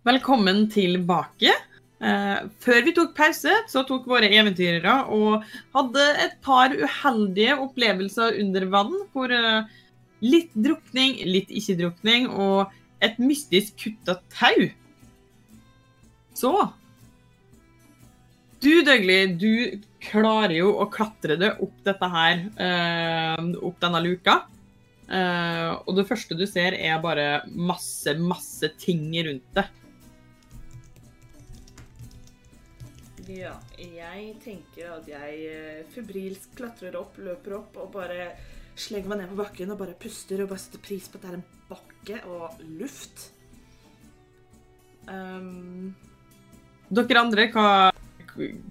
[0.00, 1.50] Velkommen tilbake.
[2.00, 5.42] Eh, før vi tok pause, så tok våre eventyrere og
[5.74, 8.94] hadde et par uheldige opplevelser under vann.
[9.12, 9.66] Hvor eh,
[10.24, 12.72] litt drukning, litt ikke-drukning og
[13.04, 14.70] et mystisk kutta tau.
[16.32, 16.54] Så
[18.64, 24.38] Du, Dougley, du klarer jo å klatre det opp dette her, eh, opp denne luka.
[25.12, 29.66] Eh, og det første du ser, er bare masse, masse ting rundt det.
[33.30, 38.32] Ja, jeg tenker at jeg eh, febrilsk klatrer opp, løper opp og bare
[38.80, 41.30] slenger meg ned på bakken og bare puster og bare setter pris på at det
[41.30, 43.26] er en bakke og luft.
[45.06, 45.92] Um,
[46.90, 47.66] Dere andre, hva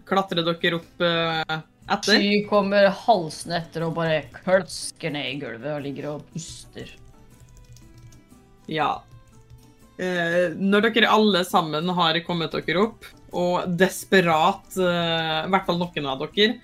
[0.09, 2.17] klatrer dere opp uh, etter?
[2.17, 6.91] Sky kommer halsende etter og bare klasker ned i gulvet og ligger og puster.
[8.69, 8.91] Ja.
[9.99, 15.79] Eh, når dere alle sammen har kommet dere opp, og desperat, uh, i hvert fall
[15.81, 16.59] noen av dere,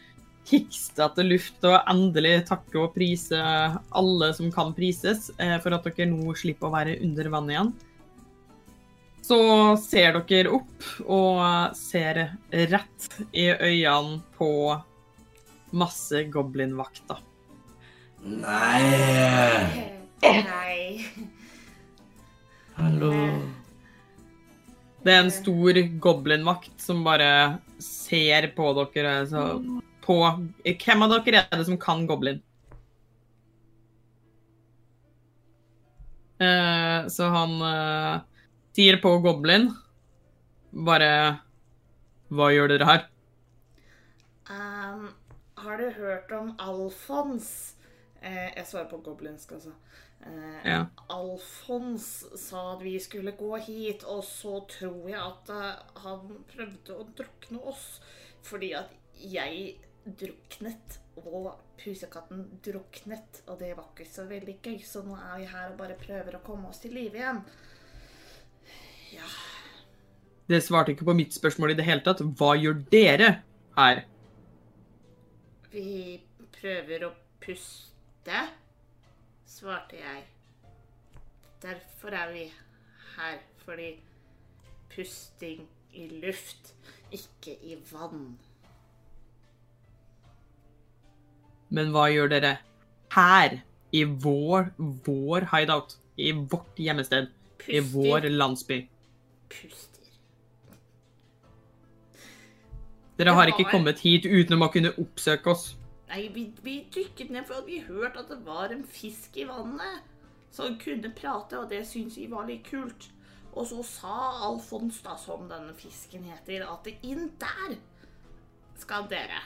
[0.45, 5.87] hikste etter luft og endelig takke og prise alle som kan prises, uh, for at
[5.89, 7.73] dere nå slipper å være under vann igjen.
[9.25, 9.39] Så
[9.81, 11.39] ser dere opp og
[11.77, 12.19] ser
[12.51, 14.51] rett i øynene på
[15.75, 17.23] masse goblinvakter.
[18.25, 19.95] Nei!
[20.21, 21.05] nei.
[22.77, 23.13] Hallo.
[25.05, 29.13] Det er en stor goblinvakt som bare ser på dere.
[29.29, 29.43] Så
[30.01, 30.15] på
[30.65, 32.41] Hvem av dere er det som kan goblin?
[36.41, 38.15] Eh, så han eh,
[38.75, 39.69] sier på goblin
[40.85, 41.11] bare
[42.27, 43.05] Hva gjør dere her?
[44.49, 45.05] Um,
[45.61, 47.47] har du hørt om Alfons?
[48.19, 49.71] Eh, jeg svarer på goblinsk, altså.
[50.25, 50.85] Eh, Ja.
[51.13, 56.95] Alfons sa at vi skulle gå hit, og så tror jeg at eh, han prøvde
[56.97, 57.99] å drukne oss.
[58.45, 58.89] Fordi at
[59.21, 63.41] jeg druknet, og pusekatten druknet.
[63.47, 66.37] Og det var ikke så veldig gøy, så nå er vi her og bare prøver
[66.37, 67.41] å komme oss til live igjen.
[69.15, 69.29] Ja.
[70.49, 72.21] Det svarte ikke på mitt spørsmål i det hele tatt.
[72.37, 73.29] Hva gjør dere
[73.77, 74.03] her?
[75.71, 76.19] Vi
[76.59, 77.11] prøver å
[77.43, 78.43] puste,
[79.55, 80.23] svarte jeg.
[81.63, 82.43] Derfor er vi
[83.15, 83.91] her, fordi
[84.95, 86.73] pusting i luft,
[87.11, 88.35] ikke i vann.
[91.69, 92.57] Men hva gjør dere
[93.15, 93.61] her?
[93.95, 94.73] I vår,
[95.07, 95.95] vår hideout?
[96.17, 97.31] I vårt hjemmested?
[97.67, 98.83] I vår landsby?
[99.49, 100.05] puster.
[103.17, 105.69] Dere har ikke kommet hit uten å kunne oppsøke oss.
[106.15, 109.43] Nei, vi, vi dykket ned for at vi hørte at det var en fisk i
[109.49, 110.05] vannet
[110.55, 113.09] som kunne prate, og det syntes vi var litt kult.
[113.51, 114.13] Og så sa
[114.47, 117.75] Alfons, da, som denne fisken heter, at inn der
[118.79, 119.41] skal dere.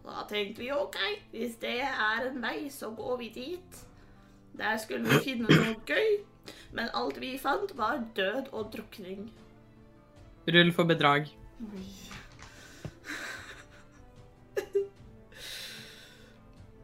[0.00, 0.96] Og da tenkte vi OK,
[1.34, 3.84] hvis det er en vei, så går vi dit.
[4.56, 6.22] Der skulle vi finne noe gøy,
[6.72, 9.28] men alt vi fant, var død og drukning.
[10.48, 11.28] Rull for bedrag.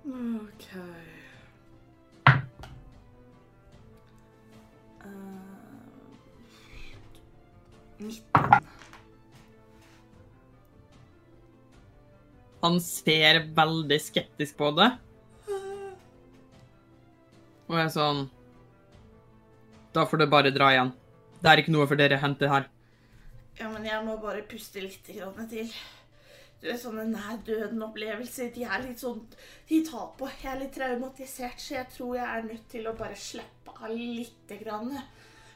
[0.05, 0.69] OK.
[5.05, 5.11] Uh,
[7.99, 8.65] 19.
[12.65, 14.91] Han ser veldig skeptisk på det.
[17.65, 18.27] Og er sånn
[19.97, 20.93] Da får du bare dra igjen.
[21.41, 22.69] Det er ikke noe for dere å hente her.
[23.57, 25.69] Ja, men jeg må bare puste litt grann til.
[26.65, 29.19] Sånne nær døden-opplevelser, de er litt sånn
[29.69, 30.29] De tar på.
[30.41, 33.93] Jeg er litt traumatisert, så jeg tror jeg er nødt til å bare slippe av
[33.93, 34.95] lite grann.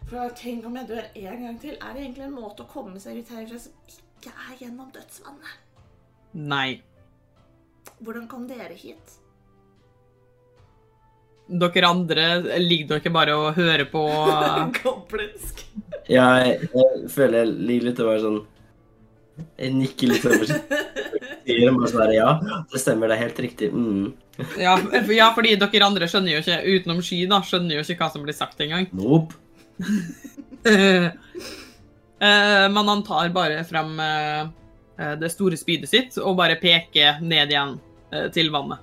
[0.09, 1.79] For tenk om jeg dør en gang til.
[1.81, 5.57] Er det egentlig en måte å komme seg ut herfra som ikke er gjennom dødsvannet?
[6.37, 6.83] Nei.
[8.05, 9.17] Hvordan kom dere hit?
[11.49, 12.25] Dere andre
[12.61, 14.05] ligger dere bare og hører på
[14.83, 15.65] Goblinsk.
[16.09, 18.41] Jeg, jeg føler jeg ligger litt og bare sånn
[19.59, 20.47] Jeg nikker litt over
[21.49, 22.31] Sier bare sånn her, Ja,
[22.73, 23.69] det stemmer, det er helt riktig.
[23.73, 24.13] Mm.
[24.61, 27.97] ja, for- ja, fordi dere andre skjønner jo ikke, utenom Sky, da, skjønner jo ikke
[28.03, 28.87] hva som blir sagt engang.
[28.93, 29.35] Nope.
[30.67, 31.11] uh,
[32.75, 34.49] Men han tar bare frem eh,
[34.99, 37.77] eh, det store spydet sitt og bare peker ned igjen
[38.13, 38.83] uh, til vannet.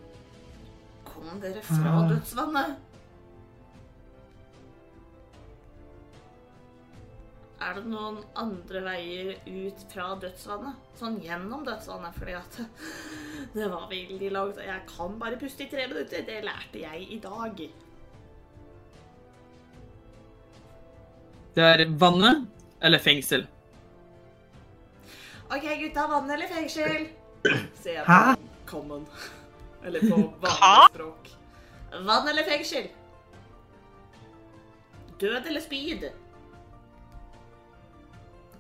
[1.04, 2.06] Kom dere fra Ah.
[2.14, 2.78] dødsvannet?
[7.64, 10.82] Er det noen andre veier ut fra dødsvannet?
[11.00, 12.58] Sånn gjennom dødsvannet, fordi at
[13.56, 14.60] det var veldig langt.
[14.60, 16.26] Jeg kan bare puste i tre minutter.
[16.28, 17.64] Det lærte jeg i dag.
[21.56, 22.44] Det er vannet,
[22.84, 23.46] eller fengsel.
[25.48, 26.08] OK, gutta.
[26.12, 27.08] Vann eller fengsel?
[27.82, 28.36] Sier jeg Hæ?
[28.36, 29.08] på common.
[29.86, 31.28] Eller på vanlig språk.
[32.08, 32.88] Vann eller fengsel?
[35.22, 36.08] Død eller spyd?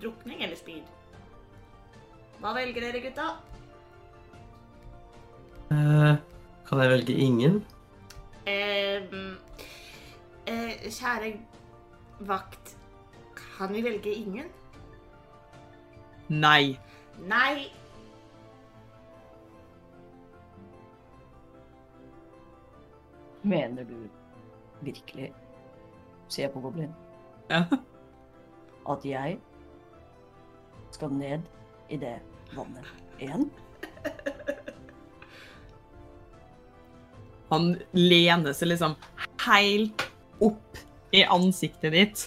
[0.05, 0.83] Drukning eller spyd?
[2.41, 3.23] Hva velger dere, gutta?
[5.73, 6.17] Eh,
[6.67, 7.55] kan jeg velge ingen?
[8.45, 9.37] Ehm,
[10.47, 11.31] eh, kjære
[12.19, 12.75] vakt,
[13.57, 14.51] kan vi velge ingen?
[16.29, 16.77] Nei.
[17.25, 17.71] Nei.
[23.43, 24.07] Mener du
[24.81, 25.33] virkelig,
[26.27, 26.93] ser jeg på goblin,
[27.49, 27.63] Ja.
[28.89, 29.39] at jeg
[30.95, 31.45] skal ned
[31.91, 32.17] i det
[32.55, 32.87] vannet
[33.19, 33.49] igjen?
[37.53, 38.95] Han lener seg liksom
[39.45, 40.05] helt
[40.43, 40.79] opp
[41.15, 42.23] i ansiktet ditt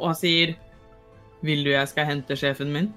[0.00, 0.56] og sier
[1.44, 2.88] Vil du jeg skal hente sjefen min?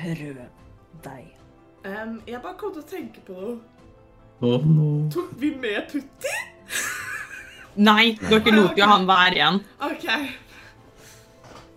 [0.00, 0.40] Prøv
[1.04, 1.28] deg.
[1.84, 3.58] Um, jeg bare kom til å tenke på noe.
[4.40, 4.88] Oh, no.
[5.12, 6.34] Tok vi med Putti?
[7.80, 9.60] Nei, dere lot jo han være igjen.
[9.86, 10.06] OK.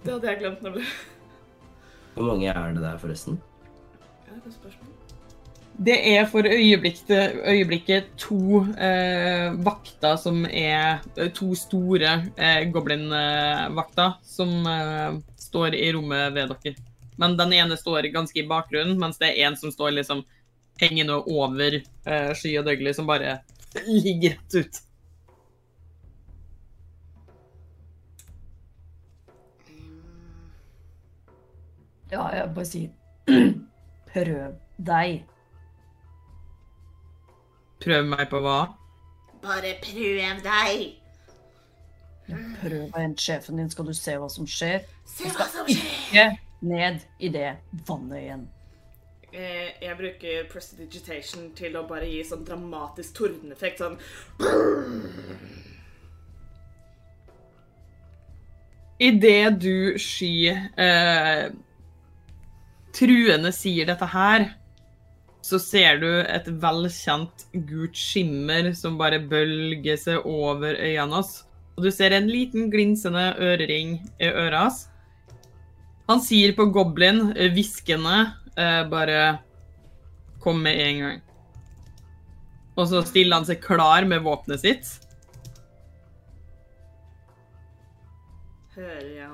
[0.04, 0.88] Det hadde jeg glemt, nemlig.
[2.14, 3.40] Hvor mange er det der, forresten?
[4.28, 4.90] Ja, godt spørsmål.
[5.74, 14.20] Det er for øyeblikket, øyeblikket to eh, vakter som er eh, To store eh, goblin-vakter
[14.22, 16.76] som eh, står i rommet ved dere.
[17.18, 20.22] Men den ene står ganske i bakgrunnen, mens det er en som står liksom
[20.82, 23.40] hengende over eh, Sky og Dougley, som bare
[23.88, 24.82] ligger rett ut.
[32.14, 32.90] Ja, jeg bare sier
[34.14, 35.24] Prøv deg.
[37.84, 38.60] Prøv meg på hva?
[39.44, 40.84] Bare prøv deg.
[42.62, 44.86] Prøv å hente sjefen din, skal du se hva som skjer.
[45.10, 45.90] Se hva som skjer.
[46.14, 46.28] Ikke
[46.64, 47.50] ned i det
[47.88, 48.46] vannet igjen.
[49.34, 53.82] Eh, jeg bruker prestidigitation til å bare gi sånn dramatisk tordeneffekt.
[53.82, 53.98] Sånn
[59.02, 61.50] Idet du, Sky, eh,
[62.94, 64.52] truende sier dette her,
[65.44, 71.42] så ser du et velkjent gult skimmer som bare bølger seg over øynene hans.
[71.76, 74.84] Og du ser en liten glinsende ørering i øret hans.
[76.08, 79.40] Han sier på goblin, eh, hviskende, eh, bare
[80.44, 81.22] Kom med en gang.
[82.76, 84.90] Og så stiller han seg klar med våpenet sitt.
[88.76, 89.33] Hører jeg?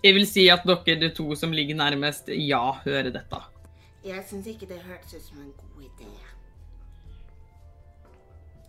[0.00, 3.36] Jeg vil si at dere to som ligger nærmest, ja, hører dette.
[4.04, 6.08] Jeg syns ikke det hørtes ut som en god idé.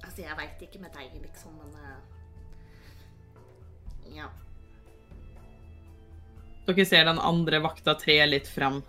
[0.03, 1.99] Altså, jeg veit ikke med deg, liksom, men eh,
[4.17, 4.27] Ja.
[6.67, 8.83] Dere ser den andre vakta tre litt frem.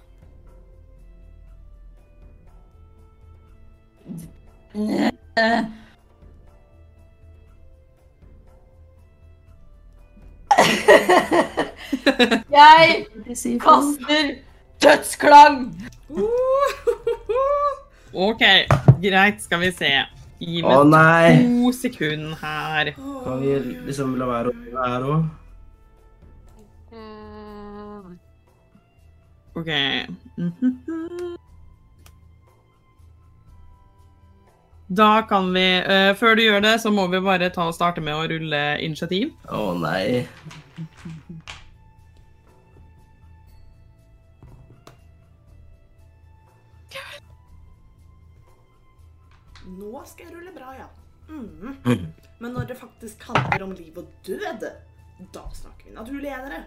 [12.59, 13.07] Jeg
[13.61, 14.35] kaster
[14.83, 15.61] dødsklang!
[18.27, 18.43] OK,
[19.03, 19.93] greit, skal vi se.
[20.43, 21.29] Gi Å meg nei!
[21.39, 22.91] to sekunder her.
[22.99, 23.55] Kan vi
[23.87, 25.23] liksom la være å gjøre det her òg?
[29.63, 29.71] OK.
[34.93, 38.03] Da kan vi eh, Før du gjør det, så må vi bare ta og starte
[38.05, 39.31] med å rulle initiativ.
[39.49, 40.27] Å nei.
[49.93, 50.89] Nå skal jeg rulle bra, ja.
[51.29, 51.77] Mm.
[52.43, 54.65] Men når det faktisk handler om liv og død,
[55.35, 56.65] da snakker vi naturlig enere.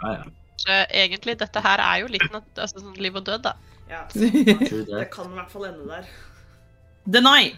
[0.00, 0.24] Ja, ja.
[0.68, 3.54] Eh, egentlig, dette her er jo litt nat altså, sånn liv og død, da.
[3.90, 6.10] Ja, så, det kan i hvert fall ende der.
[7.08, 7.54] Deny.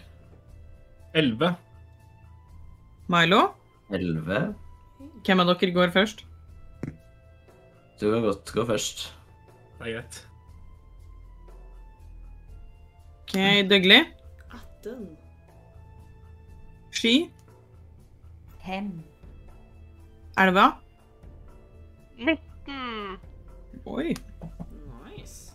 [1.13, 1.55] 11.
[3.13, 3.41] Milo,
[3.93, 4.39] Elleve.
[5.25, 6.23] hvem av dere går først?
[7.99, 9.09] Du kan godt gå først.
[9.77, 10.23] Det er greit.
[13.23, 13.35] OK,
[13.69, 14.22] Dougley.
[14.83, 15.17] 18.
[16.91, 17.29] Sky.
[18.65, 19.03] Fem.
[20.37, 20.71] Elva.
[22.17, 22.39] 19.
[23.85, 24.13] Oi.
[25.05, 25.53] Nice.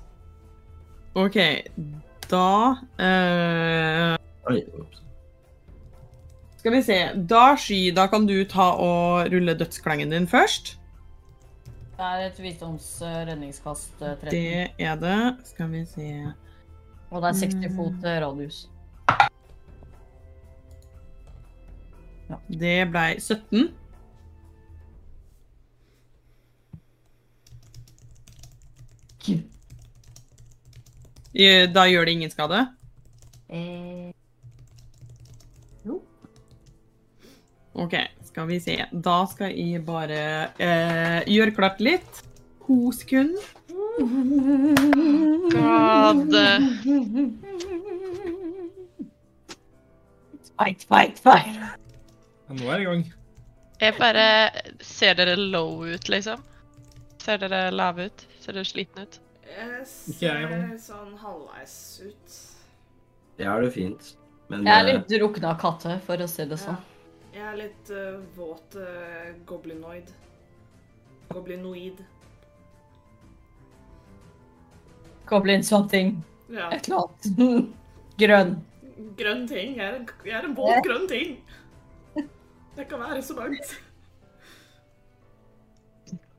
[1.14, 1.36] OK,
[2.30, 4.16] da eh,
[4.50, 4.64] Oi.
[4.78, 5.02] ups.
[6.58, 6.98] Skal vi se.
[7.30, 10.76] Da, Sky, da kan du ta og rulle dødsklangen din først.
[11.98, 14.30] Det er et visdoms eh, redningskast eh, 13.
[14.30, 15.20] Det er det.
[15.44, 16.08] Skal vi se
[17.10, 18.20] Og det er 60 fot eh,
[22.28, 23.68] Ja, det ble 17.
[31.74, 32.64] Da gjør det ingen skade?
[33.48, 34.10] Eh,
[35.86, 36.00] jo.
[37.78, 37.94] OK,
[38.26, 38.76] skal vi se.
[38.92, 42.24] Da skal jeg bare eh, gjøre klart litt.
[42.66, 43.54] To sekunder.
[45.54, 46.34] God.
[50.58, 51.87] Fight, fight, fight.
[52.48, 53.08] Ja, nå er jeg i gang.
[53.78, 54.26] Jeg bare
[54.80, 56.40] Ser dere low ut, liksom?
[57.20, 58.24] Ser dere lave ut?
[58.40, 59.18] Ser dere slitne ut?
[59.48, 61.74] Jeg ser sånn halvveis
[62.04, 62.38] ut.
[63.38, 64.14] Jeg har det fint.
[64.48, 66.78] Men Jeg er eh, litt drukna katte, for å si det sånn.
[67.34, 70.08] Jeg er litt uh, våt uh, goblinoid.
[71.28, 72.00] Goblinoid.
[75.28, 76.16] Goblin something.
[76.48, 76.70] Ja.
[76.72, 77.74] Et eller annet.
[78.24, 78.56] Grønn.
[79.20, 79.76] Grønn ting.
[79.76, 81.36] Jeg er en, jeg er en våt grønn ting.
[82.78, 83.82] Det kan være så mangt.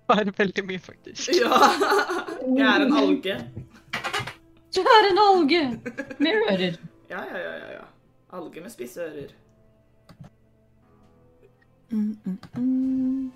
[0.08, 1.30] Bare veldig mye, faktisk.
[1.36, 1.58] Ja.
[2.58, 3.36] Jeg er en alge.
[4.76, 5.82] Du er en alge
[6.20, 6.80] med ører.
[7.10, 7.72] Ja, ja, ja, ja.
[7.74, 7.84] ja.
[8.34, 9.36] Alge med spisse ører.
[11.92, 13.32] Mm, mm, mm.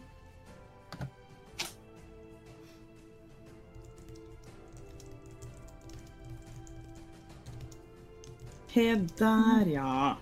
[8.73, 10.15] Se der, ja.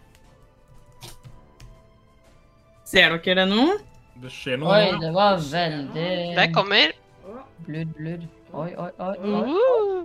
[2.92, 3.66] Ser dere det nå?
[4.22, 6.92] Det skjer noe Oi, det var veldig Det kommer.
[7.64, 8.26] Blurr, blurr.
[8.52, 9.16] Oi, oi, oi.
[9.24, 9.44] oi.
[9.56, 10.02] Uh.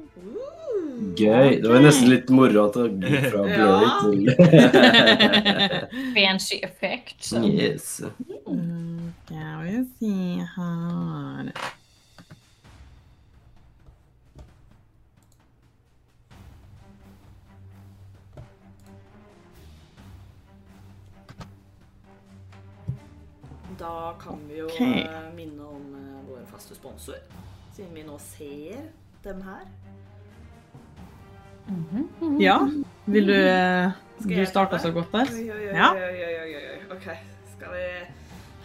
[1.19, 1.57] gøy.
[1.63, 4.21] Det var nesten litt moro at det gikk fra blurry til
[6.15, 7.17] Fancy effect.
[7.27, 7.43] Så.
[7.43, 7.89] Yes.
[8.47, 11.51] Mm, Skal vi se her
[23.79, 24.81] Da kan vi jo Ok.
[24.81, 27.15] eh, minne om eh, vår faste sponsor,
[27.77, 28.87] siden vi nå ser
[29.25, 29.67] dem her.
[31.69, 32.41] Mhm.
[32.41, 32.59] Ja,
[33.07, 33.91] vil du eh,
[34.21, 35.27] Skal Du starta så godt der.
[35.35, 35.91] Oi, oi, oi, Ja.
[36.91, 37.09] Ok,
[37.57, 37.89] skal vi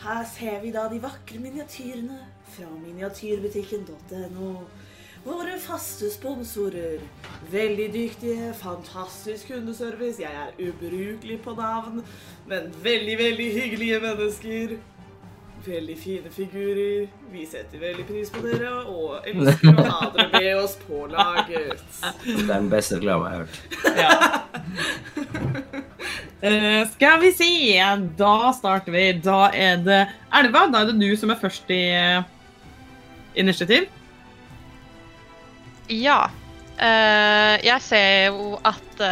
[0.02, 2.20] Her ser vi da de vakre miniatyrene
[2.54, 4.54] fra miniatyrbutikken.no.
[5.26, 7.00] Våre faste sponsorer.
[7.52, 10.22] Veldig dyktige, fantastisk kundeservice.
[10.22, 12.02] Jeg er ubrukelig på navn,
[12.48, 14.78] men veldig, veldig hyggelige mennesker.
[15.66, 17.08] Veldig fine figurer.
[17.32, 21.84] Vi setter veldig pris på dere og elsker å ha dere med oss på laget.
[22.24, 23.58] Det er den beste reklamen jeg har hørt.
[24.02, 24.14] Ja.
[26.42, 27.52] Uh, skal vi se.
[28.18, 29.06] Da starter vi.
[29.22, 30.02] Da er det
[30.42, 30.66] Elva.
[30.74, 32.24] Da er det du som er først i uh,
[33.38, 33.86] initiativ.
[35.92, 36.24] Ja.
[36.82, 39.06] Uh, jeg ser jo at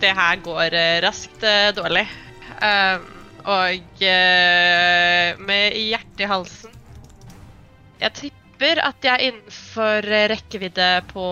[0.00, 1.44] det her går raskt
[1.76, 2.08] dårlig.
[2.60, 3.00] Eh,
[3.44, 6.74] og eh, med hjertet i halsen
[8.00, 11.24] Jeg tipper at jeg er innenfor eh, rekkevidde på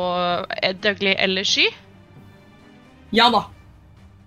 [0.63, 1.67] eh, Dougley eller Sky.
[3.13, 3.47] Ja da.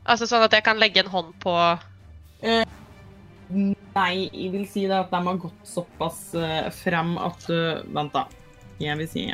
[0.10, 1.54] Altså sånn at jeg kan legge en hånd på
[3.52, 7.58] Nei, jeg vil si det at de har gått såpass eh, frem at du
[7.94, 8.24] Vent, da.
[8.82, 9.26] Jeg vil si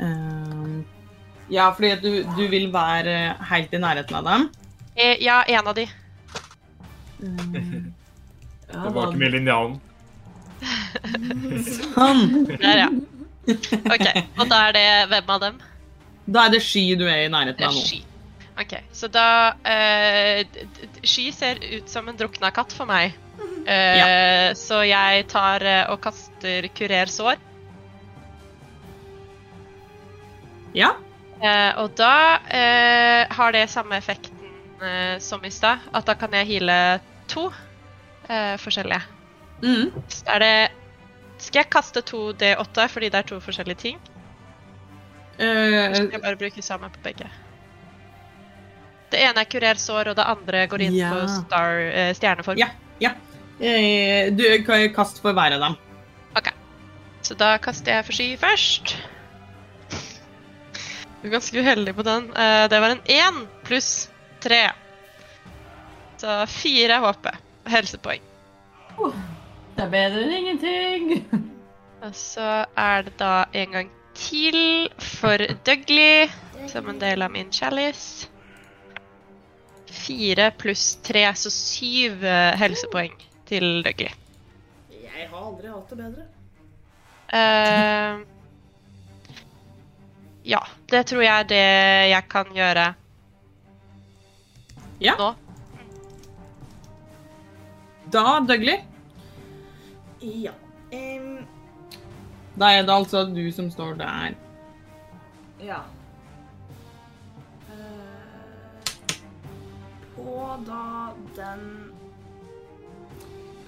[0.00, 0.76] uh,
[1.52, 4.46] Ja, fordi du, du vil være helt i nærheten av dem.
[4.96, 5.88] eh, Ja, en av de.
[7.22, 7.92] Ehm,
[8.72, 9.80] ja, Tilbake med linjalen.
[11.92, 12.22] Sånn.
[12.52, 12.88] Der, ja.
[13.90, 14.06] OK.
[14.38, 15.56] Og da er det hvem av dem?
[16.32, 17.82] Da er det sky du er i nærheten av nå.
[17.82, 18.02] Sky.
[18.62, 18.74] OK.
[18.94, 19.26] Så da
[19.66, 20.66] eh, d-
[21.02, 23.16] Sky ser ut som en drukna katt for meg.
[23.66, 27.38] Eh, Så jeg tar uh, og kaster kurer sår.
[30.78, 30.92] Ja.
[31.42, 32.12] Eh, og da
[32.48, 34.38] eh, har det samme effekten
[35.22, 35.82] som i stad.
[35.94, 36.76] At da kan jeg heale
[37.32, 39.02] to uh, forskjellige.
[39.62, 39.92] Mm.
[40.26, 40.54] Er det
[41.42, 43.96] Skal jeg kaste to D8 fordi det er to forskjellige ting?
[45.42, 47.26] Eller skal jeg bare bruke samme på begge?
[49.12, 51.10] Det ene er kurer sår, og det andre går inn Ja.
[51.12, 52.60] på star, uh, stjerneform.
[52.62, 52.68] Ja.
[53.60, 55.76] eh, du kan kaste for hver av dem.
[56.38, 56.52] OK.
[57.22, 58.94] Så da kaster jeg for sky først.
[61.22, 62.30] Du er ganske uheldig på den.
[62.70, 64.08] Det var en én pluss
[64.42, 64.72] tre.
[66.22, 67.26] Så fire HP.
[67.66, 68.20] Helsepoeng.
[69.74, 71.08] Det er bedre enn ingenting.
[72.06, 76.30] Og så er det da en gang til for Dougley,
[76.70, 78.30] som en del av min chalice.
[79.90, 83.18] Fire pluss tre, så syv eh, helsepoeng
[83.50, 84.14] til Dougley.
[85.02, 86.30] Jeg har aldri hatt det bedre.
[87.32, 88.22] Uh,
[90.54, 90.62] ja,
[90.92, 91.68] det tror jeg er det
[92.14, 92.92] jeg kan gjøre
[95.02, 95.14] Ja.
[95.18, 95.32] nå.
[98.12, 98.82] Da, Dougley.
[100.20, 100.52] Ja.
[100.92, 101.46] Um...
[102.60, 104.34] Da er det altså du som står der.
[105.64, 105.78] Ja.
[107.72, 109.16] Eh,
[110.16, 111.64] På da den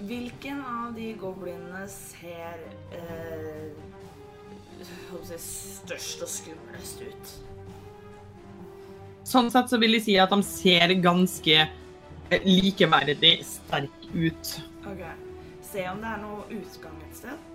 [0.04, 2.60] Hvilken av de goblinene ser
[2.92, 3.70] eh,
[5.24, 7.32] si, størst og skumlest ut?
[9.24, 11.62] Sånn sett så vil jeg si at de ser ganske
[12.42, 14.54] likeverdig sterk ut.
[14.90, 15.02] Ok.
[15.64, 17.50] Se om det er noe utgang et sted.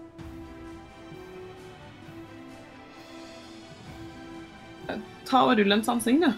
[5.29, 6.29] Ta og rull en sansing, du.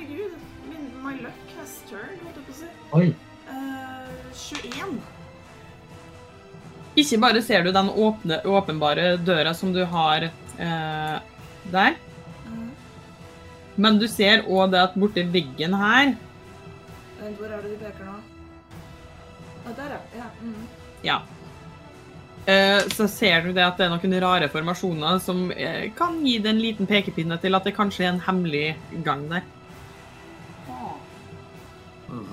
[0.00, 0.32] Herregud.
[0.68, 2.68] Min, my luck has turned, holdt jeg på å si.
[2.98, 3.06] Oi.
[3.46, 5.00] Uh, 21.
[7.00, 11.18] Ikke bare ser du den åpne, åpenbare døra som du har uh,
[11.70, 11.98] der.
[13.76, 16.14] Men du ser òg det at borti veggen her
[17.20, 18.16] Vent, hvor er det de peker nå?
[19.60, 20.28] Å, der, ja.
[20.40, 20.66] mhm.
[21.04, 21.20] Ja.
[22.46, 26.38] Eh, så ser du det at det er noen rare formasjoner som eh, kan gi
[26.40, 28.64] deg en liten pekepinne til at det kanskje er en hemmelig
[29.04, 29.44] gang der.
[32.10, 32.28] Mm.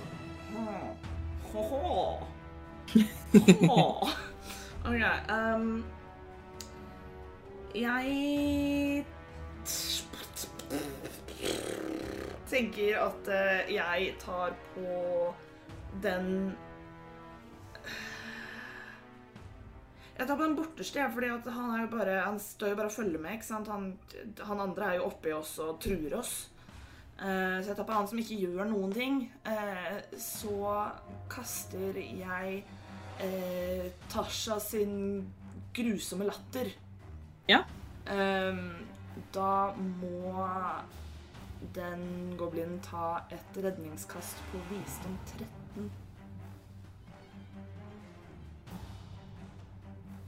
[4.88, 5.04] OK.
[5.30, 5.84] Um,
[7.76, 9.06] jeg
[12.58, 15.34] tenker at eh, jeg tar på
[16.04, 16.56] den
[20.18, 22.90] Jeg tar på den borteste, for fordi han, er jo bare, han står jo bare
[22.90, 23.36] og følger med.
[23.38, 23.68] ikke sant?
[23.70, 23.92] Han,
[24.48, 26.32] han andre er jo oppi oss og truer oss.
[27.20, 29.20] Uh, så jeg tar på han som ikke gjør noen ting.
[29.46, 30.88] Uh, så
[31.30, 32.64] kaster jeg
[33.22, 34.98] uh, Tasha sin
[35.78, 36.74] grusomme latter.
[37.46, 37.62] Ja.
[38.10, 38.88] Ehm,
[39.38, 40.34] da må
[41.76, 45.92] den goblinen ta et redningskast på visdom 13.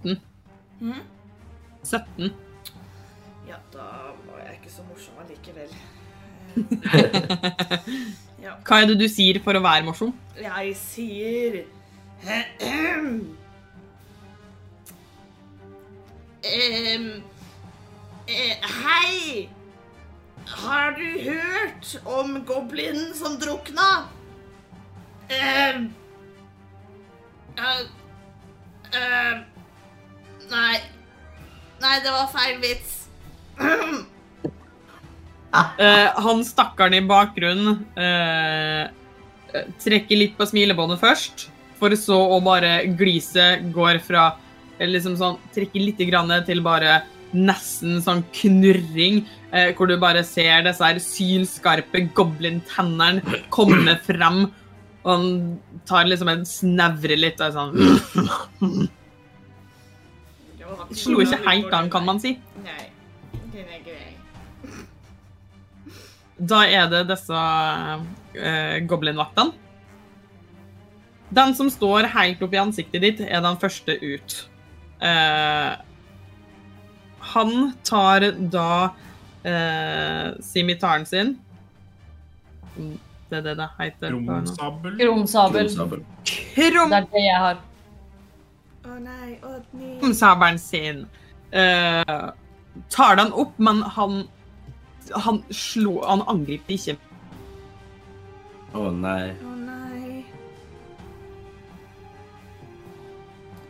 [0.04, 0.18] Mm.
[0.80, 1.02] Mhm.
[1.84, 2.34] 17.
[3.48, 3.86] Ja, da
[4.28, 5.76] var jeg ikke så morsom allikevel.
[8.40, 8.54] Ja.
[8.64, 10.14] Hva er det du sier for å være morsom?
[10.40, 11.58] Jeg sier
[12.64, 13.18] um,
[18.80, 19.50] Hei!
[20.50, 23.90] Har du hørt om goblinen som drukna?
[25.30, 25.82] Eh,
[27.60, 29.42] uh,
[30.50, 30.78] Nei.
[31.80, 32.96] Nei, det var feil vits.
[35.50, 37.80] Eh, han stakkaren i bakgrunnen
[39.82, 41.48] trekker litt på smilebåndet først,
[41.80, 44.28] for så å bare glise går fra
[44.78, 47.00] liksom sånn Trekker litt grann til bare
[47.34, 54.46] nesten sånn knurring, eh, hvor du bare ser disse her sylskarpe goblin-tennene komme frem.
[55.04, 55.28] Og han
[55.90, 58.90] tar liksom en snevre litt og er sånn
[60.94, 62.36] Slo ikke helt an, kan man si.
[62.62, 62.86] Nei.
[63.54, 64.12] Den er grei.
[66.38, 67.40] Da er det disse
[68.38, 69.56] eh, goblinvaktene.
[71.36, 74.38] Den som står helt oppi ansiktet ditt, er den første ut.
[75.06, 75.74] Eh,
[77.34, 77.54] han
[77.86, 78.94] tar da
[79.46, 81.38] uh, simitaren sin
[83.30, 84.10] Det er det det heter.
[84.10, 85.00] Kromsabel.
[85.00, 85.68] Kromsabel.
[85.70, 86.06] Krumsabel.
[86.56, 87.60] Det er det jeg har.
[88.90, 90.00] Å nei, Odny.
[90.02, 91.04] Kromsabelen sin.
[91.52, 92.30] Eh,
[92.90, 94.28] tar den opp, men han
[95.26, 96.98] Han slo Han angriper ikke.
[98.78, 99.32] Å nei.
[99.34, 99.59] Å nei.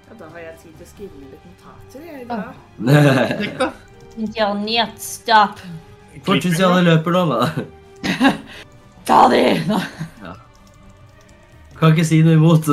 [0.10, 2.26] Ja, da har jeg tid til å skrive ned litt notater, jeg.
[2.30, 3.72] Da.
[4.36, 5.62] Ja, njet, stopp.
[6.26, 7.39] Potensialet løper nå, da.
[9.10, 9.43] Ta de!
[11.80, 12.65] Kan ikke si noe imot.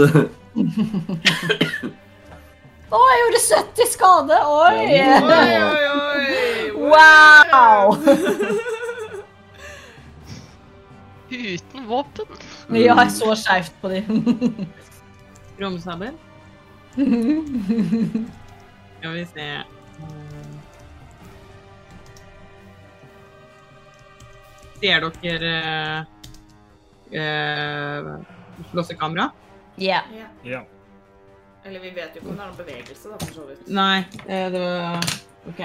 [2.86, 4.36] Å, jeg gjorde 70 skade!
[4.48, 4.80] Oi!
[4.80, 5.00] Oi,
[5.36, 6.24] oi, oi!
[6.88, 7.96] Wow!
[11.36, 12.26] Uten våpen.
[12.72, 14.00] Ja, Jeg så skeivt på de.
[15.60, 16.14] Romsabel.
[18.98, 19.62] Skal vi se
[19.96, 20.02] Eh,
[24.80, 25.52] Ser dere
[25.96, 26.04] uh,
[27.12, 28.20] uh,
[28.70, 29.30] slåssekamera?
[29.76, 30.00] Ja.
[30.12, 30.26] Ja.
[30.44, 30.64] Yeah.
[31.64, 33.68] Eller vi vet jo ikke om det er noen bevegelse, da, for så vidt.
[33.74, 34.98] Nei, eh, det var
[35.50, 35.62] OK.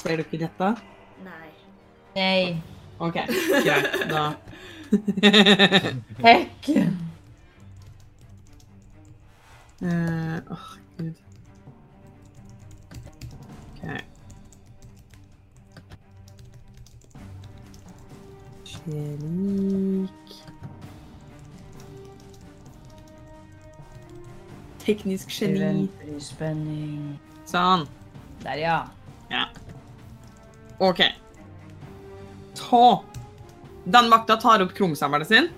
[0.00, 0.68] Ser dere dette?
[1.26, 1.48] Nei.
[2.14, 2.62] Nei.
[2.98, 3.14] OK,
[3.66, 3.86] greit.
[4.08, 4.24] Da
[6.22, 6.64] Hekk.
[9.82, 11.14] Eh, Åh, gud.
[13.74, 13.90] OK.
[18.64, 20.10] Slik
[24.84, 25.88] Teknisk geni.
[26.20, 27.14] Spenning.
[27.48, 27.86] Sånn.
[28.44, 28.78] Der, ja.
[29.32, 29.46] Ja.
[30.84, 31.00] OK.
[32.58, 33.04] Ta
[33.84, 35.48] Den vakta tar opp krumsammeren sin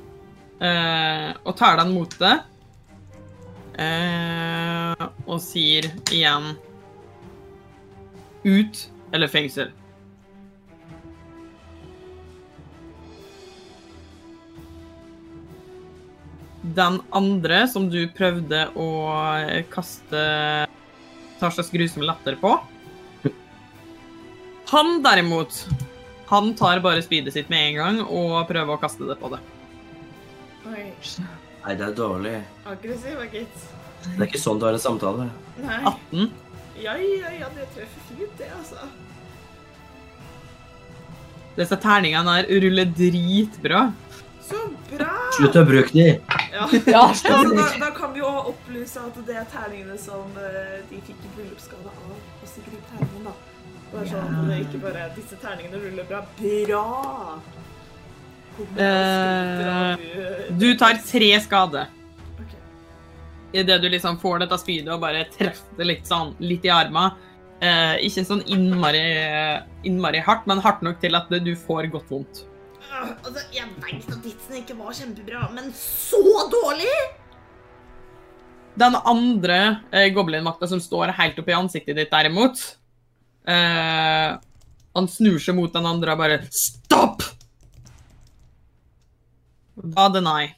[0.63, 2.37] uh, og tar den mot det.
[3.77, 6.55] Eh, og sier igjen
[8.47, 8.79] Ut
[9.13, 9.73] eller fengsel.
[16.77, 18.89] Den andre som du prøvde å
[19.71, 20.23] kaste
[21.37, 22.57] Tarsas grusomme latter på
[24.73, 25.61] Han derimot,
[26.27, 29.39] han tar bare speedet sitt med en gang og prøver å kaste det på det.
[30.67, 30.89] Oi.
[31.67, 32.37] Nei, det er dårlig.
[32.71, 33.63] Aggressiv, gitt.
[34.07, 35.25] Det er ikke sånn du har en samtale.
[35.59, 35.81] Nei.
[35.91, 36.29] 18.
[36.79, 38.87] Ja, ja, ja, det treffer fint, det, altså.
[41.57, 43.81] Disse terningene her ruller dritbra.
[44.47, 44.61] Så
[44.93, 45.11] bra!
[45.35, 46.07] Slutt å bruke de!
[46.55, 46.69] Ja.
[46.87, 51.01] Ja, Altså, da, da kan vi jo opplyse at det er terningene som eh, de
[51.05, 53.35] fikk i bryllupsgave av og Sigrid Terningen, da.
[53.91, 56.23] Bare sånn at det ikke bare disse terningene ruller bra.
[56.39, 56.85] Bra!
[58.57, 60.01] At
[60.59, 61.87] du- tar tre skade
[62.41, 63.61] Okay.
[63.61, 67.11] idet du liksom får dette spydet og bare treffer det litt sånn litt i armen.
[67.61, 69.01] Eh, ikke sånn innmari,
[69.85, 72.43] innmari hardt, men hardt nok til at du får godt vondt.
[72.93, 76.21] Øh, Altså, jeg vet at vitsen ikke var kjempebra, men så
[76.53, 76.93] dårlig!
[78.77, 82.61] Den andre eh, goblinmakta som står helt oppi ansiktet ditt, derimot
[83.49, 84.37] eh,
[84.95, 86.39] Han snur seg mot den andre og bare!
[89.77, 90.55] Hva deny?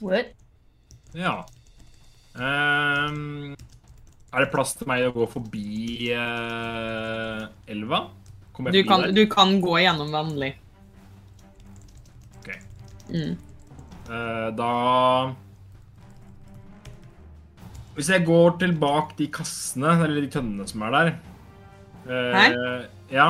[0.00, 0.30] What?
[1.18, 1.42] Ja.
[2.38, 3.56] Um,
[4.30, 8.04] er det plass til meg å gå forbi uh, elva?
[8.54, 9.16] Kommer Du jeg kan, der?
[9.18, 10.52] du kan gå gjennom vennlig.
[12.38, 12.52] Ok.
[13.10, 13.34] Mm.
[14.10, 14.70] Uh, da
[17.98, 21.12] Hvis jeg går tilbake de kassene, eller de tønnene som er der
[22.06, 22.58] uh, Her?
[23.10, 23.28] Ja.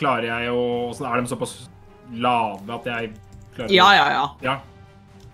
[0.00, 0.64] Klarer jeg å
[0.96, 1.56] så Er de såpass
[2.12, 3.12] lave at jeg
[3.56, 4.24] klarer Ja, ja, ja.
[4.46, 4.54] ja.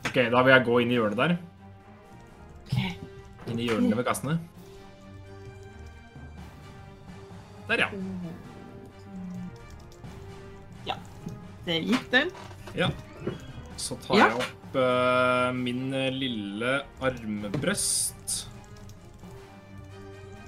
[0.08, 1.34] OK, da vil jeg gå inn i hjørnet der.
[2.68, 2.76] Ok.
[3.52, 4.38] Inn i hjørnene ved kassene.
[7.68, 7.88] Der, ja.
[10.88, 10.96] Ja.
[11.66, 12.30] Det gikk, den.
[12.78, 12.88] Ja.
[13.78, 14.28] Så tar Ja.
[14.30, 18.38] jeg opp uh, min lille armbrøst.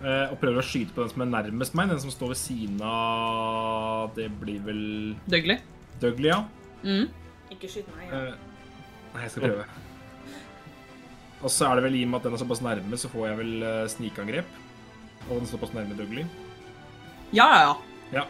[0.01, 1.91] Uh, og prøver å skyte på den som er nærmest meg.
[1.93, 4.81] Den som står ved siden av Det blir vel
[5.29, 5.59] Dougley.
[6.01, 6.41] Dougley, ja.
[6.81, 7.11] Mm.
[7.51, 8.09] Ikke skyt meg.
[8.11, 8.21] Ja.
[8.31, 8.35] Eh,
[9.15, 9.69] nei, jeg skal prøve.
[11.41, 13.31] Og så er det vel i og med at den er såpass nærme, så får
[13.31, 14.59] jeg vel eh, snikangrep.
[15.29, 16.27] Og den er såpass nærme Dougley.
[17.33, 17.75] Ja, ja, ja.
[18.21, 18.27] Ja.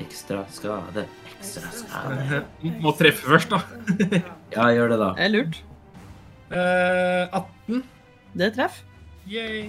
[0.00, 1.04] Ekstra skade,
[1.36, 2.40] ekstra skade.
[2.82, 3.60] Må treffe først, da.
[4.54, 5.10] Ja, gjør det, da.
[5.18, 5.60] Det er lurt.
[6.50, 7.84] Eh, 18.
[8.34, 8.80] Det treff.
[9.30, 9.68] Yay.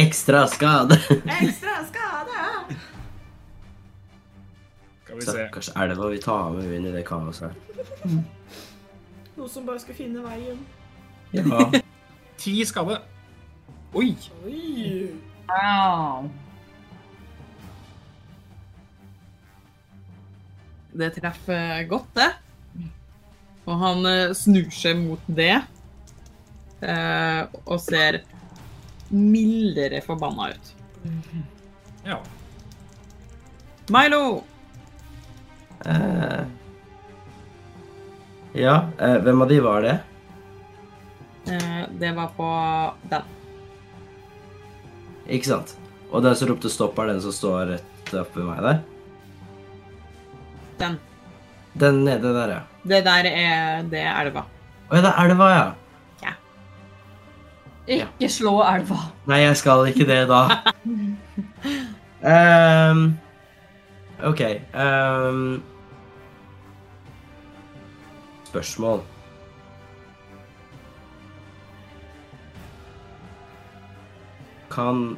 [0.00, 0.96] Ekstra skade!
[1.40, 2.78] Ekstra skade!
[5.10, 5.32] Skal vi se.
[5.32, 8.18] Stakkars elva vi tar med inn i det kaoset her.
[9.34, 10.60] Noe som bare skal finne veien.
[11.34, 11.64] Ja.
[12.40, 13.00] Ti skade.
[13.98, 14.12] Oi.
[14.46, 15.08] Oi!
[15.50, 16.28] Wow.
[20.94, 22.28] Det treffer godt, det.
[23.66, 25.56] Og han eh, snur seg mot det
[26.86, 28.22] eh, og ser
[29.10, 30.72] mildere forbanna ut.
[32.06, 32.22] Ja.
[33.90, 34.22] Milo!
[35.86, 36.40] Eh,
[38.52, 39.98] ja, eh, hvem av de var det?
[41.46, 42.48] Eh, det var på
[43.10, 43.22] den.
[45.30, 45.76] Ikke sant?
[46.10, 48.80] Og den som ropte stopp, er den som står rett oppe ved meg der?
[50.80, 50.98] Den.
[51.80, 52.62] Den nede der, ja.
[52.82, 54.42] Det der er, det er elva.
[54.90, 55.68] Å ja, det er elva, ja.
[57.90, 58.98] Ikke slå elva.
[59.30, 60.44] Nei, jeg skal ikke det, da.
[62.30, 63.14] Ehm,
[64.24, 64.40] OK.
[64.74, 65.62] um,
[68.50, 69.02] spørsmål.
[74.70, 75.16] Kan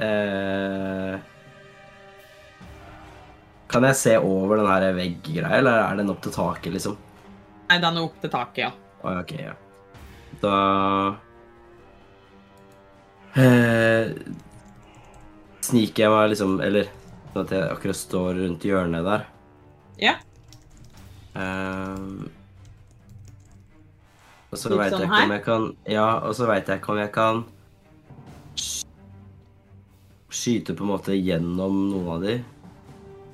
[0.00, 1.18] uh,
[3.68, 6.96] Kan jeg se over den her vegggreia, eller er den opp til taket, liksom?
[7.68, 8.72] Nei, den er opp til taket, ja.
[9.04, 9.54] Ok, ja.
[10.42, 10.58] Da
[13.34, 14.12] eh,
[15.64, 16.88] Sniker jeg meg liksom Eller
[17.32, 19.26] sånn at jeg akkurat står rundt hjørnet der.
[20.02, 20.14] Ja.
[21.34, 22.28] Um,
[24.54, 26.92] og så veit sånn jeg ikke om jeg kan Ja, og så veit jeg ikke
[26.94, 27.40] om jeg kan
[30.34, 32.34] skyte på en måte gjennom noen av de.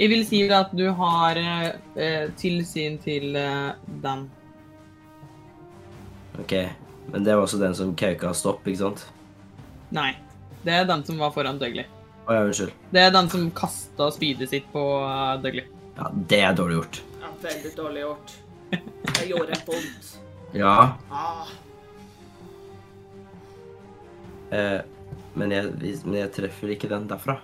[0.00, 3.70] Jeg vil si at du har eh, tilsyn til eh,
[4.04, 4.26] den.
[6.40, 6.54] OK.
[7.12, 9.06] Men det var også den som kauka stopp, ikke sant?
[9.96, 10.12] Nei.
[10.64, 11.88] Det er den som var foran Dougley.
[12.28, 12.72] Å ja, unnskyld.
[12.94, 15.64] Det er den som kasta spydet sitt på uh, Dougley.
[15.96, 17.00] Ja, det er dårlig gjort.
[17.20, 18.34] Ja, veldig dårlig gjort.
[18.70, 20.10] Det gjorde vondt.
[20.52, 21.46] Ja, Ah,
[24.50, 24.80] eh,
[25.38, 25.68] men, jeg,
[26.04, 27.36] men jeg treffer ikke den derfra.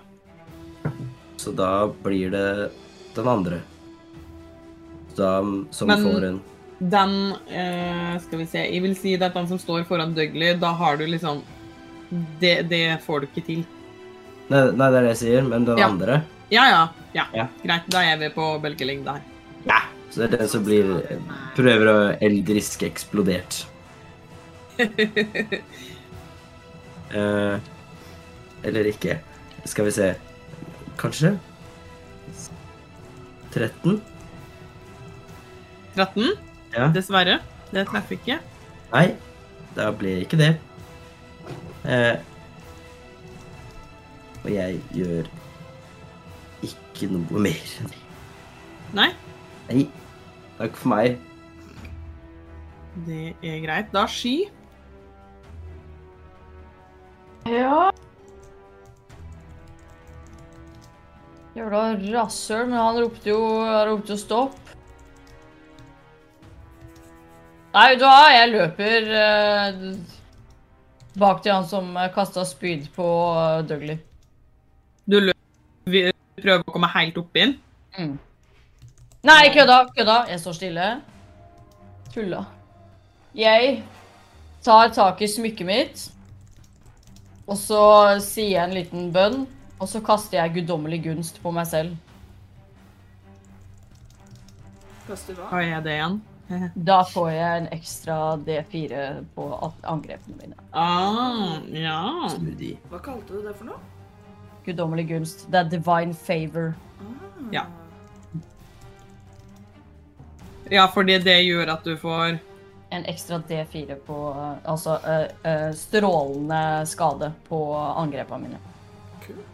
[1.39, 1.69] Så da
[2.03, 2.43] blir det
[3.15, 3.61] den andre.
[5.15, 5.37] Da,
[5.71, 6.41] som Men- får en
[6.79, 7.13] Den
[7.49, 10.53] eh, Skal vi se Jeg vil si det er den som står foran Dougley.
[10.61, 11.39] Da har du liksom
[12.39, 13.63] det, det får du ikke til.
[14.49, 15.87] Nei, nei, det er det jeg sier, men den Ja.
[15.91, 16.83] andre Ja, ja.
[17.13, 17.25] ja.
[17.35, 17.47] Ja.
[17.63, 17.87] Greit.
[17.91, 19.21] Da er vi på bølgelengde her.
[19.67, 19.81] Ja.
[20.11, 20.93] Så det er den som blir
[21.57, 23.65] Prøver å eldrisk eksplodert.
[27.07, 27.57] Eh,
[28.67, 29.13] eller ikke.
[29.63, 30.07] Skal vi se
[30.99, 31.29] Kanskje?
[33.53, 34.01] 13?
[35.95, 36.33] 13.
[36.75, 36.89] Ja.
[36.91, 37.37] Dessverre.
[37.71, 38.37] Det treffer ikke.
[38.91, 39.05] Nei,
[39.77, 40.49] da blir ikke det.
[41.87, 42.17] Eh,
[44.47, 45.27] og jeg gjør
[46.63, 47.71] ikke noe mer.
[48.95, 49.09] Nei,
[49.67, 49.81] Nei,
[50.55, 51.17] takk for meg.
[53.05, 53.91] det er greit.
[53.91, 54.47] Da sky.
[57.51, 57.89] Ja.
[61.57, 61.83] Jævla
[62.13, 64.57] rasshøl, men han ropte jo, han ropte jo stopp.
[67.75, 68.27] Nei, vet du hva?
[68.31, 69.81] Jeg løper eh,
[71.19, 74.06] bak til han som kasta spyd på uh, Dougley.
[75.07, 75.39] Du løper,
[75.87, 76.01] vi
[76.41, 77.53] prøver å komme helt opp inn.
[77.95, 78.17] Mm.
[79.27, 80.17] Nei, kødda, kødda.
[80.33, 80.87] Jeg står stille.
[82.11, 82.41] Tulla.
[83.37, 83.77] Jeg
[84.65, 86.03] tar tak i smykket mitt,
[87.47, 87.81] og så
[88.19, 89.45] sier jeg en liten bønn,
[89.79, 91.95] og så kaster jeg guddommelig gunst på meg selv.
[95.07, 95.47] kaster hva?
[95.53, 96.23] Hva er det igjen?
[96.89, 99.51] Da får jeg en ekstra D4 på
[99.87, 100.65] angrepene mine.
[100.75, 102.01] Ah, ja.
[102.35, 102.75] Smoothie.
[102.91, 103.79] Hva kalte du det for noe?
[104.67, 105.45] Guddommelig gunst.
[105.51, 106.73] Det er divine favor.
[106.99, 107.47] Ah.
[107.55, 107.63] Ja.
[110.69, 112.37] Ja, fordi det gjør at du får
[112.91, 118.59] En ekstra D4 på uh, Altså uh, uh, strålende skade på angrepene mine.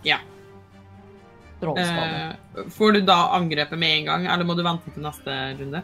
[0.05, 0.17] Ja.
[1.57, 2.35] Stråleskade.
[2.57, 5.81] eh, Får du da angrepet med en gang, eller må du vente til neste runde?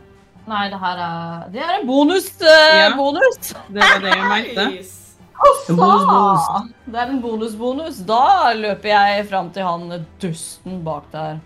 [0.49, 2.27] Nei, det her er Det er en bonus!
[2.41, 2.89] eh, Ja.
[2.97, 3.53] bonus!
[3.69, 4.65] Det var det jeg mente.
[5.39, 5.75] Nice.
[5.75, 6.73] Bonus, bonus.
[6.85, 7.99] Det er en bonus-bonus.
[8.07, 11.39] Da løper jeg fram til han dusten bak der.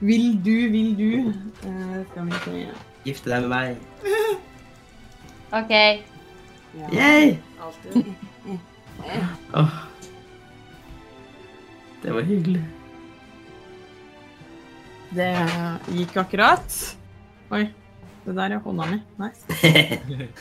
[0.00, 2.62] Vil du, vil du uh, Skal vi se
[3.04, 3.76] Gifte deg med meg.
[5.60, 5.72] OK.
[6.94, 7.38] Yay!
[7.60, 8.04] Alltid.
[9.60, 9.78] Åh.
[12.02, 12.62] Det var hyggelig.
[15.10, 15.30] Det
[15.96, 16.76] gikk akkurat.
[17.50, 17.64] Oi.
[18.24, 19.00] Det der er hånda mi.
[19.18, 19.42] Nice.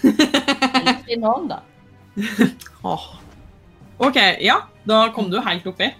[1.08, 1.64] Fin hånd, da.
[2.92, 3.06] Åh.
[3.98, 4.62] OK, ja.
[4.84, 5.92] Da kom du helt oppi.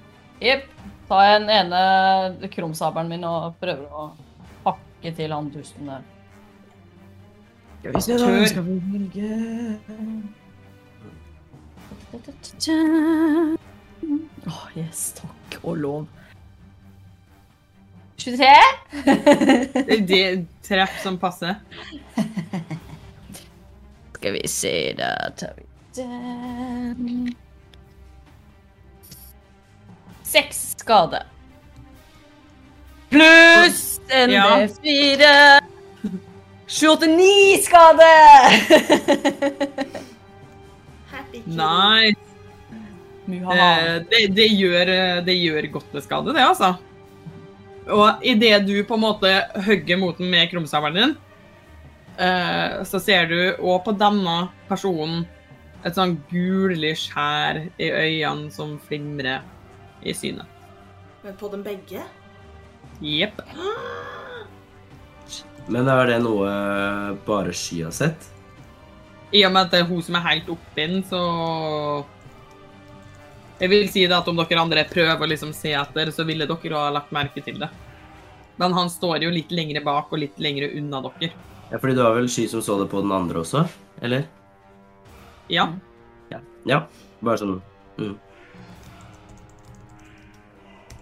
[0.44, 0.68] Jepp.
[1.10, 4.04] Tar jeg den ene krumsabelen min og prøver å
[4.68, 6.04] hakke til han dusten der.
[7.80, 9.30] Skal vi se da, skal vi velge
[14.50, 16.06] Åh, yes, takk og lov.
[18.20, 18.52] 23?
[20.10, 21.58] Det er treff som passer.
[24.20, 27.36] Skal vi se, da tar vi den
[30.24, 31.24] Seks skade.
[33.10, 34.68] Pluss en Ja.
[34.68, 35.60] D4.
[36.68, 38.06] 29 skade!
[41.46, 42.20] Nice.
[43.30, 44.86] Eh, det, det, gjør,
[45.26, 46.76] det gjør godt med skade, det, altså.
[47.90, 49.34] Og idet du på en måte
[49.66, 51.16] hogger mot den med krumsabelen din,
[52.22, 54.38] eh, så ser du òg på denne
[54.70, 55.26] personen
[55.88, 59.46] et sånn gullig skjær i øynene som flimrer
[60.04, 60.48] i synet.
[61.24, 62.04] Men på dem begge?
[63.04, 63.40] Jepp.
[65.70, 66.50] Men er det noe
[67.28, 68.30] bare Sky har sett?
[69.32, 71.20] I og med at det er hun som er helt oppi den, så
[73.60, 76.48] Jeg vil si det at om dere andre prøver å liksom se etter, så ville
[76.48, 77.68] dere ha lagt merke til det.
[78.56, 81.34] Men han står jo litt lengre bak og litt lengre unna dere.
[81.70, 83.66] Ja, fordi det var vel Sky som så det på den andre også?
[84.02, 84.26] Eller?
[85.50, 85.70] Ja.
[86.68, 86.84] Ja.
[87.24, 87.58] Bare sånn
[88.00, 88.18] mm.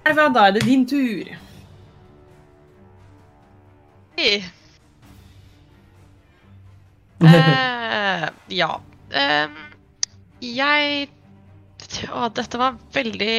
[0.08, 1.34] Elva, da er det din tur.
[4.18, 4.46] Hey.
[7.18, 8.68] Eh, ja.
[9.10, 9.56] Ehm,
[10.38, 11.08] jeg
[12.14, 13.38] Å, dette var veldig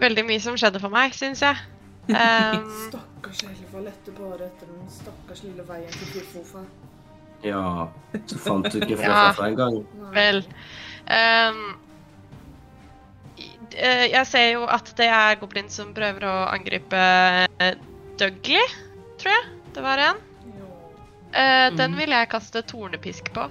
[0.00, 1.60] Veldig mye som skjedde for meg, syns jeg.
[2.08, 6.62] Um, Stakkars Elva lette bare etter den stakkars lille veien til Firfofa.
[7.46, 7.88] Ja,
[8.26, 9.28] så fant du ikke Ja.
[9.30, 9.80] Fluffa en gang.
[10.14, 10.44] Vel
[11.08, 11.60] Um,
[13.72, 17.00] eh, Jeg ser jo at det er goblin som prøver å angripe
[17.64, 17.78] eh,
[18.20, 18.74] Dougley,
[19.16, 19.46] tror jeg
[19.76, 20.20] det var en.
[20.58, 20.68] Jo.
[21.32, 23.46] Eh, Den vil jeg kaste tornepisk på.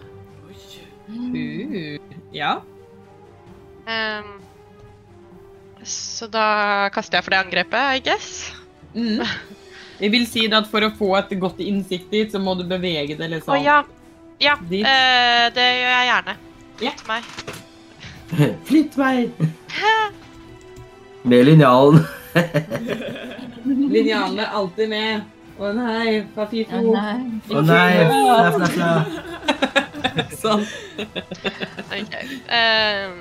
[1.07, 1.97] Uh,
[2.35, 2.57] ja.
[3.87, 4.33] Um,
[5.87, 6.47] så da
[6.93, 8.51] kaster jeg for det angrepet, I guess.
[8.93, 9.23] Mm.
[9.99, 12.63] Jeg vil si det at for å få et godt innsikt dit, så må du
[12.69, 13.79] bevege det Å liksom ja.
[14.39, 14.85] Ja, dit.
[14.85, 16.35] eh, det gjør jeg gjerne.
[16.85, 16.91] Ja.
[16.91, 17.23] Flytt meg.
[18.69, 19.31] Flytt meg!
[21.27, 22.03] Med linjalen.
[23.65, 25.25] Linjalen er alltid med.
[25.57, 26.83] Å nei, Å Fafifo.
[26.93, 27.15] nei.
[27.49, 27.93] Å nei!
[28.05, 28.91] Fla, fla, fla.
[30.37, 30.63] Sånn.
[32.53, 33.17] Ehm,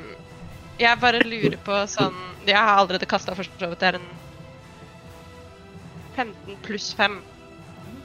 [0.81, 2.15] jeg bare lurer på sånn
[2.47, 3.81] Jeg har allerede kasta for så vidt.
[3.81, 4.07] Det er en
[6.17, 7.23] 15 pluss 5.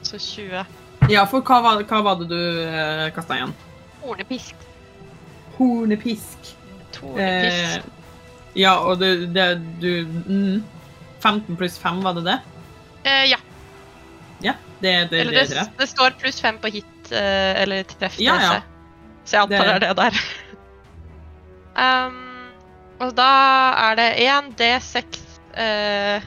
[0.02, 0.64] Så 20.
[1.10, 3.54] Ja, for hva var, hva var det du eh, kasta igjen?
[4.02, 4.54] Hornepisk.
[5.56, 6.52] Hornepisk.
[7.16, 7.78] Eh,
[8.58, 9.46] ja, og det, det
[9.82, 10.62] du mm,
[11.22, 12.38] 15 pluss 5, var det det?
[13.04, 13.38] Eh, ja.
[14.42, 18.18] Ja, det, det, Eller det det, det står pluss 5 på hit, eh, eller treff
[18.20, 18.60] Ja, ja.
[19.24, 20.22] Så jeg antar Det- er det der.
[22.06, 22.18] um,
[23.00, 23.30] og da
[23.88, 25.20] er det 1 D6
[25.54, 26.22] eh,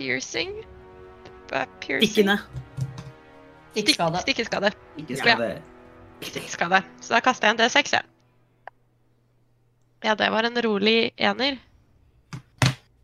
[0.00, 0.64] piercing.
[1.52, 2.08] Er piercing?
[2.08, 2.38] Stikkende.
[3.74, 4.20] Stikkeskade.
[4.22, 4.70] Stikkeskade.
[6.20, 8.04] Ikke skal Så da kaster jeg en D6, jeg.
[10.04, 11.58] Ja, det var en rolig ener.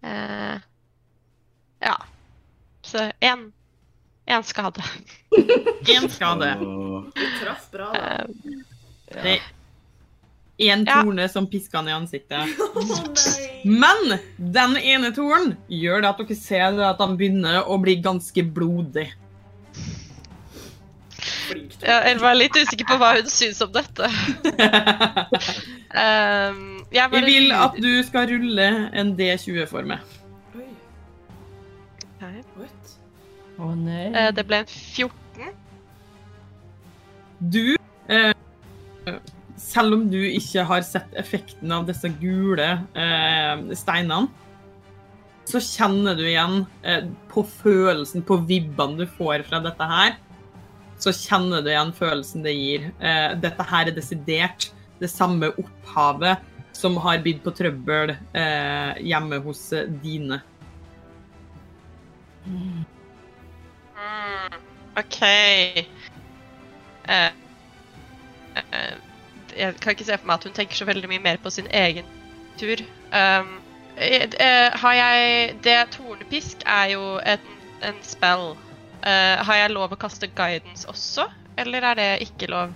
[0.02, 0.56] Eh,
[1.84, 1.96] ja.
[2.82, 3.50] Så én
[4.26, 4.82] én skade.
[5.86, 6.54] Én skade.
[6.56, 7.98] Du traff bra, da.
[7.98, 9.40] Eh, Det
[10.58, 11.02] én Ja.
[11.02, 12.48] torne som pisker han i ansiktet.
[12.76, 13.04] Oh!
[13.66, 18.44] Men den ene tornen gjør det at dere ser at han begynner å bli ganske
[18.54, 19.08] blodig.
[21.82, 24.06] Ja, jeg var litt usikker på hva hun syns om dette.
[25.90, 26.60] Um,
[26.94, 29.98] jeg Jeg vil at du skal rulle en D20 for meg.
[30.56, 30.66] Oi,
[32.20, 32.42] Nei.
[33.58, 34.08] Oh, nei.
[34.12, 35.54] Uh, Det ble en 14.
[37.40, 37.76] Du
[38.08, 38.32] eh,
[39.60, 44.28] Selv om du ikke har sett effekten av disse gule eh, steinene,
[45.46, 50.16] så kjenner du igjen eh, på følelsen, på vibbene du får fra dette her,
[50.98, 52.90] så kjenner du igjen følelsen det gir.
[52.98, 56.42] Eh, dette her er desidert det samme opphavet
[56.76, 60.40] som har bydd på trøbbel eh, hjemme hos eh, dine.
[62.46, 62.84] Mm,
[64.96, 65.20] OK.
[67.06, 67.30] Uh,
[68.56, 68.94] eh,
[69.56, 71.68] jeg kan ikke se for meg at hun tenker så veldig mye mer på sin
[71.74, 72.06] egen
[72.60, 72.82] tur.
[73.12, 73.58] Um,
[73.96, 78.54] eh, eh, har jeg Det tornepisk er jo en, en spell.
[79.06, 81.28] Uh, har jeg lov å kaste guidance også,
[81.60, 82.72] eller er det ikke lov?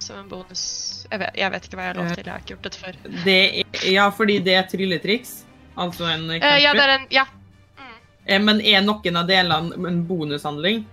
[0.00, 0.62] Som en bonus
[1.10, 2.24] Jeg vet, jeg vet ikke hva jeg har lov til.
[2.24, 3.00] Jeg har ikke gjort dette før.
[3.24, 5.34] Det er, ja, fordi det er trylletriks.
[5.76, 7.26] Altså en uh, ja, det er en Ja.
[7.78, 8.44] Mm.
[8.48, 10.84] Men er noen av delene en bonushandling?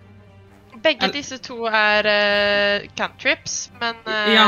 [0.82, 4.46] Begge El- disse to er uh, cantrips, men uh, Ja.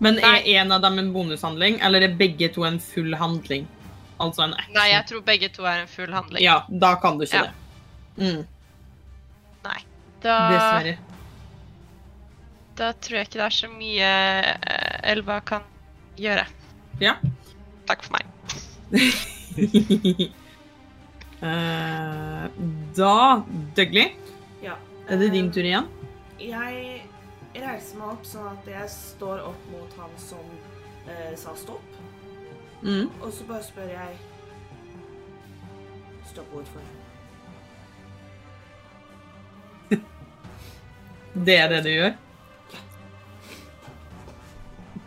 [0.00, 0.28] Men Nei.
[0.54, 3.64] er en av dem en bonushandling, eller er begge to en full handling?
[4.22, 4.74] Altså en action?
[4.74, 6.42] Nei, jeg tror begge to er en full handling.
[6.44, 7.42] Ja, da kan du ikke Ja.
[7.48, 8.22] det.
[8.22, 8.46] Mm,
[10.20, 10.96] Da, dessverre.
[12.78, 14.08] da tror jeg ikke det er så mye
[14.66, 15.62] eh, Elva kan
[16.18, 16.46] gjøre.
[17.00, 17.12] Ja.
[17.86, 18.24] Takk for meg.
[21.42, 22.48] uh,
[22.98, 23.42] da,
[23.76, 24.08] Dougley.
[25.08, 25.88] Er det din tur igjen?
[26.38, 27.02] Jeg
[27.56, 30.44] reiser meg opp sånn at jeg står opp mot han som
[31.08, 31.98] eh, sa stopp.
[32.82, 33.08] Mm.
[33.22, 34.18] Og så bare spør jeg
[36.28, 36.82] Stopp hvorfor?
[41.48, 42.12] Det er det du gjør?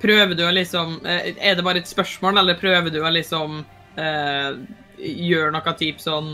[0.02, 3.62] Prøver du å liksom eh, Er det bare et spørsmål, eller prøver du å liksom
[4.02, 4.52] eh,
[4.98, 6.32] gjøre noe type sånn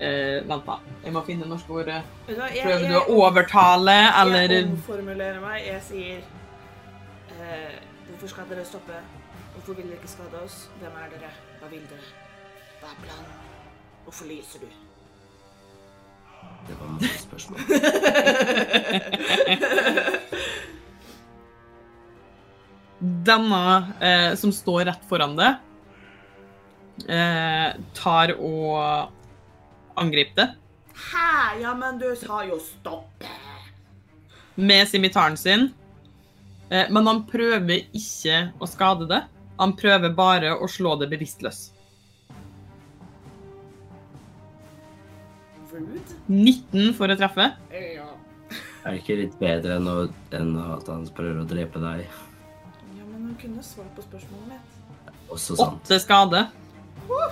[0.00, 0.78] eh, Vent, da.
[1.04, 2.00] Jeg må finne det norske ordet.
[2.26, 5.58] Prøver du å overtale, eller Jeg omformulerer meg.
[5.66, 6.18] Jeg sier
[7.38, 7.78] eh,
[8.08, 8.96] Hvorfor skal dere stoppe?
[9.54, 10.56] Hvorfor vil dere ikke skade oss?
[10.80, 11.30] Hvem er dere?
[11.60, 12.08] Hva vil dere?
[12.80, 13.32] Hva er planen?
[14.06, 14.70] Hvorfor lyser du?
[16.68, 17.60] Det var masse spørsmål.
[23.28, 23.62] Denne
[24.02, 25.52] eh, som står rett foran deg,
[27.06, 29.17] eh, tar og
[30.00, 30.48] angriper det
[30.98, 31.60] Hæ?
[31.62, 33.24] Ja, men du sa jo stopp.
[34.58, 35.68] med simitaren sin.
[36.70, 39.20] Eh, men han prøver ikke å skade det.
[39.58, 41.68] Han prøver bare å slå det bevisstløs.
[45.78, 46.16] Rude.
[46.26, 47.44] 19 for å treffe.
[47.70, 48.08] Ja.
[48.82, 52.06] Er det ikke litt bedre enn, å, enn at han prøver å drepe deg?
[52.96, 55.12] ja, men hun kunne svart på spørsmålet mitt.
[55.30, 55.84] Også sant.
[55.84, 56.46] Åtte skade.
[57.08, 57.28] Ja.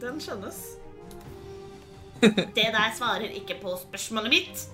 [0.00, 0.58] Den skjønnes.
[2.56, 4.66] Det der svarer ikke på spørsmålet mitt.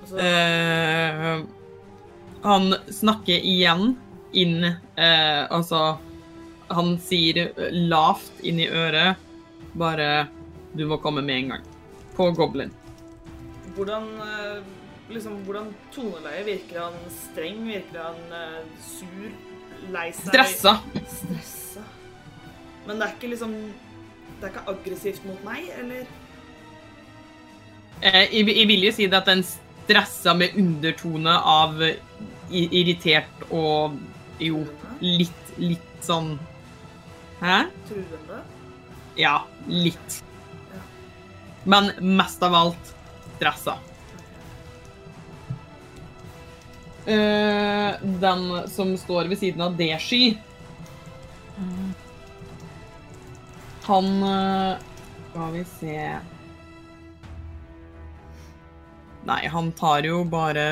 [0.00, 1.42] Altså, Eh,
[2.42, 3.98] han snakker igjen
[4.32, 5.98] inn eh, Altså,
[6.70, 9.20] han sier lavt inn i øret
[9.74, 10.28] bare
[10.74, 11.66] 'Du må komme med en gang'.
[12.16, 12.72] På Goblin.
[13.74, 14.62] hvordan, eh,
[15.08, 17.66] liksom, hvordan toneleie virker han streng?
[17.66, 19.30] Virker han uh, sur?
[19.90, 20.28] Lei seg?
[20.28, 20.78] Stressa.
[21.06, 21.59] Stressa.
[22.90, 23.52] Men det er ikke liksom
[24.40, 26.06] Det er ikke aggressivt mot meg, eller?
[28.00, 31.78] Eh, jeg, jeg vil jo si det at den stressa med undertone av
[32.50, 33.94] irritert og
[34.42, 34.64] jo
[35.04, 36.32] litt, litt sånn
[37.40, 37.60] Hæ?
[37.88, 38.40] Truende?
[39.20, 39.36] Ja,
[39.68, 40.18] litt.
[41.68, 42.90] Men mest av alt
[43.36, 43.76] stressa.
[47.06, 50.24] Uh, den som står ved siden av det sky
[53.90, 54.76] Han eh,
[55.30, 56.18] Skal vi se
[59.26, 60.66] Nei, han tar jo bare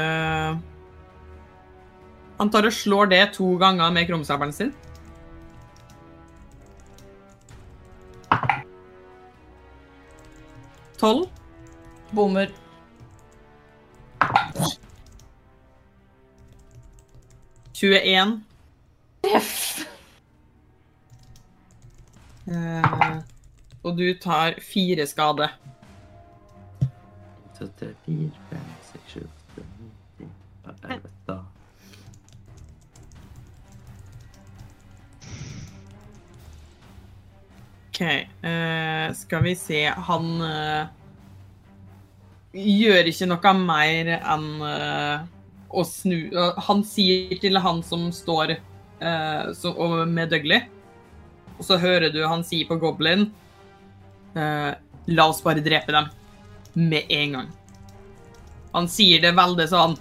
[2.38, 4.70] Han tar og slår det to ganger med krumsabelen sin.
[11.02, 11.26] Tolv.
[12.14, 12.54] Bommer.
[17.74, 18.38] Tjueen.
[19.26, 19.87] Treff.
[22.48, 23.18] Eh,
[23.82, 25.48] og du tar fire skade.
[27.58, 29.64] Så tre, fire, fem, seks, sju, åtte,
[30.18, 30.28] ni,
[30.94, 31.38] elleve.
[37.88, 38.02] OK.
[38.44, 40.86] Uh, skal vi se Han uh,
[42.54, 44.46] gjør ikke noe mer enn
[45.68, 46.30] å snu
[46.68, 48.54] Han sier til han som står
[48.98, 50.62] med Dougley,
[51.58, 53.26] og så hører du han si på Goblin
[54.38, 54.72] eh,
[55.08, 56.10] La oss bare drepe dem.
[56.72, 57.48] Med en gang.
[58.74, 59.94] Han sier det veldig sånn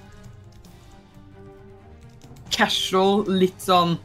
[2.52, 3.96] casual, litt sånn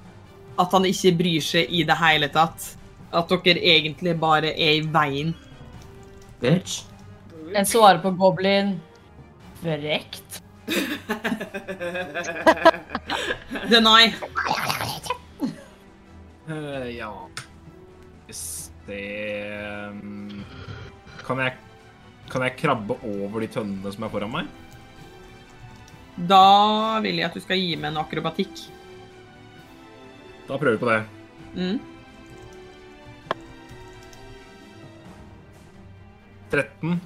[0.61, 2.69] at han ikke bryr seg i det hele tatt.
[3.13, 5.35] At dere egentlig bare er i veien.
[6.41, 6.85] Bitch.
[7.53, 8.77] En svarer på goblin.
[9.61, 10.41] Frekt.
[13.73, 14.13] Deny.
[16.49, 17.13] Uh, ja
[18.31, 19.01] se
[19.91, 20.43] um,
[21.27, 21.57] Kan jeg
[22.31, 24.51] Kan jeg krabbe over de tønnene som er foran meg?
[26.17, 28.67] Da vil jeg at du skal gi meg en akrobatikk.
[30.49, 31.01] Da prøver vi på det.
[31.57, 31.81] Mm.
[36.53, 37.01] 13.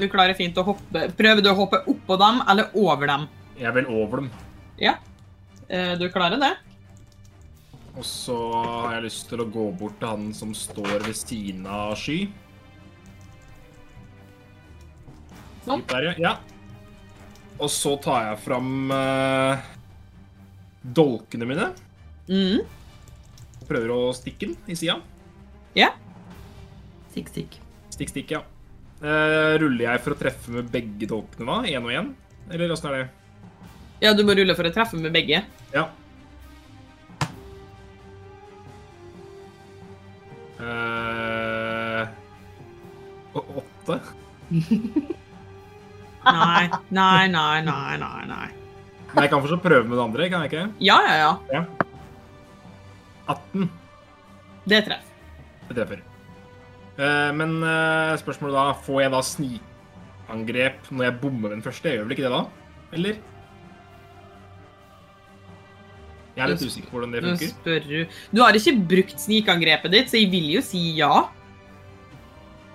[0.00, 1.04] Du klarer fint å hoppe.
[1.16, 3.26] Prøver du å hoppe oppå dem eller over dem?
[3.60, 4.30] Jeg vil over dem.
[4.80, 4.96] Ja.
[5.70, 6.52] Eh, Du klarer det.
[7.98, 11.66] Og så har jeg lyst til å gå bort til han som står ved siden
[11.66, 12.20] av Sky.
[15.66, 15.82] Sånn.
[15.90, 16.14] Der, ja.
[16.18, 16.32] ja.
[17.60, 19.66] Og så tar jeg fram eh,
[20.96, 21.66] dolkene mine.
[22.30, 22.62] Mm.
[23.68, 24.96] Prøver å stikke den i sida.
[25.76, 25.90] Ja.
[27.10, 27.58] Stikk, stikk.
[27.92, 28.42] Stikk, stikk, ja.
[29.00, 31.60] Eh, ruller jeg for å treffe med begge dolkene da?
[31.74, 32.12] Én og én?
[32.50, 33.08] Eller åssen er det?
[34.00, 35.42] Ja, du må rulle for å treffe med begge.
[35.74, 35.86] Ja.
[40.60, 42.08] Uh,
[43.34, 44.00] åtte?
[46.20, 48.24] Nei, nei, nei, nei, nei.
[48.28, 48.48] nei.
[49.14, 50.64] Men jeg kan fortsatt prøve med det andre, kan jeg ikke?
[50.84, 51.30] Ja, ja, ja.
[51.54, 51.62] Ja.
[53.32, 53.70] 18.
[54.68, 55.16] Det treffer.
[55.70, 56.02] Det treffer.
[57.00, 61.88] Uh, men uh, spørsmålet da, får jeg da snikangrep når jeg bommer den første?
[61.88, 62.42] Jeg gjør vel ikke det da?
[62.98, 63.20] Eller?
[66.36, 67.86] Jeg er litt usikker på hvordan det funker.
[67.88, 68.06] du
[68.36, 71.24] Du har ikke brukt snikangrepet ditt, så jeg vil jo si ja.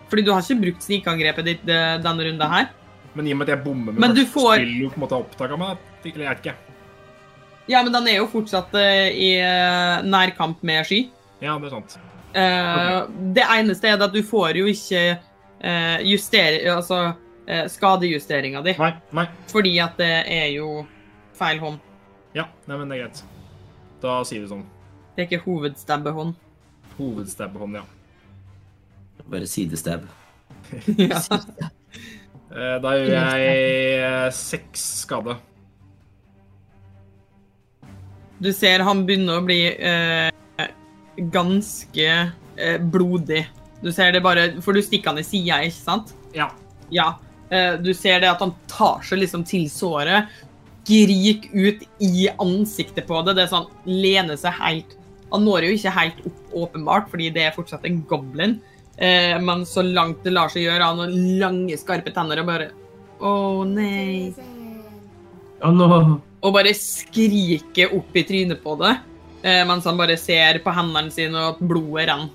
[0.09, 2.69] Fordi du har ikke brukt snikangrepet ditt eh, denne runden her.
[3.15, 4.99] Men i og med at jeg bommer med Men du første, får- spill, du på
[4.99, 5.77] en måte opptak av meg.
[6.05, 6.55] Eller jeg vet ikke.
[7.71, 10.99] Ja, men den er jo fortsatt eh, i eh, nærkamp med Sky.
[11.41, 11.95] Ja, det er sant.
[12.35, 13.31] Okay.
[13.33, 16.65] Det eneste er at du får jo ikke eh, justere...
[16.75, 17.05] Altså
[17.45, 18.71] skadejusteringa di.
[18.81, 19.23] Nei, nei.
[19.51, 20.79] Fordi at det er jo
[21.37, 21.75] feil hånd.
[22.33, 23.19] Ja, nei, men det er greit.
[24.05, 24.65] Da sier vi sånn.
[25.15, 26.35] Det er ikke hovedstabbehånd.
[26.99, 27.85] Hovedstabbehånd, ja.
[29.31, 30.05] Bare sidestab.
[31.01, 31.21] ja.
[32.51, 33.51] Eh, Da gjør jeg
[34.05, 35.37] eh, seks skade.
[38.43, 40.67] Du ser han begynner å bli eh,
[41.33, 43.45] ganske eh, blodig.
[43.81, 46.13] Du ser det bare For du stikker han i sida, ikke sant?
[46.35, 46.49] Ja.
[46.93, 47.13] Ja.
[47.49, 50.29] Eh, du ser det at han tar seg liksom til såret,
[50.85, 53.35] skriker ut i ansiktet på det.
[53.37, 54.95] Det er sånn, lener seg helt
[55.33, 58.59] Han når jo ikke helt opp, åpenbart, fordi det er fortsatt en goblin.
[58.95, 62.69] Eh, men så langt det lar seg gjøre, han har lange, skarpe tenner og bare
[63.19, 63.31] Å,
[63.67, 64.31] nei.
[65.63, 66.21] Oh, no.
[66.45, 68.93] Og bare skriker opp i trynet på det,
[69.41, 72.29] eh, mens han bare ser på hendene sine og at blodet renner.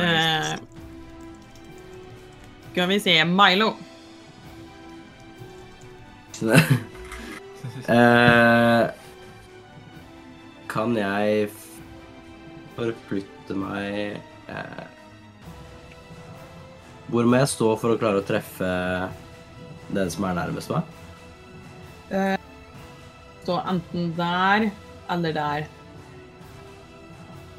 [0.00, 0.54] Eh,
[2.72, 3.76] skal vi se Milo.
[7.88, 8.90] Eh,
[10.70, 11.50] kan jeg
[12.74, 14.16] forflytte meg
[14.50, 14.86] eh,
[17.12, 18.70] Hvor må jeg stå for å klare å treffe
[19.94, 20.82] den som er nærmest meg?
[22.10, 22.36] Eh,
[23.44, 24.70] Så enten der
[25.12, 25.66] eller der.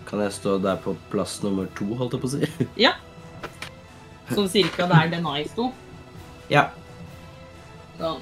[0.09, 2.49] Kan jeg stå der på plass nummer to, holdt jeg på å si?
[2.87, 2.95] Ja.
[4.33, 5.69] Sånn cirka der Denai sto.
[6.49, 6.71] ja.
[7.99, 8.19] Sånn.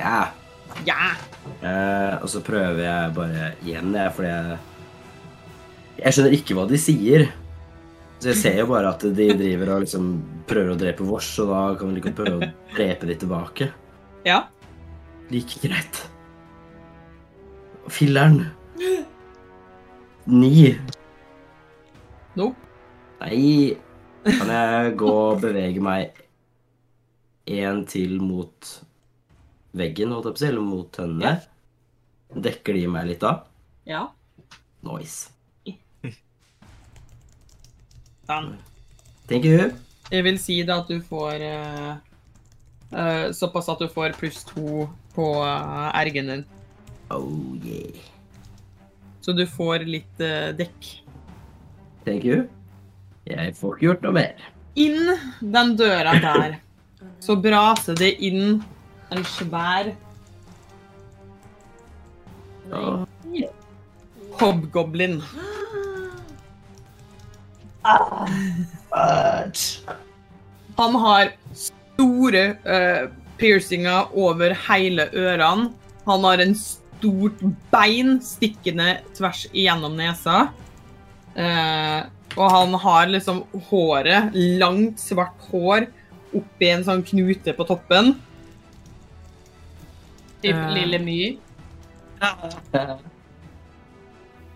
[0.00, 0.20] Ja.
[0.86, 1.12] Ja.
[1.60, 4.58] Eh, og så prøver jeg bare igjen, jeg, fordi jeg
[6.00, 7.26] Jeg skjønner ikke hva de sier.
[8.20, 10.06] Så jeg ser jo bare at de driver og liksom
[10.48, 13.68] prøver å drepe vårs, og da kan vi like godt prøve å drepe de tilbake.
[14.24, 14.38] Ja.
[15.32, 16.00] Like greit.
[17.92, 18.46] Filleren.
[20.30, 20.72] Ni.
[22.36, 22.50] No.
[23.20, 23.76] Nei.
[24.24, 26.20] Kan jeg gå og bevege meg
[27.48, 28.72] én til mot
[29.76, 31.32] veggen, holdt jeg på å si, eller mot tønnene?
[32.30, 33.32] Dekker de meg litt da?
[33.88, 34.04] Ja.
[34.86, 35.30] Nice.
[38.30, 38.54] Den.
[39.30, 39.70] Thank you.
[40.10, 41.90] Jeg vil si det at du får uh,
[42.94, 46.44] uh, Såpass at du får pluss to på uh, ergen din.
[47.10, 48.00] Oh yeah.
[49.20, 50.90] Så du får litt uh, dekk.
[52.06, 52.48] Thank you.
[53.28, 54.50] Jeg får ikke gjort noe mer.
[54.80, 56.58] Inn den døra der,
[57.26, 58.62] så braser det inn
[59.10, 59.92] en svær
[62.70, 63.06] Ja.
[64.38, 65.22] hobgoblin.
[70.76, 75.72] Han har store uh, piercinger over hele ørene.
[76.06, 77.42] Han har en stort
[77.72, 80.48] bein stikkende tvers igjennom nesa.
[81.34, 82.06] Uh,
[82.38, 84.30] og han har liksom håret,
[84.60, 85.88] langt, svart hår,
[86.36, 88.14] oppi en sånn knute på toppen.
[90.42, 91.38] Typ uh, Lille My.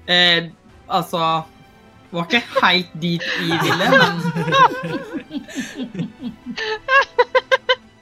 [0.07, 0.51] Eh,
[0.89, 1.43] altså
[2.13, 4.21] Var ikke helt dit vi ville, men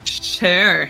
[0.05, 0.89] Sure.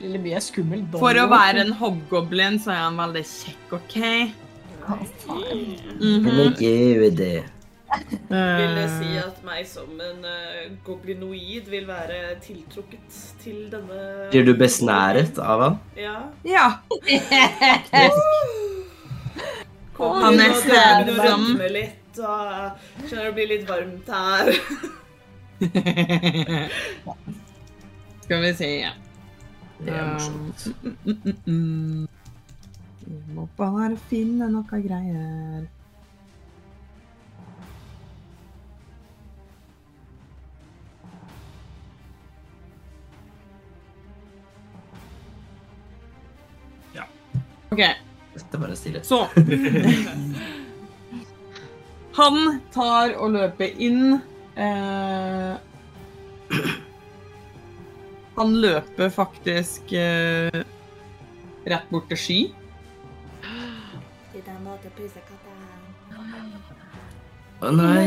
[0.00, 0.84] Lille My er skummel.
[0.94, 3.98] For å være en hobgoblin så er han veldig kjekk, OK?
[6.00, 6.24] Mm
[7.16, 7.53] det.
[8.28, 13.10] Vil det si Eh, at meg som en uh, goblinoid vil være tiltrukket
[13.42, 15.74] til denne Blir du besnæret av han?
[15.98, 16.16] Ja.
[16.44, 16.72] Ja.
[19.94, 22.70] Kommer Han er snæret litt, og
[23.06, 24.46] skjønner det blir litt varmt her.
[28.24, 28.90] Skal vi se
[29.84, 30.58] Det er morsomt.
[30.82, 31.14] Mm, mm,
[31.46, 32.06] mm.
[33.04, 35.62] Vi må bare finne noe greier.
[47.74, 47.82] OK,
[48.34, 49.06] Dette var stillhet.
[49.06, 49.28] så
[52.14, 54.20] Han tar og løper inn.
[54.54, 55.54] Eh,
[58.36, 60.60] han løper faktisk eh,
[61.66, 62.38] rett bort til Sky.
[67.64, 68.06] Å nei,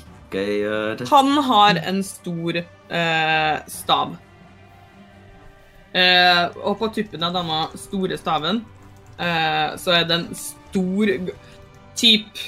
[0.00, 1.12] ikke gjør det.
[1.12, 4.16] Han har en stor eh, stav.
[5.92, 8.60] Eh, og på tuppen av denne store staven
[9.18, 11.10] eh, så er det en stor
[11.98, 12.42] typ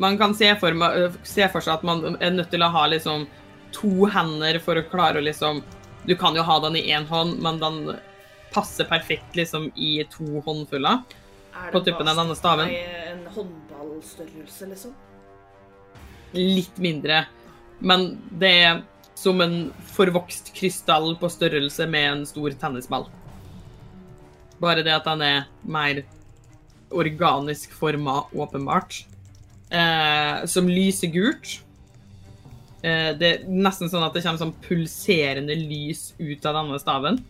[0.00, 2.86] Man kan se for, eh, se for seg at man er nødt til å ha
[2.88, 3.26] liksom
[3.76, 5.60] to hender for å klare å liksom
[6.08, 7.98] Du kan jo ha den i én hånd, men den
[8.54, 11.02] passer perfekt liksom i to håndfuller.
[11.52, 12.70] Er På tuppen av denne staven.
[12.72, 14.94] Nei, En håndballstørrelse, liksom?
[16.32, 17.26] litt mindre.
[17.78, 18.80] Men det er
[19.18, 19.56] som en
[19.96, 23.08] forvokst krystall på størrelse med en stor tennisball.
[24.62, 26.02] Bare det at den er mer
[26.94, 29.02] organisk forma, åpenbart.
[29.70, 31.58] Eh, som lyser gult.
[32.82, 37.20] Eh, det er nesten sånn at det kommer sånn pulserende lys ut av denne staven.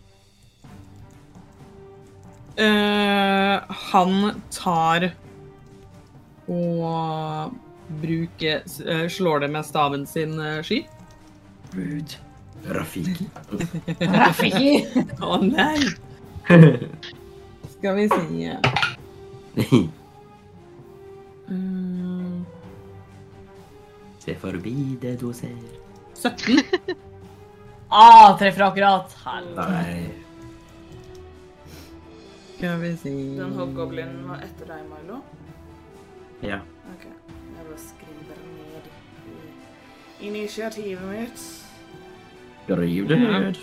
[2.59, 5.09] Eh, han tar
[6.49, 7.53] og
[8.01, 10.81] bruker eh, Slår det med staven sin eh, sky.
[11.73, 12.17] Rude.
[12.67, 13.29] Rafiki.
[13.99, 14.87] Rafiki.
[15.21, 15.79] Å nei!
[17.77, 18.55] Skal vi se
[21.47, 22.45] mm,
[24.19, 25.55] Se forbi det du ser.
[26.13, 26.59] 17.
[27.89, 29.13] Ah, treffer akkurat.
[29.23, 29.69] Helvete.
[29.71, 30.09] Nei.
[32.57, 35.21] Skal vi se Den hobgoblinen var etter deg, Milo.
[36.43, 36.59] Ja.
[36.91, 38.91] Ok, jeg bare skriver ned
[40.19, 41.47] i initiativet mitt.
[42.69, 43.57] Skriv det ned.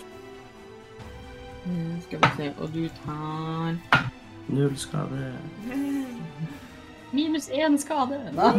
[1.65, 3.77] Mm, Skal vi se Og du tar
[4.47, 5.33] Null skade.
[7.11, 8.19] Minus én skade.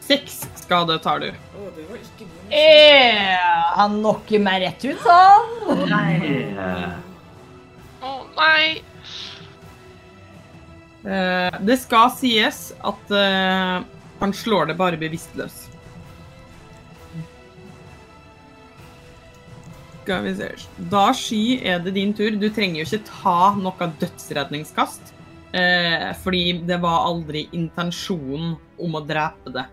[0.00, 1.28] Seks skade tar du.
[1.58, 2.52] Oh, det var ikke min.
[2.54, 3.38] Eh,
[3.74, 5.88] han knocker meg rett ut, sånn.
[5.90, 6.54] Nei.
[8.04, 8.66] Å nei!
[11.04, 13.78] Eh, det skal sies at eh,
[14.20, 15.64] han slår det bare bevisstløs.
[20.04, 20.50] Skal vi se
[20.92, 22.34] Da, Sky, er det din tur.
[22.36, 25.14] Du trenger jo ikke ta noe dødsredningskast.
[25.54, 29.64] Eh, fordi det var aldri intensjonen om å drepe det.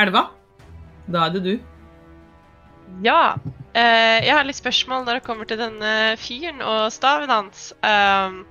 [0.00, 0.28] Elva,
[1.10, 1.52] da er det du.
[3.04, 3.36] Ja.
[3.74, 7.72] eh, jeg har litt spørsmål når det kommer til denne fyren og staven hans.
[7.84, 8.46] Um,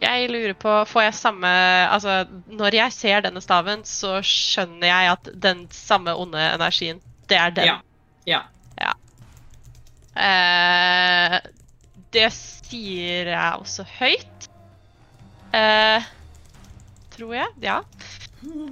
[0.00, 1.50] jeg lurer på Får jeg samme
[1.92, 7.00] Altså, når jeg ser denne staven, så skjønner jeg at den samme onde energien,
[7.30, 7.70] det er den.
[7.70, 7.78] Ja.
[8.28, 8.94] Ja.
[10.20, 11.36] Eh,
[12.14, 14.48] det sier jeg også høyt.
[15.54, 16.08] Eh,
[17.14, 17.50] tror jeg.
[17.62, 17.80] Ja.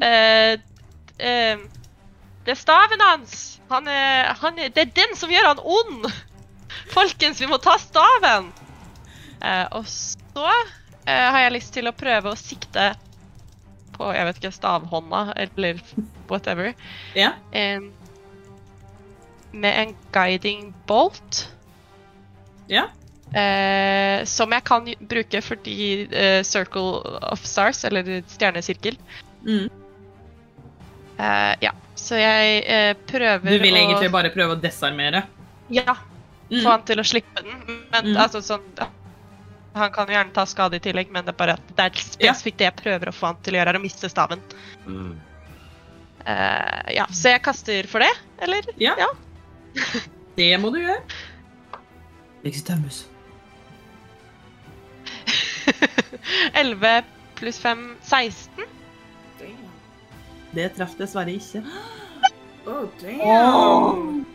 [0.03, 0.59] Eh,
[1.19, 1.67] eh,
[2.45, 3.61] det er staven hans.
[3.71, 6.09] Han er, han er, det er den som gjør han ond!
[6.95, 8.51] Folkens, vi må ta staven!
[9.45, 10.47] Eh, og så
[11.05, 12.93] eh, har jeg lyst til å prøve å sikte
[13.99, 15.81] på jeg vet ikke, stavhånda eller
[16.31, 16.73] whatever.
[17.19, 17.35] Ja.
[17.53, 17.91] Em,
[19.53, 21.49] med en guiding bolt.
[22.69, 22.87] Ja.
[23.33, 28.97] Eh, som jeg kan bruke fordi eh, Circle of Stars, eller stjernesirkel.
[29.47, 29.69] Mm.
[31.19, 35.25] Eh, ja, så jeg eh, prøver Du vil å egentlig bare prøve å desarmere?
[35.73, 35.97] Ja,
[36.49, 36.63] Mm.
[36.65, 37.59] få han til å slippe den.
[37.93, 38.17] Men Mm.
[38.17, 38.63] altså sånn
[39.75, 41.91] Han kan jo gjerne ta skade i tillegg, men det er bare at det er
[42.01, 44.41] spesifikt det jeg prøver å få han til å gjøre, er å miste staven.
[44.87, 45.13] Mm.
[46.25, 48.09] Eh, ja, så jeg kaster for det,
[48.41, 48.65] eller?
[48.81, 48.95] Ja.
[48.99, 49.07] Ja.
[50.39, 51.03] Det må du gjøre.
[52.47, 53.07] Exitamus.
[56.55, 57.03] 11
[57.39, 58.67] pluss 5 16.
[60.55, 61.63] Det traff dessverre ikke.
[62.69, 64.27] Oh, damn.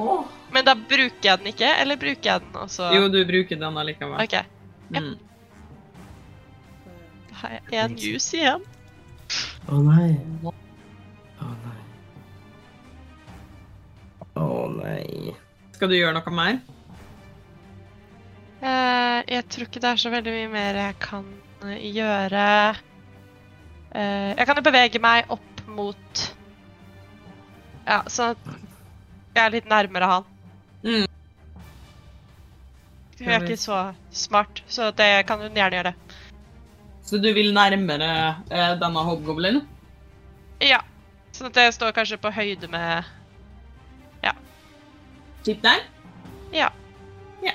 [0.00, 0.24] Åh.
[0.52, 2.86] Men da bruker jeg den ikke, eller bruker jeg den også?
[2.96, 4.16] Jo, du bruker den allikevel.
[4.22, 4.36] OK.
[4.88, 5.10] Mm.
[7.28, 8.64] Da har jeg én juice igjen.
[9.68, 10.08] Å nei.
[10.48, 11.81] Å nei.
[14.38, 15.34] Å nei.
[15.76, 16.60] Skal du gjøre noe mer?
[18.62, 21.24] Uh, jeg tror ikke det er så veldig mye mer jeg kan
[21.66, 22.44] eh, gjøre.
[23.92, 26.22] Uh, jeg kan jo bevege meg opp mot
[27.82, 28.52] Ja, sånn at
[29.32, 30.28] jeg er litt nærmere han.
[30.82, 31.08] Mm.
[33.22, 33.80] Jeg er ikke så
[34.10, 35.92] smart, så det kan hun gjerne gjøre.
[37.06, 38.08] Så du vil nærmere
[38.50, 39.62] eh, denne hobgoblinen?
[40.62, 40.80] Ja.
[41.32, 43.08] Sånn at jeg står kanskje på høyde med
[45.42, 45.80] Tipp der?
[46.52, 46.68] Ja.
[47.42, 47.52] ja.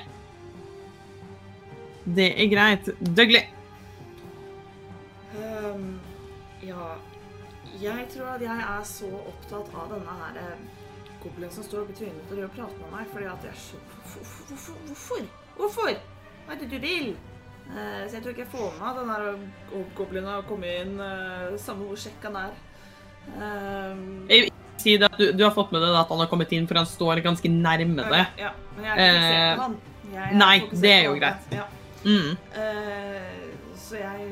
[2.06, 2.90] Det er greit.
[3.16, 3.46] Dougley.
[5.38, 6.00] Um,
[6.64, 6.86] ja
[7.82, 10.62] Jeg tror at jeg er så opptatt av denne her eh,
[11.22, 13.82] goblinen som står oppi trynet driver og prater med meg, fordi at jeg er så
[13.84, 14.46] Hvorfor?
[14.48, 14.78] Hvorfor?
[14.88, 15.28] Hvorfor?
[15.58, 16.00] Hvorfor?
[16.48, 17.12] Hva er det du vil?
[17.68, 20.96] Uh, så jeg tror ikke jeg får med meg den der goblinen har kommet inn,
[21.00, 22.54] uh, samme hvor sjekk han er.
[23.36, 24.52] Ehm, Jeg-
[24.88, 26.80] Si det at du, du har fått med deg at han har kommet inn, for
[26.80, 28.24] han står ganske nærme det.
[28.40, 29.74] Ja, men jeg er ikke Eh, på han.
[30.14, 31.50] Jeg nei, det er jo greit.
[31.52, 31.66] Ja.
[32.06, 32.38] Mm.
[32.56, 34.28] Uh, så jeg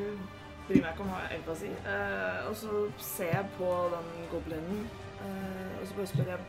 [0.68, 1.72] bryr meg ikke om hva jeg egentlig si.
[1.92, 4.80] Eh, og så ser jeg på den goblinen,
[5.20, 6.40] uh, og så bare spør jeg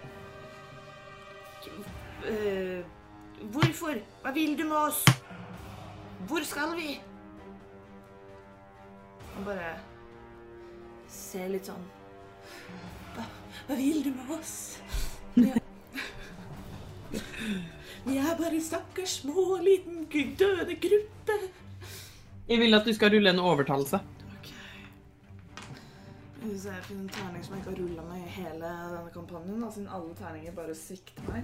[2.32, 2.80] eh,
[3.51, 3.99] Hvorfor?
[4.24, 5.03] Hva vil du med oss?
[6.32, 6.95] Hvor skal vi?
[9.36, 9.76] Han bare
[11.12, 11.86] ser litt sånn
[13.68, 14.78] Hva, vil du med oss?
[15.36, 15.59] Vi er,
[18.07, 20.05] vi er bare stakkars små, liten
[20.39, 21.39] døde gruppe.
[22.47, 23.99] Jeg vil at du skal rulle en overtalelse.
[24.38, 24.53] Ok.
[26.45, 29.59] Hvis jeg finner en terning som jeg ikke har rulla med i hele denne kampanjen,
[29.61, 31.43] da, siden alle terninger bare svikter meg.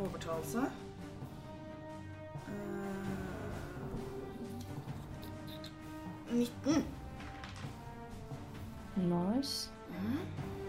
[0.00, 0.58] overtalelse.
[2.48, 2.52] Uh,
[6.32, 6.99] 19.
[8.96, 9.68] Nice.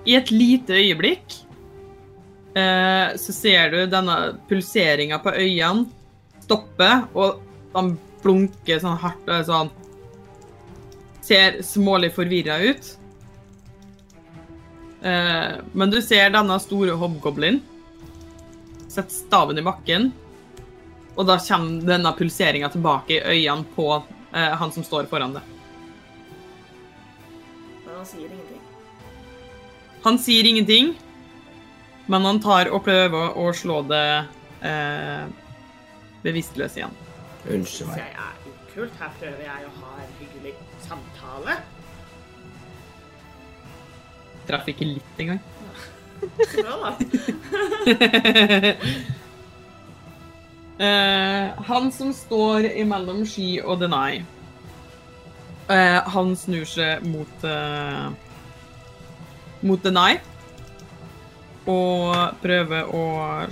[0.06, 1.36] I et lite øyeblikk
[2.58, 4.18] eh, så ser du denne
[4.50, 5.86] pulseringa på øynene
[6.42, 7.42] stoppe, og
[7.76, 7.94] han
[8.24, 9.78] blunker sånn hardt og sånn
[11.22, 12.88] Ser smålig forvirra ut.
[15.06, 17.60] Eh, men du ser denne store hobgoblin
[18.92, 20.10] sette staven i bakken,
[21.16, 25.44] og da kommer denne pulseringa tilbake i øynene på eh, han som står foran det.
[28.02, 28.62] Han sier ingenting.
[30.02, 30.88] Han sier ingenting,
[32.10, 34.26] men han tar og prøver å slå det
[34.66, 35.30] eh,
[36.24, 36.96] bevisstløs igjen.
[37.46, 38.02] Unnskyld meg.
[38.02, 38.96] Det er ukult.
[38.98, 40.54] Her prøver jeg å ha en hyggelig
[40.88, 41.54] samtale.
[44.50, 45.42] Traff ikke litt engang.
[46.58, 46.92] Bra, da.
[50.82, 54.26] Eh, han som står imellom Sky og Denai,
[55.70, 58.10] eh, han snur seg mot uh,
[59.62, 60.18] mot Denai
[61.70, 63.04] og prøver å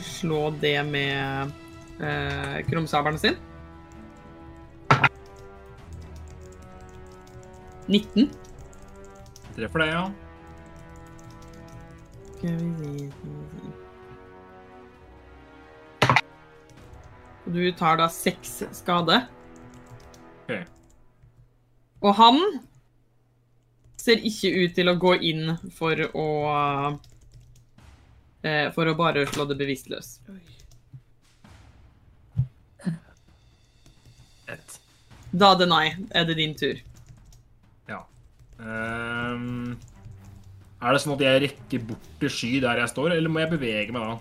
[0.01, 1.51] slå det med
[2.01, 3.37] uh, krumsabelen sin.
[7.89, 8.29] 19.
[9.55, 10.03] Treffer det, ja.
[12.37, 13.09] Skal vi.
[17.45, 19.23] Og Du tar da seks skade.
[20.45, 20.78] Ok.
[21.99, 22.39] Og han
[23.99, 26.27] ser ikke ut til å gå inn for å
[28.43, 30.19] eh, For å bare slå det bevisstløs.
[34.49, 34.55] Da
[35.29, 36.79] Da, Denai, er det din tur.
[37.85, 37.99] Ja.
[38.57, 39.75] Um,
[40.81, 43.51] er det sånn at jeg rekker bort til sky der jeg står, eller må jeg
[43.51, 44.15] bevege meg da?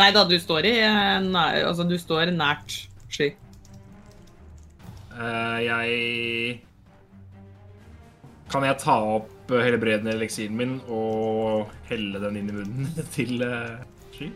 [0.00, 2.78] Nei da, du står i eh, nær, Altså, du står nært
[3.12, 3.28] sky.
[5.12, 6.62] Uh, jeg
[8.52, 13.40] Kan jeg ta opp eh, helbredende eliksiren min og helle den inn i munnen til
[13.40, 13.80] uh,
[14.12, 14.28] sky?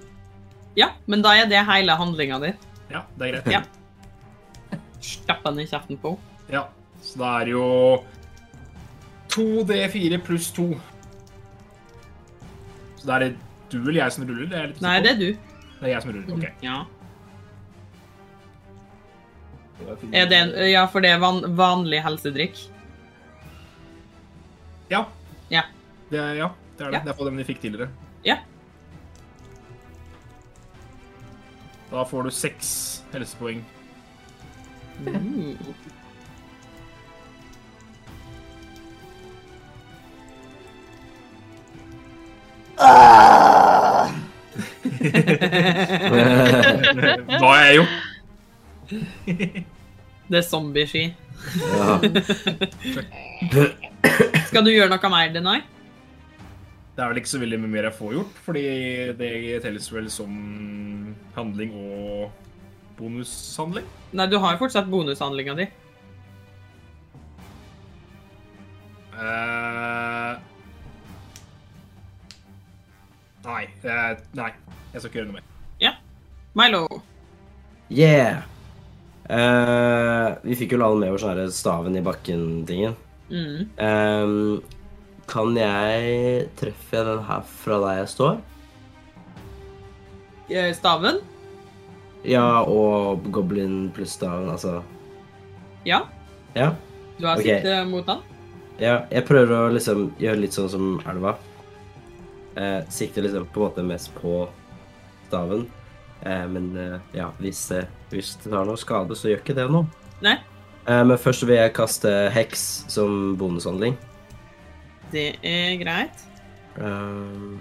[0.76, 2.52] Ja, men da er det hele handlinga di.
[2.92, 3.52] Ja, det er greit.
[3.52, 4.80] Ja.
[5.04, 6.32] Stapp den i kjeften på henne.
[6.52, 6.62] Ja,
[7.02, 7.68] så da er det jo
[9.34, 10.66] 2D4 pluss 2.
[13.00, 13.32] Så da er det
[13.72, 14.46] du eller jeg som ruller?
[14.48, 15.26] Det er, litt Nei, det er du.
[15.80, 16.36] det er jeg som ruller.
[16.36, 16.46] OK.
[16.64, 16.76] Ja.
[20.14, 22.62] Er det en, ja, for det er van, vanlig helsedrikk.
[24.90, 25.04] Ja.
[25.50, 25.62] Ja.
[26.10, 26.94] Det er, ja, det er det.
[26.94, 27.00] Ja.
[27.04, 27.88] Det er på den vi fikk tidligere.
[28.24, 28.36] Ja.
[31.90, 33.64] Da får du seks helsepoeng.
[35.06, 35.58] Mm.
[47.36, 47.90] Hva har jeg gjort?
[50.26, 51.04] Det er zombie-ski.
[51.76, 51.98] Ja.
[54.46, 55.60] Skal du gjøre noe mer, Denai?
[56.96, 58.62] Det er vel ikke så veldig mye mer jeg får gjort, fordi
[59.18, 59.30] det
[59.64, 60.30] telles vel som
[61.36, 62.30] handling og
[62.96, 63.84] bonushandling.
[64.16, 65.66] Nei, du har jo fortsatt bonushandlinga di.
[69.16, 70.36] Uh...
[73.44, 74.50] nei, Uh, nei.
[74.92, 75.48] Jeg skal ikke gjøre noe mer.
[75.82, 75.92] Ja.
[76.56, 76.86] Milo.
[77.92, 78.46] Yeah!
[79.26, 82.96] Uh, vi fikk jo alle med oss sånn staven i bakken-tingen.
[83.30, 83.68] Mm.
[83.76, 84.62] Um,
[85.26, 88.36] kan jeg treffe den her fra der jeg står?
[90.46, 91.18] Eh, Staven?
[92.26, 94.80] Ja, og goblin pluss staven, altså.
[95.86, 96.04] Ja.
[96.54, 96.72] Ja.
[97.18, 97.60] Du har okay.
[97.60, 98.22] sikte mot han?
[98.82, 99.00] ja.
[99.10, 101.36] Jeg prøver å liksom gjøre litt sånn som elva.
[102.56, 104.44] Eh, sikter liksom på en måte mest på
[105.28, 105.66] staven.
[106.22, 109.66] Eh, men eh, ja, hvis, eh, hvis det tar noe skade, så gjør ikke det
[109.70, 109.86] noe.
[110.24, 110.38] Nei.
[110.86, 112.62] Eh, men først vil jeg kaste heks
[112.92, 113.96] som bonushandling.
[115.12, 116.22] Det er greit.
[116.78, 117.58] Um,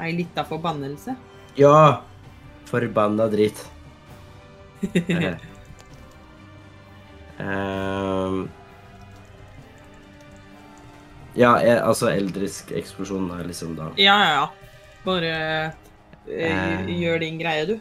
[0.00, 1.16] Ei lita forbannelse.
[1.58, 2.02] ja!
[2.68, 3.62] Forbanna dritt.
[4.92, 5.34] Eh.
[7.40, 8.48] Ehm,
[11.38, 14.46] ja, jeg, altså eldrisk eksplosjon er liksom da Ja, ja, ja.
[15.06, 15.72] Bare eh,
[16.28, 16.90] Eh.
[16.98, 17.78] gjør din greie, du.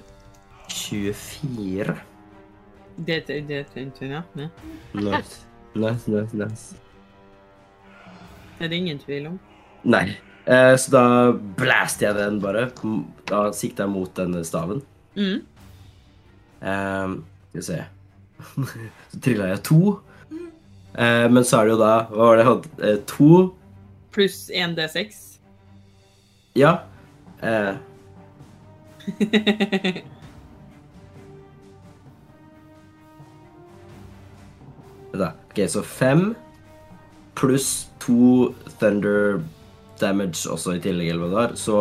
[0.72, 1.98] 24.
[2.98, 4.24] Det, ja.
[4.34, 4.50] ja.
[4.94, 5.46] Nice.
[5.74, 6.76] Nice, nice, nice.
[8.58, 9.40] Det er det ingen tvil om.
[9.84, 10.18] Nei.
[10.46, 11.04] Eh, så da
[11.60, 12.70] blaster jeg den bare.
[13.30, 14.82] Da sikter jeg mot denne staven.
[15.16, 15.44] Mm.
[16.62, 17.14] Eh,
[17.50, 17.78] skal vi se
[19.12, 20.00] Så trilla jeg to.
[20.98, 22.70] Eh, men så er det jo da Hva var det jeg hadde?
[22.82, 23.30] Eh, to
[24.18, 25.20] Pluss 1D6.
[26.58, 26.72] Ja.
[27.46, 27.76] Eh,
[35.14, 35.32] da.
[35.50, 36.36] Ok, så fem
[37.38, 39.42] pluss to thunder
[40.02, 41.78] damage også i tillegg, eller hva det er, Så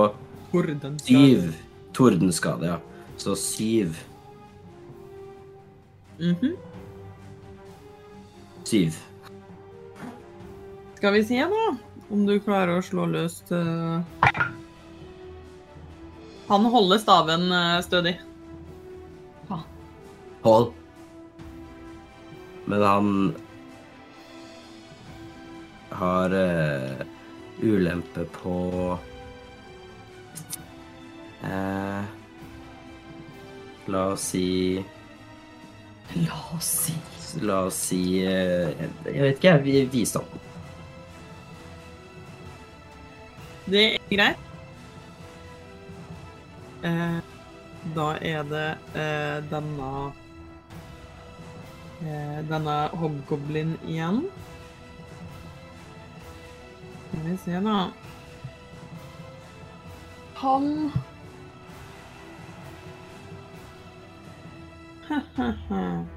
[1.05, 1.51] syv
[1.97, 2.79] tordenskade, ja.
[3.18, 3.97] Så syv.
[6.20, 6.55] Mhm.
[8.64, 8.97] Syv.
[10.97, 11.64] Skal vi se, da,
[12.11, 14.01] om du klarer å slå løs eh,
[16.49, 17.49] Han holder staven
[17.85, 18.16] stødig.
[18.16, 18.16] stødig.
[20.47, 20.72] Hold.
[22.67, 23.11] Men han
[25.97, 27.03] har uh,
[27.62, 28.55] ulempe på
[31.45, 32.03] uh,
[33.87, 34.45] La oss si
[36.17, 36.97] La oss si
[37.47, 38.75] La oss si uh,
[39.07, 39.62] Jeg vet ikke, jeg.
[39.67, 40.27] vi- Visdom.
[43.67, 44.43] Det er greit.
[46.87, 47.17] Eh,
[47.97, 49.89] da er det eh, denne
[52.01, 54.20] Denne hobgoblin igjen.
[57.09, 57.76] Skal vi se, da.
[60.36, 60.92] Han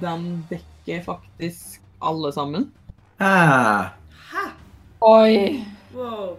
[0.00, 2.72] Den dekker faktisk alle sammen.
[3.20, 3.84] Ah,
[4.32, 4.48] Hæ?
[5.00, 5.64] Oi.
[5.94, 6.36] Wow.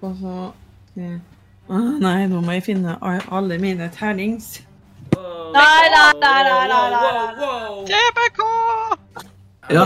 [0.00, 0.52] Og så
[0.96, 1.18] eh,
[1.68, 4.66] ah, nei, nå må jeg finne alle mine ternings.
[5.54, 7.84] Nei, nei, nei, nei, nei, nei, nei.
[7.90, 8.40] TBK!
[9.70, 9.84] ja!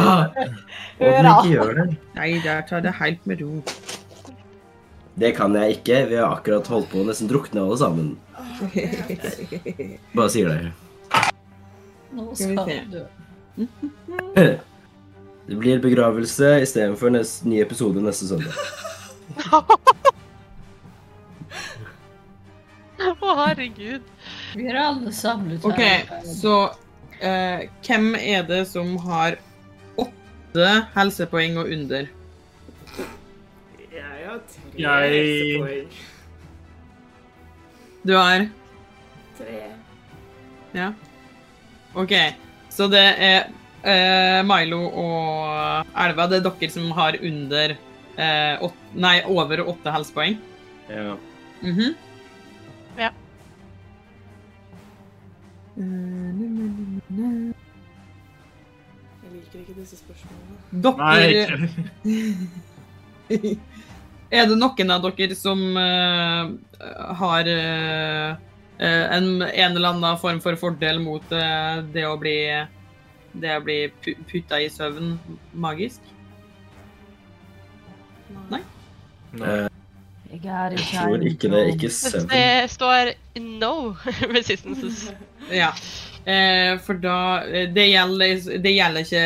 [1.01, 1.87] Og du ikke gjør det.
[2.17, 3.61] Nei, der tar det helt med ro.
[5.21, 6.07] Det kan jeg ikke.
[6.09, 8.11] Vi har akkurat holdt på å nesten drukne alle sammen.
[10.17, 10.73] Bare sier det.
[12.17, 13.05] Nå Skal vi dø.
[15.51, 18.55] Det blir begravelse istedenfor ny episode neste søndag.
[23.01, 24.05] Å, herregud.
[24.57, 26.23] Vi er alle samlet OK, her.
[26.27, 26.55] så
[27.21, 29.37] eh, hvem er det som har
[30.01, 32.09] åtte helsepoeng og under?
[33.91, 35.93] Jeg har tre Jeg- helsepoeng.
[38.07, 38.47] Du har
[39.39, 39.61] Tre.
[40.75, 40.93] Ja.
[41.95, 42.13] OK,
[42.71, 43.49] så det er
[43.85, 46.27] eh, Milo og Elva.
[46.29, 47.73] Det er dere som har under
[48.17, 50.37] eh, åt, Nei, over åtte helsepoeng.
[50.91, 51.17] Ja.
[51.63, 51.95] Mhm.
[52.99, 53.11] Ja.
[55.79, 57.53] Eh,
[59.21, 60.57] Jeg liker ikke disse spørsmålene.
[60.99, 61.69] Nei, Dere
[63.31, 63.59] ikke
[64.31, 66.51] Er det noen av dere som uh,
[67.19, 68.37] har eh,
[68.79, 72.37] eh, en, en eller annen form for fordel mot uh, det å bli
[73.33, 73.81] det å bli
[74.31, 75.17] putta i søvn
[75.55, 76.07] magisk?
[78.51, 78.63] Nei.
[79.35, 79.67] Nei.
[80.31, 81.63] Jeg er Jeg tror ikke det.
[81.75, 82.29] Ikke seven.
[82.31, 83.13] Det står
[83.61, 83.73] no
[84.37, 85.09] resistances.
[85.51, 85.73] Ja.
[86.25, 87.17] Eh, for da
[87.49, 89.25] eh, det gjelder, det gjelder ikke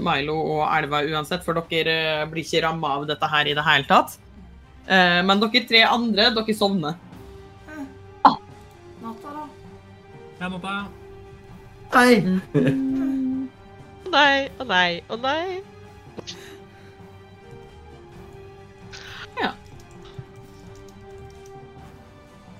[0.00, 3.64] Milo og Elva uansett, for dere eh, blir ikke ramma av dette her i det
[3.66, 4.16] hele tatt.
[4.86, 6.96] Eh, men dere tre andre, dere sovner.
[9.02, 9.44] Natta, da?
[10.40, 10.76] Ja, da.
[11.94, 12.14] Nei!
[14.06, 15.60] Å nei, å nei, å nei.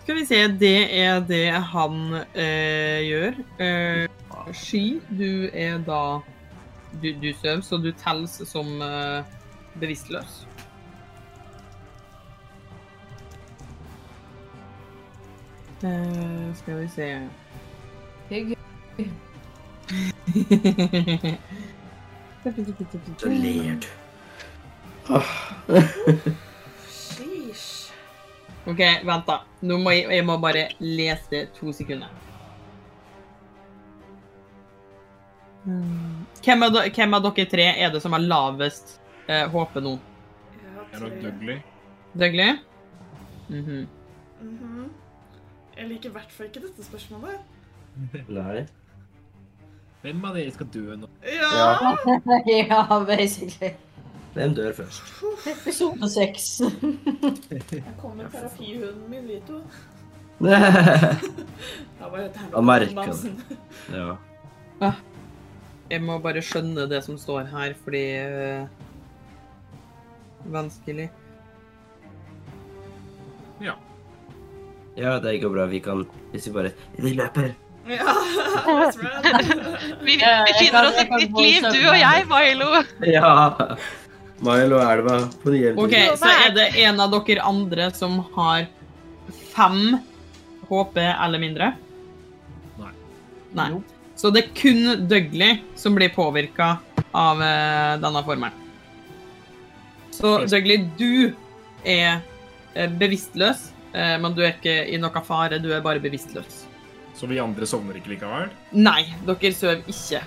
[0.07, 3.33] Skal vi se, det er det han eh, gjør.
[3.59, 4.07] Eh,
[4.55, 6.23] sky, du er da
[7.03, 9.25] Du, du sover, så du telles som eh,
[9.81, 10.47] bevisstløs.
[15.83, 17.29] Eh, skal vi se
[18.31, 18.57] Hyggelig.
[23.19, 23.87] Så ler du.
[28.67, 29.41] OK, vent, da.
[29.63, 32.11] Nå må jeg, jeg må bare lese to sekunder.
[35.67, 36.27] Hmm.
[36.43, 39.97] Hvem av, de- hvem av dere tre er det som har lavest eh, HP nå?
[40.57, 41.57] Jeg er nok tre.
[42.15, 42.59] Dougley.
[43.49, 43.87] Mm -hmm.
[44.43, 44.89] mm -hmm.
[45.77, 47.39] Jeg liker i hvert fall ikke dette spørsmålet.
[48.29, 48.67] Nei.
[50.03, 51.09] Hvem av dere skal dø nå?
[51.25, 51.51] Ja!
[51.53, 51.97] Ja.
[52.69, 53.75] ja, basically.
[54.37, 55.03] Hvem dør først?
[55.49, 56.47] Episode seks.
[57.73, 59.63] Jeg kom med terapihunden min, Lito.
[60.45, 60.59] ja.
[61.99, 62.95] Der Han merka det.
[62.95, 63.41] Mamsen.
[65.91, 68.67] Jeg må bare skjønne det som står her, fordi eh,
[70.53, 71.09] Vanskelig.
[73.65, 73.73] Ja.
[74.97, 75.65] Ja, det går bra.
[75.67, 77.55] Vi kan Hvis vi bare Vi løper!
[77.89, 78.05] Ja.
[80.07, 82.67] Vi, vi finner oss et nytt liv, du og jeg, Milo.
[83.07, 83.77] Ja!
[84.45, 86.17] Milo og elva på nye OK, eventyr.
[86.21, 88.67] så er det en av dere andre som har
[89.55, 89.97] fem
[90.69, 91.71] HP eller mindre?
[92.81, 92.93] Nei.
[93.57, 93.71] Nei.
[94.17, 96.77] Så det er kun Dougley som blir påvirka
[97.17, 98.63] av eh, denne formelen.
[100.11, 100.39] Så.
[100.49, 101.33] Dougley, du
[101.85, 102.21] er
[102.75, 106.65] eh, bevisstløs, eh, men du er ikke i noe fare, du er bare bevisstløs.
[107.17, 108.51] Så vi andre sovner ikke likevel?
[108.77, 110.23] Nei, dere sover ikke.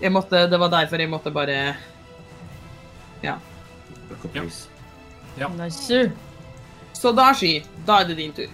[0.00, 1.76] Jeg måtte, det var derfor jeg måtte bare
[4.10, 4.36] Look up,
[5.36, 5.48] Ja.
[5.48, 6.10] Nice.
[6.92, 8.48] Så da, Sky, da er det din tur.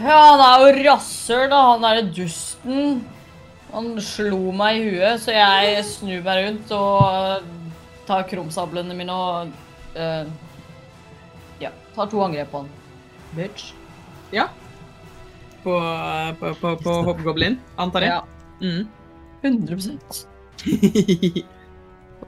[0.00, 1.60] Ja, han er jo rasshøl, da.
[1.72, 3.00] Han derre dusten.
[3.72, 7.44] Han slo meg i huet, så jeg snur meg rundt og
[8.08, 9.52] tar krumsablene mine og
[9.94, 10.26] uh,
[11.62, 12.72] Ja, tar to angrep på han.
[13.36, 13.70] Bitch.
[14.34, 14.48] Ja.
[15.62, 15.76] På,
[16.40, 18.10] på, på, på Hobgoblin, antar jeg?
[18.10, 18.22] Ja.
[18.60, 18.88] Mm.
[19.42, 19.78] 100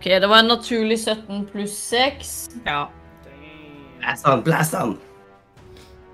[0.02, 2.50] OK, det var en naturlig 17 pluss 6.
[2.64, 2.90] ja.
[4.00, 4.40] Blast han!
[4.42, 4.96] Blast han!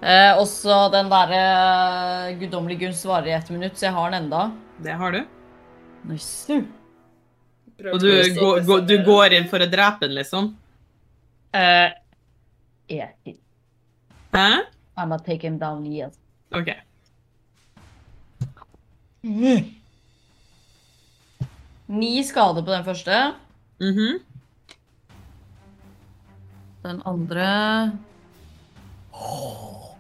[0.05, 1.39] Eh, også den derre
[2.29, 4.43] øh, guddommelige gunst varer i ett minutt, så jeg har den enda.
[4.85, 5.23] Det har du.
[6.11, 6.59] Nice.
[7.95, 10.53] Og du, gå, gå, går, du går inn for å drepe den, liksom?
[11.57, 11.89] Eh,
[12.93, 13.17] yeah,
[14.37, 14.47] Hæ?
[15.01, 16.13] I'm gonna take him down, yes.
[16.53, 16.75] OK.
[21.89, 23.29] Ni skader på den første.
[23.81, 24.19] Mhm.
[26.83, 27.47] Den andre
[29.13, 29.95] oh,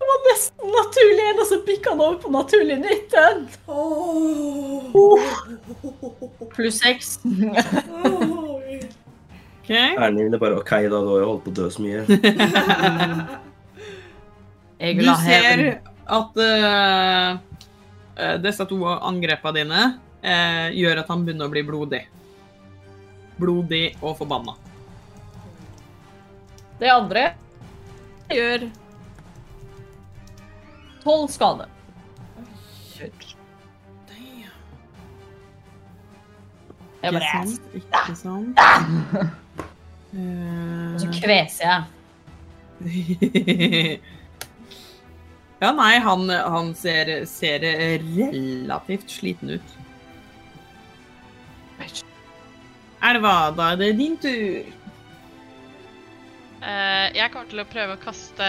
[0.00, 3.48] Det var nesten naturlig en, og så bikka han over på naturlig 19.
[6.52, 7.18] Pluss 6.
[9.62, 9.94] okay.
[9.96, 10.88] Erlend ville bare OK, da.
[10.88, 12.00] Du har jo holdt på å dø så mye.
[14.82, 15.78] Jeg Du vil ha ser heaven.
[16.18, 17.30] at eh,
[18.42, 19.82] disse to angrepene dine
[20.26, 22.02] uh, gjør at han begynner å bli blodig.
[23.42, 24.54] Blodig og forbanna.
[26.80, 27.26] Det andre
[28.32, 28.68] gjør
[31.02, 31.68] 12 skade.
[37.02, 37.62] Jeg bare Ikke sant?
[37.74, 38.58] Ikke sant?
[40.12, 41.82] Og så Eh, kveser jeg.
[45.62, 49.72] ja, nei, han, han ser, ser relativt sliten ut.
[53.12, 54.70] Elva, da er det din tur.
[56.62, 58.48] Uh, jeg kommer til å prøve å kaste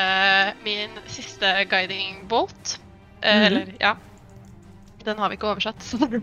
[0.66, 2.78] min siste guiding bolt.
[3.24, 3.45] Uh, mm -hmm.
[3.45, 3.95] Eller, ja.
[5.03, 5.82] Den har vi ikke oversatt.
[5.84, 6.22] så-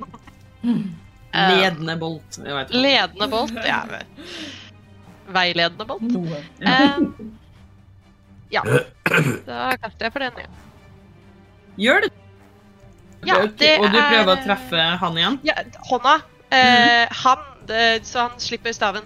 [1.33, 2.39] Eh, Ledende bolt.
[2.71, 3.53] Ledende bolt.
[3.67, 3.85] Ja,
[5.27, 6.17] veiledende bolt.
[6.61, 6.99] Eh,
[8.51, 8.63] ja.
[9.47, 10.51] Da kaster jeg for den, ja.
[11.79, 12.11] Gjør det.
[13.27, 13.79] Ja, Ok, er...
[13.81, 15.39] Og du prøver å treffe han igjen?
[15.45, 15.55] ja
[15.91, 16.15] hånda.
[16.51, 19.05] Eh, Han, det, så han slipper staven.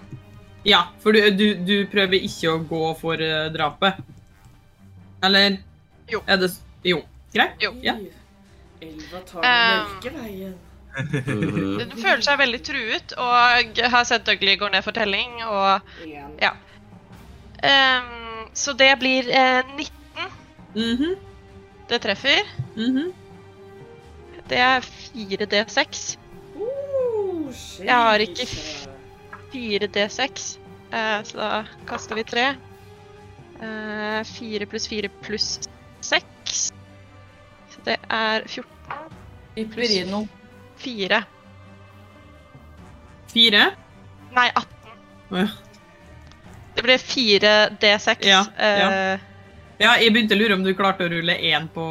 [0.65, 3.99] Ja, for du, du, du prøver ikke å gå for eh, drapet?
[5.23, 5.57] Eller?
[6.11, 6.21] Jo.
[6.27, 6.51] Er det
[6.85, 7.01] Jo.
[7.33, 7.57] Greit.
[7.61, 7.73] Jo.
[7.83, 7.95] Ja.
[8.81, 10.55] Elva tar den Um, mørke veien.
[10.55, 11.77] Mhm.
[11.81, 15.81] Den føler seg veldig truet, og har sett Dougley gå ned for telling, og.
[16.39, 16.53] Ja.
[17.59, 18.13] Um,
[18.55, 20.29] Så det blir eh, 19.
[20.75, 21.15] Mhm,
[21.89, 22.47] Det treffer.
[22.77, 23.11] mhm.
[24.47, 26.17] Det er 4D6.
[27.81, 28.91] Jeg har ikke skjegg.
[29.55, 30.45] 4D6.
[30.91, 31.49] Eh, så da
[31.87, 32.47] kaster vi tre.
[33.61, 35.47] Eh, Fire pluss fire pluss
[36.03, 36.65] seks.
[37.71, 39.69] Så det er 14.
[39.71, 39.95] pluss.
[40.81, 41.21] Fire.
[43.31, 43.63] Fire?
[44.35, 44.91] Nei, 18.
[45.31, 45.47] Å, ja.
[46.75, 48.25] Det ble 4D6.
[48.27, 48.89] Ja, ja.
[48.91, 49.31] eh,
[49.79, 51.83] Ja, jeg begynte å lure om du klarte å rulle én på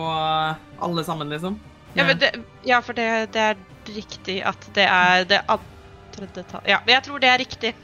[0.84, 1.58] alle sammen, liksom.
[1.94, 2.30] Ja, men det,
[2.66, 3.58] ja for det, det er
[3.88, 6.64] riktig at det er det andre detalj...
[6.68, 7.74] Ja, jeg tror det er riktig.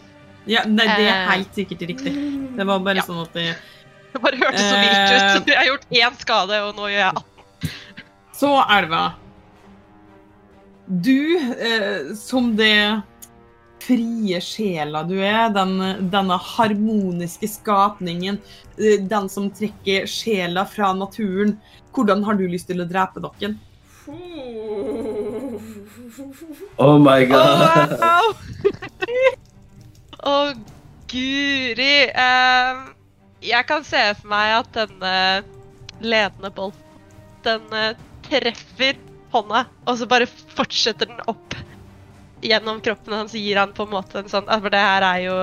[0.48, 1.26] Ja, nei, det er Eh.
[1.34, 2.12] helt sikkert riktig.
[2.57, 3.03] Det var bare Ja.
[3.07, 3.57] sånn at det
[4.12, 5.46] Det bare hørtes så vilt ut.
[5.53, 7.74] Jeg har gjort én skade, og nå gjør jeg 18.
[8.40, 9.03] Så, Elva.
[10.88, 13.03] Du, eh, som det
[13.80, 15.76] frie sjela du er, den,
[16.11, 18.40] denne harmoniske skapningen,
[18.78, 21.55] eh, den som trekker sjela fra naturen,
[21.94, 23.55] hvordan har du lyst til å drepe dere?
[26.76, 27.98] Oh my god.
[28.00, 28.34] Wow!
[30.30, 30.52] Å,
[31.11, 31.94] guri.
[32.12, 32.80] Um,
[33.44, 35.14] jeg kan se for meg at denne
[36.00, 36.82] ledende bolten,
[37.44, 37.94] den eh,
[38.26, 38.94] treffer
[39.32, 41.54] hånda, og så bare fortsetter den opp
[42.44, 45.34] gjennom kroppen hans gir han på en måte en sånn For det her er jo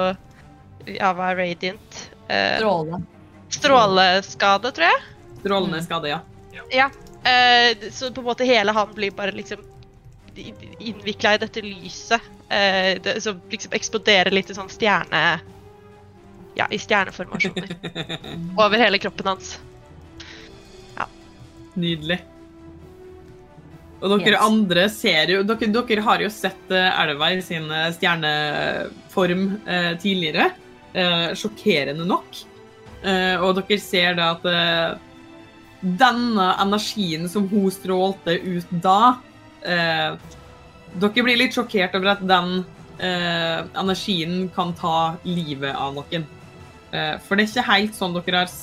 [0.89, 1.99] Ja, hva er radiant?
[2.26, 2.97] Uh, Stråle.
[3.53, 4.99] stråleskade, tror jeg.
[5.41, 6.20] Strålende skade, ja.
[6.74, 6.88] Ja.
[7.28, 9.63] Eh, så på en måte hele han blir bare liksom
[10.80, 12.21] innvikla i dette lyset.
[12.47, 15.39] Uh, det, som liksom eksploderer litt i sånn stjerne...
[16.57, 17.73] Ja, i stjerneformasjoner.
[18.61, 19.49] Over hele kroppen hans.
[20.95, 21.05] Ja.
[21.78, 22.17] Nydelig.
[23.97, 24.45] Og dere Yes.
[24.45, 30.51] andre ser jo dere, dere har jo sett eh, elva i sin stjerneform eh, tidligere.
[30.93, 32.41] Eh, sjokkerende nok.
[33.03, 34.49] Eh, og dere ser da at
[35.82, 39.19] denne energien som hun strålte ut da
[39.61, 40.17] eh,
[40.97, 42.61] Dere blir litt sjokkert over at den
[43.03, 46.23] eh, energien kan ta livet av noen.
[46.95, 48.53] Eh, for det er ikke helt sånn dere har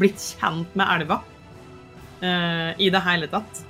[0.00, 1.18] blitt kjent med elva
[2.22, 3.62] eh, i det hele tatt.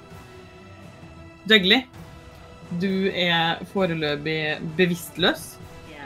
[1.49, 1.87] Dougley,
[2.83, 4.39] du er foreløpig
[4.79, 5.55] bevisstløs.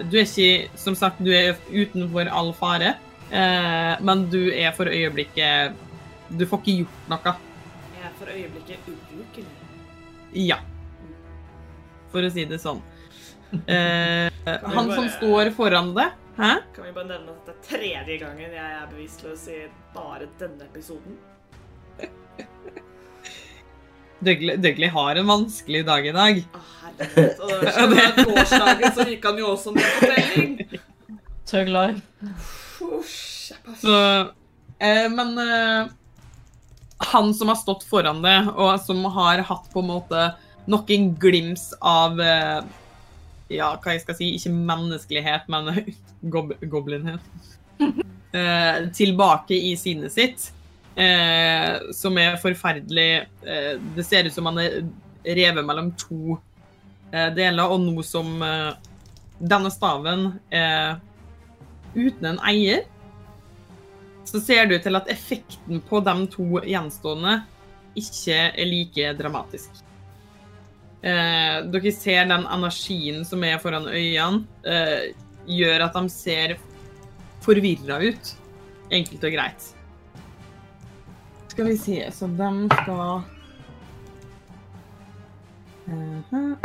[0.09, 2.95] Du er ikke, som sagt, du er utenfor all fare,
[3.29, 5.77] eh, men du er for øyeblikket
[6.39, 7.33] Du får ikke gjort noe.
[7.97, 9.51] Jeg er for øyeblikket ubrukelig.
[10.47, 10.61] Ja.
[12.13, 12.83] For å si det sånn.
[13.67, 16.05] Eh, han som står foran det
[16.37, 16.51] Hæ?
[16.71, 19.57] Kan vi bare nevne at det er tredje gangen jeg er bevisstløs i
[19.91, 21.17] bare denne episoden?
[24.21, 26.39] Dougley har en vanskelig dag i dag.
[26.55, 27.43] Å, herregud.
[27.43, 30.55] Og det var torsdagen, så gikk han jo også ned på telling.
[31.51, 32.33] Tøgg life.
[32.79, 33.95] Husj, jeg bare- Så,
[34.79, 35.91] eh, men eh,
[37.01, 40.29] han som har stått foran det, og som har hatt på en måte
[40.71, 42.61] noen glims av eh,
[43.51, 45.73] Ja, hva jeg skal si, ikke menneskelighet, men
[46.35, 47.25] gob goblinhet.
[48.31, 50.45] Eh, tilbake i sinnet sitt,
[50.95, 54.77] eh, som er forferdelig eh, Det ser ut som han er
[55.27, 56.37] revet mellom to
[57.11, 58.71] eh, deler, og nå som eh,
[59.41, 61.01] denne staven er
[61.97, 62.85] uten en eier
[64.31, 67.41] så ser det ut til at effekten på de to gjenstående
[67.99, 69.81] ikke er like dramatisk.
[71.03, 75.11] Eh, dere ser den energien som er foran øynene, eh,
[75.51, 76.57] gjør at de ser
[77.43, 78.33] forvirra ut.
[78.91, 79.69] Enkelt og greit.
[81.51, 83.23] Skal vi se, så de skal
[85.91, 86.57] Mhm.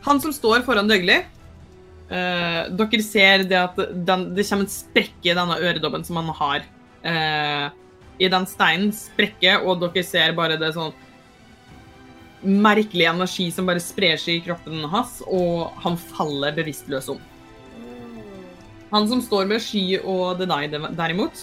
[0.00, 1.24] Han som står foran Dougley
[2.14, 6.30] Eh, dere ser det at den, det kommer en sprekke i denne øredobben som han
[6.38, 6.68] har.
[7.04, 7.66] Uh,
[8.16, 10.94] I den steinen sprekker, og dere ser bare det sånn
[12.44, 17.20] merkelig energi som bare sprer seg i kroppen hans, og han faller bevisstløs om.
[18.92, 21.40] Han som står med Sky og Denai derimot,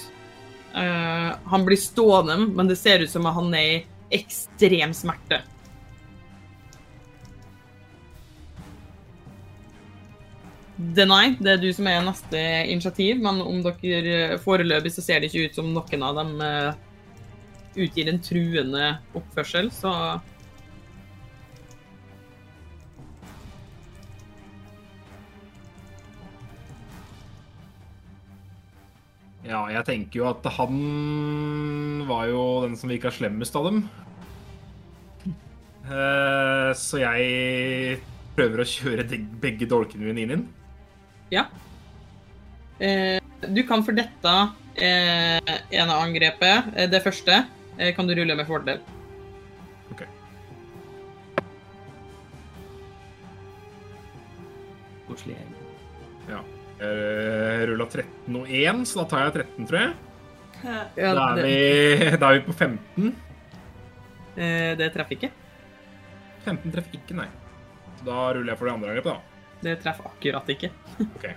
[0.73, 5.43] uh, han blir stående, men det ser ut som at han er i ekstrem smerte.
[10.81, 12.39] Denai, det er du som er neste
[12.71, 16.71] initiativ, men om dere foreløpig så ser det ikke ut som noen av dem eh,
[17.85, 18.87] utgir en truende
[19.17, 19.93] oppførsel, så
[29.41, 33.83] Ja, jeg tenker jo at han var jo den som virka slemmest av dem.
[35.91, 37.99] Eh, så jeg
[38.37, 39.05] prøver å kjøre
[39.43, 40.47] begge dolkene mine inn i den.
[41.31, 41.45] Ja.
[42.81, 44.33] Eh, du kan for dette
[44.75, 47.43] eh, ene angrepet, eh, det første,
[47.77, 48.81] eh, kan du rulle med fordel.
[49.93, 50.03] Ok.
[55.09, 55.37] Koselig
[56.29, 56.41] Ja.
[56.81, 59.91] Jeg rulla 13 og 1, så da tar jeg 13, tror jeg.
[60.97, 63.11] Ja, Da er vi, da er vi på 15.
[64.37, 65.29] eh, det treffer ikke.
[66.45, 67.27] 15 treffer ikke, nei.
[68.05, 69.30] Da ruller jeg for det andre angrepet, da.
[69.61, 70.71] Det treffer akkurat ikke.
[71.15, 71.29] Ok.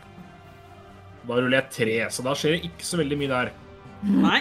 [1.25, 3.53] Da ruller jeg tre, så da skjer det ikke så veldig mye der.
[4.05, 4.41] Nei.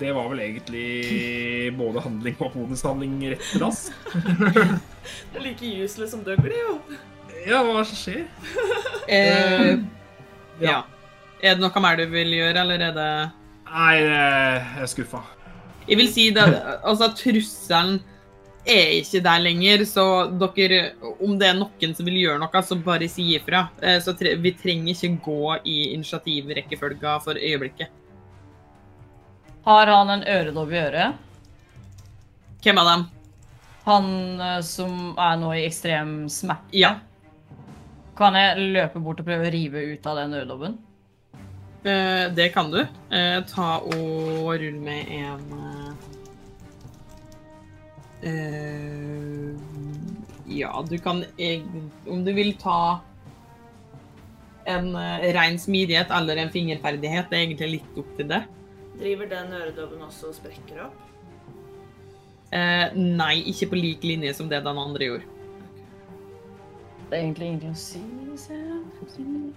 [0.00, 3.86] Det var vel egentlig både handling og bonushandling rett til dass.
[5.30, 6.80] Det er like useless som Dougley, jo.
[7.46, 8.26] Ja, hva er det som skjer?
[9.06, 9.78] Eh,
[10.58, 10.66] ja.
[10.66, 10.78] Ja.
[11.38, 13.10] Er det noe mer du vil gjøre, eller er det
[13.70, 15.20] Nei, jeg er skuffa.
[15.86, 16.42] Jeg vil si det,
[16.82, 18.00] altså trusselen
[18.66, 20.04] er ikke der lenger, så
[20.56, 20.80] dere,
[21.22, 23.68] om det er noen som vil gjøre noe, så bare si ifra.
[23.82, 27.88] Eh, Så tre, vi trenger ikke gå i initiativrekkefølga for øyeblikket.
[29.66, 31.14] Har han en øredobb i øret?
[32.62, 33.04] Hvem av dem?
[33.86, 36.74] Han eh, som er nå i ekstrem smerte?
[36.74, 36.96] Ja.
[38.16, 40.78] Kan jeg løpe bort og prøve å rive ut av den øredobben?
[41.84, 42.80] Eh, Det kan du.
[43.10, 45.96] Eh, Ta og rull med en
[48.26, 49.54] Eh,
[50.46, 51.24] ja, du kan
[52.06, 53.00] Om du vil ta
[54.66, 58.40] en uh, rein smidighet eller en fingerferdighet, det er egentlig litt opp til det.
[58.98, 60.96] Driver den øredobben også og sprekker opp?
[62.50, 65.30] Uh, nei, ikke på lik linje som det den andre gjorde.
[67.06, 68.02] Det er egentlig ingenting å si.
[68.42, 69.54] ser jeg.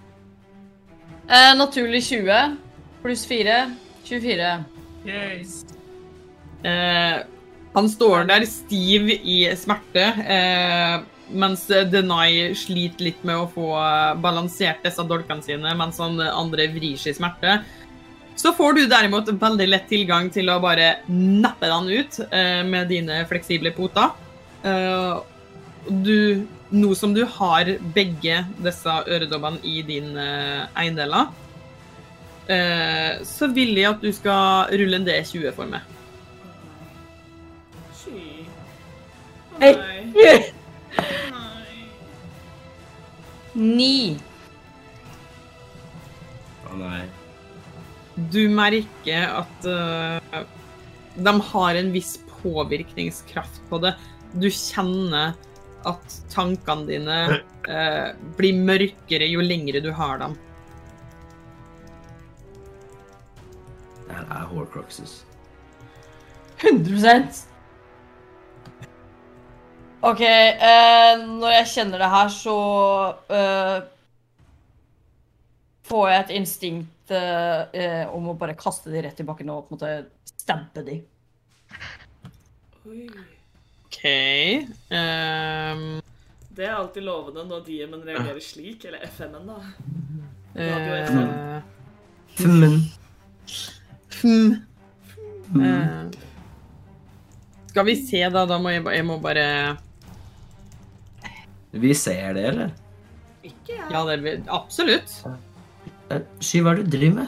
[1.25, 2.57] Uh, naturlig 20
[3.01, 3.59] pluss 4
[4.05, 4.53] 24.
[5.09, 5.65] Yes.
[6.63, 7.17] Eh,
[7.73, 10.95] han står der stiv i smerte, eh,
[11.29, 16.69] mens Denai sliter litt med å få eh, balansert disse dolkene sine, mens han andre
[16.73, 17.59] vrir seg i smerte.
[18.39, 22.87] Så får du derimot veldig lett tilgang til å bare nappe den ut eh, med
[22.87, 24.13] dine fleksible poter.
[24.63, 25.19] Eh,
[25.89, 30.25] du, nå som du har begge disse øredobbene i dine
[30.71, 31.29] eiendeler,
[32.47, 35.98] eh, så vil jeg at du skal rulle en D20 for meg.
[39.59, 40.53] Nei.
[43.59, 44.19] 9.
[46.69, 47.01] Å nei.
[48.31, 50.43] Du merker at uh,
[51.15, 53.95] de har en viss påvirkningskraft på det.
[54.35, 55.35] Du kjenner
[55.87, 57.17] at tankene dine
[57.67, 60.37] uh, blir mørkere jo lengre du har dem.
[64.07, 65.23] Det her er Horcruxes.
[66.59, 67.48] 100
[69.99, 72.57] OK, eh, når jeg kjenner det her, så
[73.35, 73.79] eh,
[75.89, 79.65] får jeg et instinkt eh, eh, om å bare kaste de rett i bakken og
[79.67, 79.91] på en måte
[80.39, 81.01] stampe de.
[82.87, 83.09] Oi.
[83.89, 83.99] OK
[84.93, 85.81] um...
[86.55, 89.59] Det er alltid lovende når DM-en reagerer slik, eller FM-en, da.
[92.37, 92.79] FM-en.
[94.15, 94.55] FM.
[95.59, 96.01] eh,
[97.69, 98.45] Skal vi se, da.
[98.49, 99.45] Da må jeg, jeg må bare
[101.71, 102.71] vi ser det, eller?
[103.45, 103.87] Ikke jeg.
[103.93, 105.13] Ja, det vil Absolutt.
[106.09, 107.27] Eh, Sky, hva er det du driver med?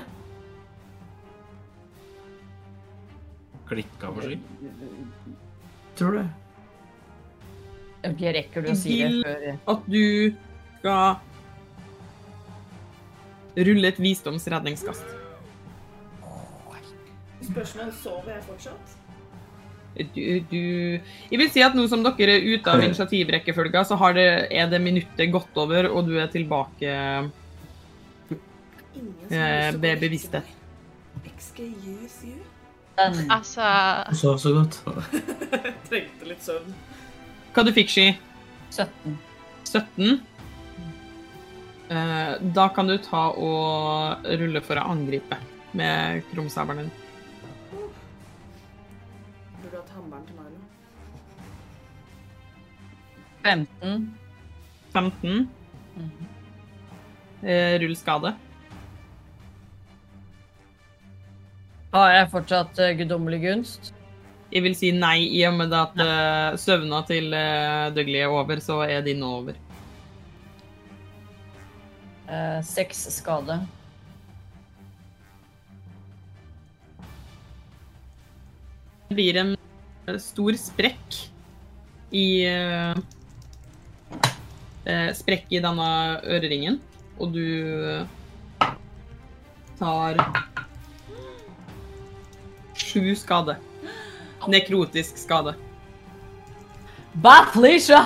[3.71, 4.39] Klikka for sky.
[5.95, 6.23] Tror du?
[8.09, 9.43] Ok, rekker du å si det før
[9.75, 10.33] At du
[10.79, 11.19] skal
[13.67, 15.17] rulle et visdomsredningskast.
[17.45, 18.97] Spørsmålet sover jeg fortsatt?
[19.91, 20.61] Du, du
[21.31, 24.69] Jeg vil si at nå som dere er ute av initiativrekkefølga, så har det, er
[24.71, 26.93] det minuttet gått over, og du er tilbake
[29.29, 30.47] eh, ved bevissthet.
[33.01, 33.31] den.
[33.31, 33.67] Altså
[34.09, 34.79] Du sov så godt.
[35.89, 36.73] Trengte litt søvn.
[37.51, 38.07] Hva du fikk, Sky?
[38.71, 39.17] 17.
[39.67, 40.19] 17?
[41.91, 45.39] Eh, da kan du ta og rulle for å angripe
[45.75, 47.00] med krumsabelen din.
[53.43, 54.05] 15.
[54.93, 55.49] 15.
[57.41, 58.35] Eh, rull skade.
[61.91, 63.91] Har jeg fortsatt uh, guddommelig gunst?
[64.51, 68.61] Jeg vil si nei, i og med at uh, søvna til uh, Dougley er over,
[68.63, 69.59] så er din nå over.
[72.29, 73.59] Uh, Seks skade.
[79.11, 79.49] Det blir en
[80.07, 81.15] eh, stor sprekk
[82.15, 82.99] i eh, eh,
[85.17, 85.89] Sprekk i denne
[86.25, 86.79] øreringen,
[87.21, 87.43] og du
[87.91, 88.71] eh,
[89.79, 90.17] tar
[92.77, 93.57] sju skade.
[94.49, 95.53] Nekrotisk skade.
[97.21, 98.05] Bathlisha!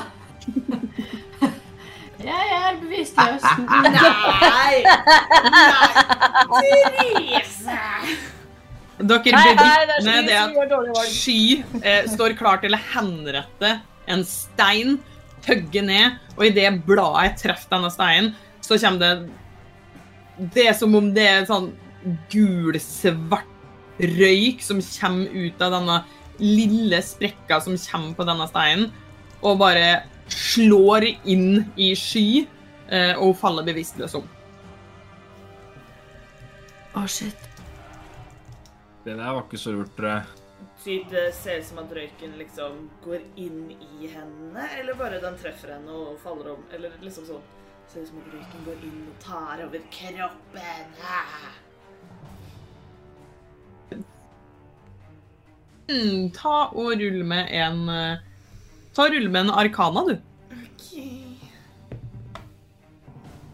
[2.25, 3.43] jeg er bevisstløs.
[3.85, 3.89] Nei!
[4.43, 4.75] Nei!
[6.51, 7.79] Therese!
[8.95, 10.53] Dere er bevitner det at.
[11.11, 13.75] Sky eh, står klar til å henrette
[14.11, 14.97] en stein,
[15.47, 21.13] hugge ned, og idet bladet treffer denne steinen, så kommer det Det er som om
[21.15, 21.69] det er sånn
[22.31, 23.51] gul-svart
[24.17, 26.01] røyk som kommer ut av denne
[26.41, 28.89] lille sprekka som kommer på denne steinen,
[29.39, 32.45] og bare slår inn i Sky,
[32.89, 34.25] eh, og hun faller bevisstløs om.
[36.95, 37.47] Å, shit.
[39.05, 39.99] Det der var ikke så lurt,
[40.85, 45.37] Typ det ser ut som at røyken liksom går inn i henne, eller bare den
[45.41, 46.59] treffer henne og faller om.
[46.77, 47.45] Eller liksom sånn
[47.89, 50.93] Ser ut som at røyken går inn og tar over kroppen.
[55.89, 58.23] Mm, ta og rull med en eh,
[58.93, 60.15] Ta og rull med en arkana, du.
[60.53, 60.87] OK.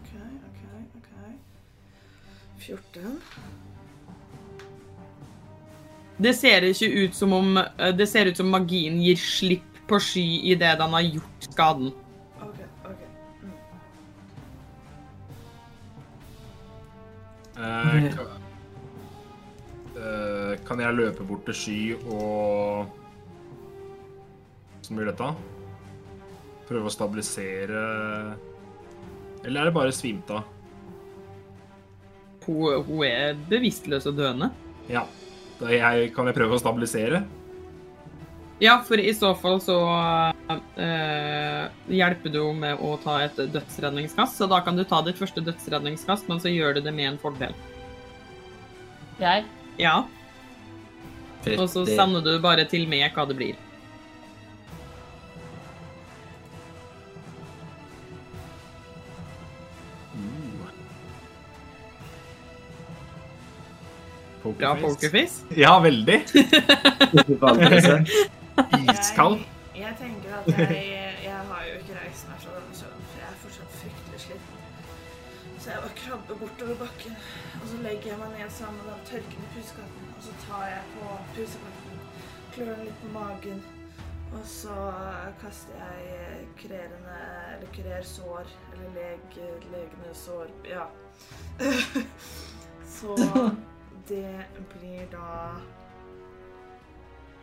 [0.00, 0.12] OK,
[0.50, 0.62] OK,
[1.00, 1.10] OK.
[2.68, 3.41] 14.
[6.20, 9.98] Det ser ikke ut som om eh, Det ser ut som magien gir slipp på
[10.00, 11.90] sky idet den har gjort skaden.
[12.40, 12.60] OK.
[12.84, 13.02] ok.
[17.56, 18.06] Mm.
[18.06, 18.30] Eh, kan,
[19.96, 22.86] eh, kan jeg løpe bort til Sky og
[24.82, 25.28] Som blir dette?
[26.66, 27.82] Prøve å stabilisere
[29.44, 30.48] Eller er det bare svimt av?
[32.46, 34.48] Hun, hun er bevisstløs og døende.
[34.90, 35.04] Ja.
[35.60, 37.22] Da jeg, kan jeg prøve å stabilisere?
[38.62, 39.76] Ja, for i så fall så
[40.78, 44.38] eh, hjelper du jo med å ta et dødsredningskast.
[44.38, 47.20] Så da kan du ta ditt første dødsredningskast, men så gjør du det med en
[47.22, 47.56] fordel.
[49.18, 49.46] Jeg?
[49.82, 50.04] Ja,
[51.50, 53.58] og så sender du bare til meg hva det blir.
[64.42, 64.94] Bra Pokerface.
[64.94, 65.44] pokerface.
[65.56, 66.24] Ja, veldig.
[68.92, 69.38] Iskald.
[69.38, 69.46] Jeg,
[69.84, 73.28] jeg tenker at jeg, jeg har jo ikke reist meg fra denne søvnen, for jeg
[73.28, 74.56] er fortsatt fryktelig sliten.
[75.62, 77.14] Så jeg bare krabber bortover bakken,
[77.60, 80.82] og så legger jeg meg ned sammen med den tørkende pusekatten, og så tar jeg
[80.96, 81.04] på
[81.36, 81.96] pusekatten,
[82.54, 83.58] klør den litt på magen,
[84.32, 84.76] og så
[85.42, 85.98] kaster jeg
[86.58, 87.18] kurerende,
[87.52, 89.22] eller kurer sår, eller leg,
[89.76, 90.84] legende sår, ja.
[92.96, 93.10] så
[94.08, 95.60] det blir da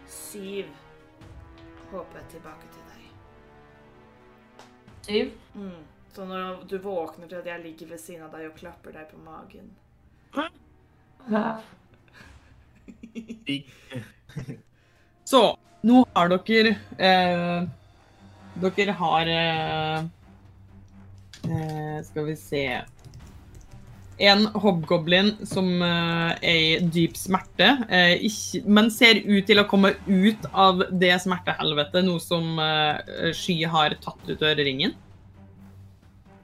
[0.09, 0.65] syv
[1.91, 3.05] håpet tilbake til deg.
[5.07, 5.31] Syv?
[5.55, 5.85] Mm.
[6.13, 9.05] Så når du våkner til at jeg ligger ved siden av deg og klapper deg
[9.11, 9.69] på magen
[15.29, 15.41] Så
[15.85, 17.59] nå har dere eh,
[18.59, 19.99] Dere har eh,
[21.45, 22.63] eh, Skal vi se
[24.19, 29.67] En hobgoblin som uh, er i dyp smerte, uh, ikke, men ser ut til å
[29.69, 34.97] komme ut av det smertehelvetet, noe som uh, Sky har tatt ut øreringen.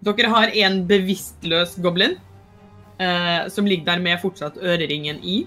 [0.06, 2.20] Dere har en bevisstløs goblin
[3.00, 5.46] eh, som ligger der med fortsatt øreringen i.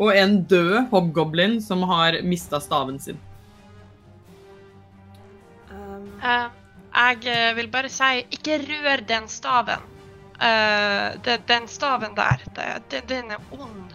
[0.00, 3.18] Og en død hobgoblin som har mista staven sin.
[5.70, 6.48] um, Eh,
[6.94, 9.89] jeg eh, vil bare si, ikke rør den staven.
[10.40, 13.92] Eh, det, den staven der, det, det, den er ond.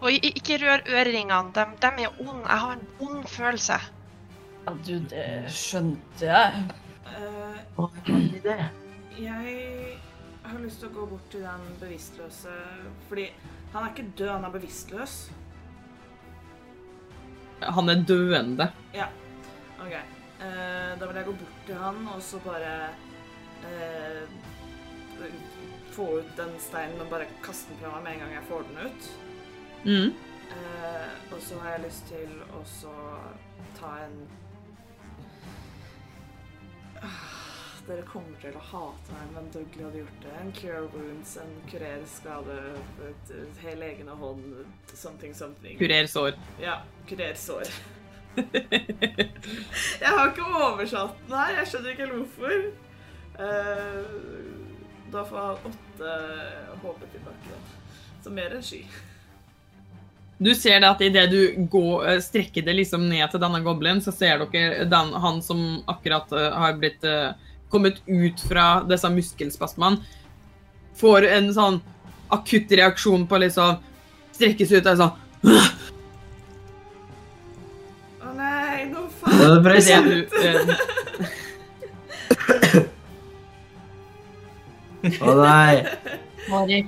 [0.00, 2.42] Og ikke rør øreringene, de, dem er ond.
[2.48, 3.78] Jeg har en ond følelse.
[4.66, 6.64] Ja, du, det skjønte jeg.
[7.06, 7.88] uh,
[9.20, 9.96] Jeg
[10.44, 12.52] har lyst til å gå bort til den bevisstløse
[13.08, 13.24] Fordi
[13.72, 15.16] han er ikke død, han er bevisstløs.
[17.62, 18.68] Han er døende.
[18.94, 19.08] Ja.
[19.80, 19.96] OK.
[20.40, 22.74] Uh, da vil jeg gå bort til han og så bare
[23.64, 24.22] eh,
[25.94, 28.66] få ut den steinen og bare kaste den fra meg med en gang jeg får
[28.68, 29.10] den ut.
[29.84, 30.10] Mm.
[30.50, 32.94] Uh, og så har jeg lyst til å så
[33.78, 34.16] ta en
[36.98, 37.28] uh,
[37.86, 40.34] Dere kommer til å hate meg, men Dougley hadde gjort det.
[40.42, 42.58] En cure wounds, en kurer skade,
[43.08, 44.44] et, et hel egen hånd,
[44.92, 45.78] something, something.
[45.80, 46.36] Kurer sår.
[46.62, 46.76] Ja,
[47.08, 47.72] kurer sår.
[50.02, 52.54] jeg har ikke oversatt den her, jeg skjønner ikke hvorfor.
[53.40, 54.14] Eh,
[55.12, 56.08] da får han åtte
[56.82, 57.50] HP tilbake.
[58.24, 58.84] Så mer enn sky.
[60.40, 64.00] Du ser det at idet du går, eh, strekker det liksom ned til denne goblinen,
[64.00, 67.32] så ser dere den, han som akkurat eh, har blitt eh,
[67.68, 69.96] kommet ut fra disse muskelspasmene,
[70.96, 71.80] får en sånn
[72.32, 73.76] akutt reaksjon på liksom
[74.36, 75.10] Strekkes ut og sånn
[78.20, 79.62] Å nei, nå faen.
[79.64, 80.60] det er Det du, eh,
[85.00, 85.84] Å nei.
[86.50, 86.80] Mari.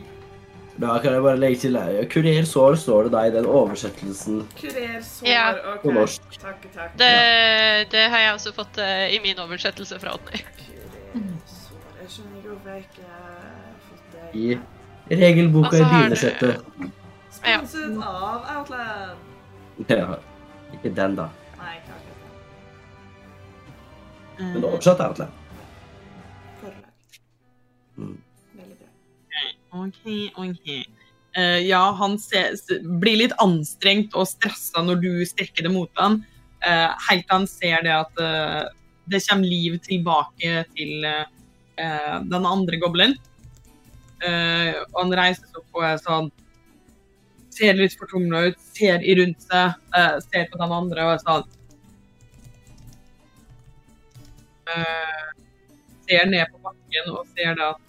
[0.82, 1.98] Da kan jeg bare legge til her.
[2.10, 4.42] Kurer sår står det da i den oversettelsen.
[4.58, 5.28] Kurer sår.
[5.28, 5.44] Ja.
[5.74, 5.82] OK.
[5.84, 6.38] På norsk.
[6.40, 6.94] Takk, takk.
[6.98, 7.12] Det,
[7.92, 10.40] det har jeg også fått uh, i min oversettelse fra Odny.
[11.12, 14.26] Jeg skjønner hvorfor jeg ikke har fått det.
[14.32, 16.56] I regelboka Og i så har
[17.42, 18.08] Sponset ja.
[18.08, 19.18] av Outland.
[19.88, 20.18] Ja,
[20.72, 21.28] ikke den, da.
[21.58, 22.18] Nei, ikke akkurat
[24.38, 24.52] den.
[24.52, 25.41] Men oversatt er Outland.
[29.72, 30.84] OK, OK.
[31.38, 32.58] Uh, ja, han ser,
[33.00, 36.20] blir litt anstrengt og stressa når du strekker det mot han.
[36.62, 38.68] Uh, helt til han ser det at uh,
[39.08, 41.06] det kommer liv tilbake til
[41.72, 43.16] den andre goblinen.
[44.22, 46.28] Og han reiser seg opp og er sånn
[47.52, 49.74] Ser litt fortumla ut, ser i rundt seg,
[50.28, 51.48] ser på den andre og er sånn
[56.06, 57.84] Ser ned på bakken og ser det at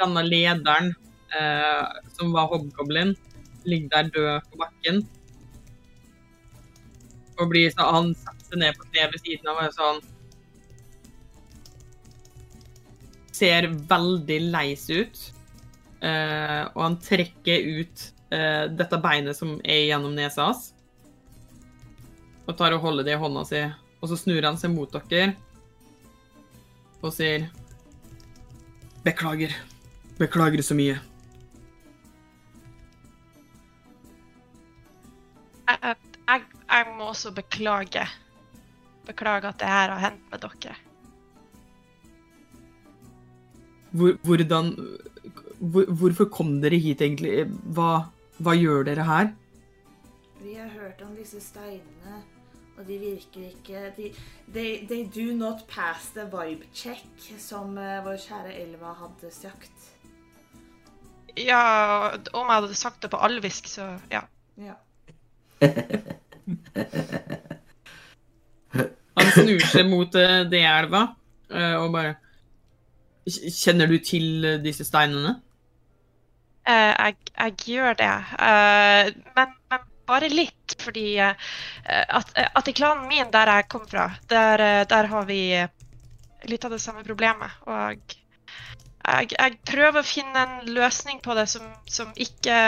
[0.00, 0.92] denne lederen
[1.34, 1.86] eh,
[2.16, 3.14] som var hobgoblin,
[3.68, 5.02] ligger der død på bakken.
[7.38, 10.06] Og blir så, han setter seg ned på kne ved siden av og er sånn
[13.38, 15.18] Ser veldig leis ut.
[16.02, 18.02] Eh, og han trekker ut
[18.34, 20.72] eh, dette beinet som er gjennom nesa hans.
[22.48, 23.62] Og tar og holder det i hånda si.
[24.00, 25.36] Og så snur han seg mot dere
[26.98, 27.46] og sier
[29.08, 29.54] Beklager.
[30.18, 30.98] Beklager så mye.
[35.68, 35.78] Jeg,
[36.28, 38.04] jeg, jeg, må også beklage.
[39.08, 40.76] Beklage at det her har hendt med dere.
[43.90, 44.74] Hvor, hvordan
[45.58, 47.46] hvor, Hvorfor kom dere hit, egentlig?
[47.48, 49.32] Hva, hva gjør dere her?
[50.42, 52.20] Vi har hørt om disse steinene,
[52.78, 54.12] og de virker ikke de,
[54.54, 57.06] they, they do not pass the vibe check,
[57.38, 59.72] som eh, vår kjære Elva hadde sagt.
[61.38, 64.20] Ja, om jeg hadde sagt det på alvisk, så ja.
[64.58, 64.74] Ja.
[69.18, 71.02] Han snur seg mot eh, det elva
[71.50, 72.14] eh, og bare
[73.28, 75.34] Kjenner du til disse steinene?
[76.64, 78.14] Eh, jeg, jeg gjør det.
[78.40, 81.34] Eh, men, men bare litt, fordi eh,
[82.08, 85.70] at, at i klanen min, der jeg kom fra, der, eh, der har vi eh,
[86.48, 87.60] litt av det samme problemet.
[87.68, 88.16] Og
[89.08, 92.58] jeg, jeg prøver å finne en løsning på det som, som ikke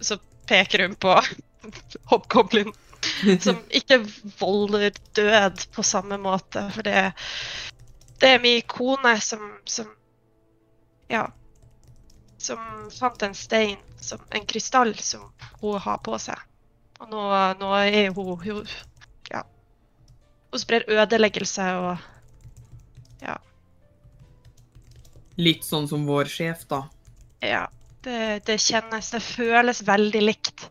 [0.00, 0.16] Så
[0.48, 1.14] peker hun på
[2.12, 2.72] hoppgoblin.
[3.44, 4.02] Som ikke
[4.36, 6.66] volder død på samme måte.
[6.74, 7.12] For det,
[8.20, 9.88] det er min kone som, som
[11.08, 11.24] Ja
[12.40, 12.60] som
[12.90, 15.26] fant en stein, som, en krystall, som
[15.60, 16.38] hun har på seg.
[17.00, 17.24] Og nå,
[17.60, 18.72] nå er hun, hun
[19.30, 19.44] Ja.
[20.52, 22.08] Hun sprer ødeleggelse og
[23.20, 23.36] Ja.
[25.36, 26.88] Litt sånn som vår sjef, da.
[27.40, 27.68] ja
[28.04, 30.68] det, det kjennes Det føles veldig likt.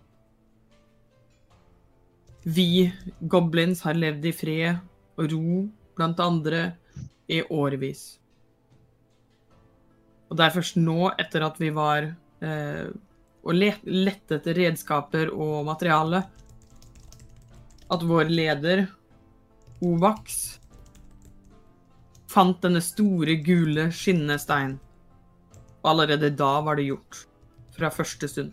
[2.50, 2.90] Vi
[3.20, 4.80] goblins har levd i fred
[5.20, 5.60] og ro
[5.98, 6.62] blant andre
[7.30, 8.18] i årevis.
[10.30, 12.06] Og det er først nå, etter at vi var
[12.46, 12.90] eh,
[13.44, 16.22] og let, lette etter redskaper og materiale,
[17.90, 18.86] at vår leder,
[19.82, 20.60] Ovax,
[22.30, 24.78] fant denne store, gule, skinnende steinen.
[25.80, 27.24] Og allerede da var det gjort.
[27.80, 28.52] Fra første stund.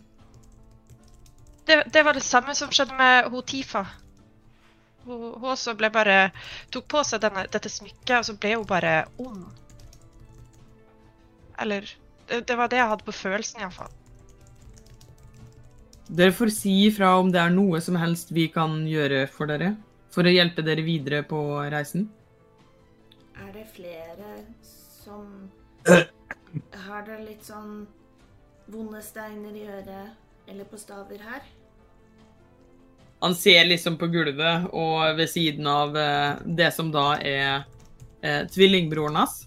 [1.67, 3.83] Det, det var det samme som skjedde med hun Tifa.
[5.03, 6.29] Hun, hun også ble bare
[6.71, 9.43] Tok på seg denne, dette smykket, og så ble hun bare ond.
[11.59, 11.87] Eller
[12.27, 13.93] det, det var det jeg hadde på følelsen, iallfall.
[16.07, 19.73] Dere får si ifra om det er noe som helst vi kan gjøre for dere.
[20.15, 21.39] For å hjelpe dere videre på
[21.71, 22.07] reisen.
[23.37, 25.27] Er det flere som
[26.87, 27.83] Har dere litt sånn
[28.71, 31.43] vonde steiner i øret eller på staver her?
[33.21, 37.65] Han ser liksom på gulvet og ved siden av eh, det som da er
[38.21, 39.41] eh, tvillingbroren hans,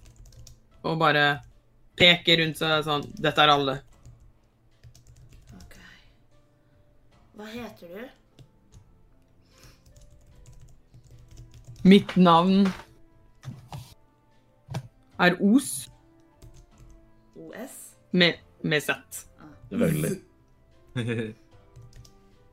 [0.82, 1.40] og bare
[2.00, 3.76] peker rundt seg sånn Dette er alle.
[5.58, 5.76] Ok.
[7.36, 8.08] Hva heter du?
[11.88, 12.66] Mitt navn
[15.20, 15.88] er Os,
[17.36, 17.76] OS?
[18.12, 18.90] med, med Z.
[19.70, 20.16] Selvfølgelig.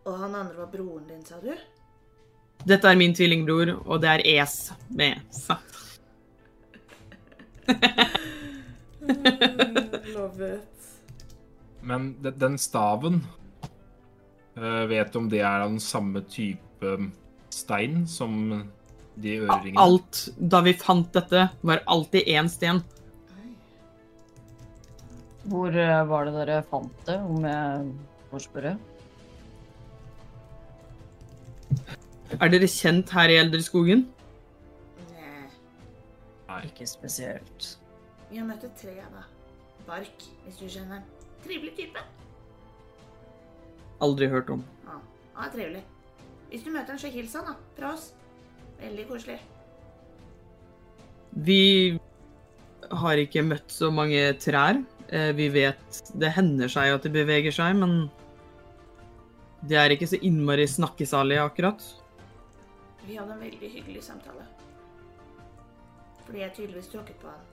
[0.08, 1.52] Og han andre var broren din, sa du?
[2.68, 5.60] Dette er min tvillingbror, og det er Es med Z.
[10.16, 10.88] Love it.
[11.82, 13.22] Men den staven
[14.58, 16.98] eh, Vet du om det er av den samme type
[17.54, 18.34] stein som
[19.16, 19.82] de øreringene?
[19.82, 22.84] Alt da vi fant dette, var alltid én sten.
[25.48, 27.90] Hvor eh, var det dere fant det, om jeg
[28.32, 28.76] får spørre?
[32.38, 34.04] Er dere kjent her i Eldreskogen?
[36.48, 36.62] Nei.
[36.68, 37.78] Ikke spesielt.
[38.30, 39.24] Vi har møtt et tre, da.
[39.88, 41.04] Bark, hvis du skjønner.
[41.46, 42.02] Trivelig type.
[44.04, 44.64] Aldri hørt om.
[44.86, 44.98] Ja,
[45.38, 45.84] han er trivelig.
[46.50, 47.56] Hvis du møter en så hils han, da.
[47.78, 48.10] Fra oss.
[48.82, 49.40] Veldig koselig.
[51.48, 51.62] Vi
[52.92, 54.84] har ikke møtt så mange trær.
[55.08, 58.10] Eh, Vi vet det hender seg at de beveger seg, men
[59.68, 61.84] det er ikke så innmari snakkesalige, akkurat.
[63.08, 64.44] Vi hadde en veldig hyggelig samtale.
[66.26, 67.46] Fordi jeg tydeligvis tråkket på han.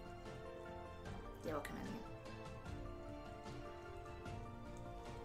[1.45, 2.03] Det var ikke meningen.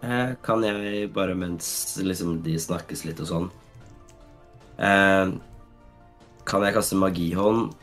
[0.01, 3.47] Eh, kan jeg bare mens liksom de snakkes litt og sånn
[4.79, 5.31] eh,
[6.47, 7.73] Kan jeg kaste magihånd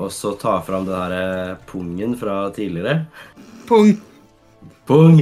[0.00, 3.06] og så ta fram den her eh, pungen fra tidligere?
[3.68, 3.90] Pung!
[4.88, 5.18] Pung!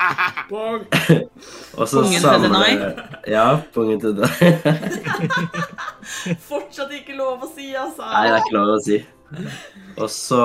[0.50, 0.86] pung.
[1.76, 3.44] Og så Pungen til samler Ja,
[3.74, 4.30] pungen til deg.
[6.48, 8.06] Fortsatt ikke lov å si, altså.
[8.08, 8.98] Nei, det er ikke lov å si.
[9.98, 10.40] Og så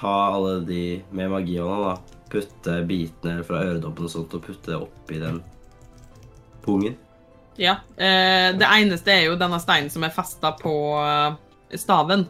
[0.00, 2.18] ta alle de med magihånda, da.
[2.30, 5.40] Putte bitene fra øredobben og sånt og putte det oppi den
[6.64, 6.96] pungen.
[7.60, 7.72] Ja.
[7.96, 10.74] Eh, det eneste er jo denne steinen som er festa på
[11.04, 12.26] eh, staven.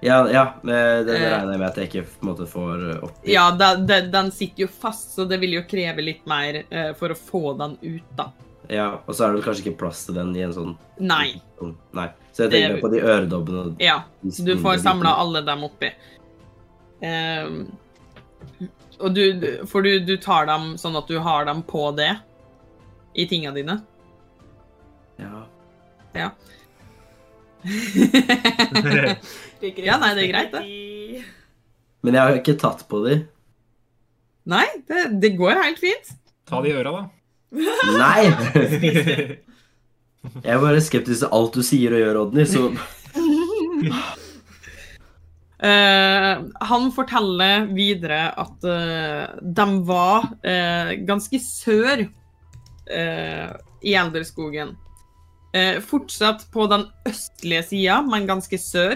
[0.00, 1.30] Ja, ja, det, Eh.
[1.30, 3.32] regner jeg med at jeg ikke på en måte får oppi.
[3.32, 6.92] Ja, det, det, den sitter jo fast, så det vil jo kreve litt mer eh,
[6.98, 8.28] for å få den ut, da.
[8.68, 11.40] Ja, og så er det vel kanskje ikke plass til den i en sånn Nei.
[11.58, 12.10] sånn- Nei.
[12.36, 13.76] Så jeg tenker på de øredobbene.
[13.80, 14.02] Ja.
[14.28, 15.88] så Du får samla alle dem oppi.
[17.04, 17.58] Ehm,
[18.98, 22.10] og du, du- for du, du tar dem sånn at du har dem på det
[23.18, 23.78] i tinga dine.
[25.18, 25.44] Ja.
[26.14, 26.30] Ja.
[29.58, 31.22] Ja, nei, det er greit, det.
[32.06, 33.16] Men jeg har jo ikke tatt på de.
[34.48, 36.12] Nei, det, det går helt fint.
[36.48, 37.02] Ta de i øra, da.
[37.98, 38.22] Nei!
[40.44, 42.68] Jeg er bare skeptisk til alt du sier og gjør, Odny, så
[45.58, 52.06] Eh, han forteller videre at uh, de var uh, ganske sør
[52.88, 54.70] i Elderskogen.
[55.84, 58.94] Fortsatt på den østlige sida, men ganske sør.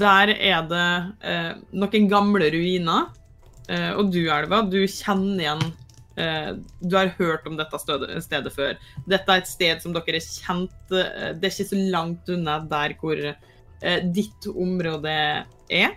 [0.00, 0.86] Der er det
[1.76, 3.12] noen gamle ruiner.
[3.98, 5.66] Og du, Elva, du kjenner igjen
[6.14, 8.76] Du har hørt om dette stedet, før.
[9.10, 12.60] Dette er et sted som dere er kjent eh, Det er ikke så langt unna
[12.70, 15.14] der hvor eh, ditt område
[15.68, 15.96] er.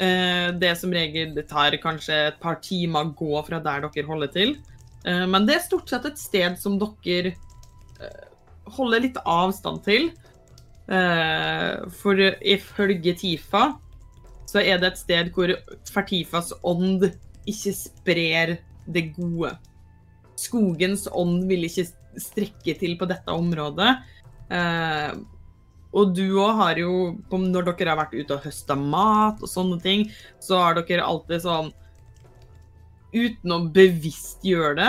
[0.00, 4.32] Eh, det som regel tar kanskje et par timer å gå fra der dere holder
[4.32, 4.56] til.
[5.04, 7.34] Eh, men det er stort sett et sted som dere
[8.00, 8.22] eh,
[8.78, 10.10] holder litt avstand til.
[10.86, 13.72] Eh, for ifølge Tifa
[14.46, 15.50] så er det et sted hvor
[15.90, 17.08] Fertifas ånd
[17.50, 18.52] ikke sprer
[18.86, 19.54] det gode.
[20.36, 21.86] Skogens ånd vil ikke
[22.20, 23.94] strekke til på dette området.
[24.52, 25.16] Eh,
[25.96, 29.78] og du òg har jo, når dere har vært ute og høsta mat og sånne
[29.82, 30.06] ting,
[30.42, 31.74] så har dere alltid sånn
[33.16, 34.88] Uten å bevisst gjøre det,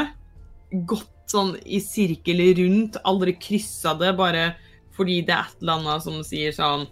[0.90, 4.50] gått sånn i sirkel rundt, aldri kryssa det, bare
[4.98, 6.88] fordi det er et eller annet som sier sånn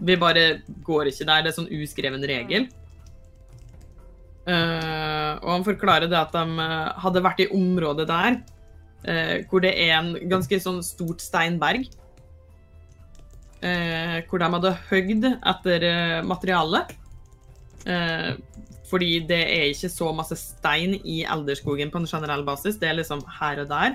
[0.00, 1.44] Vi bare går ikke der.
[1.44, 2.66] Det er sånn uskreven regel.
[4.48, 8.38] Eh, og han forklarer det at de eh, hadde vært i området der
[9.04, 11.86] uh, hvor det er en ganske sånn stort steinberg.
[13.60, 15.86] Uh, hvor de hadde høgd etter
[16.24, 16.96] materialet.
[16.96, 18.46] materiale.
[18.90, 22.76] Fordi det er ikke så masse stein i Elderskogen på en generell basis.
[22.80, 23.94] Det er liksom her og der.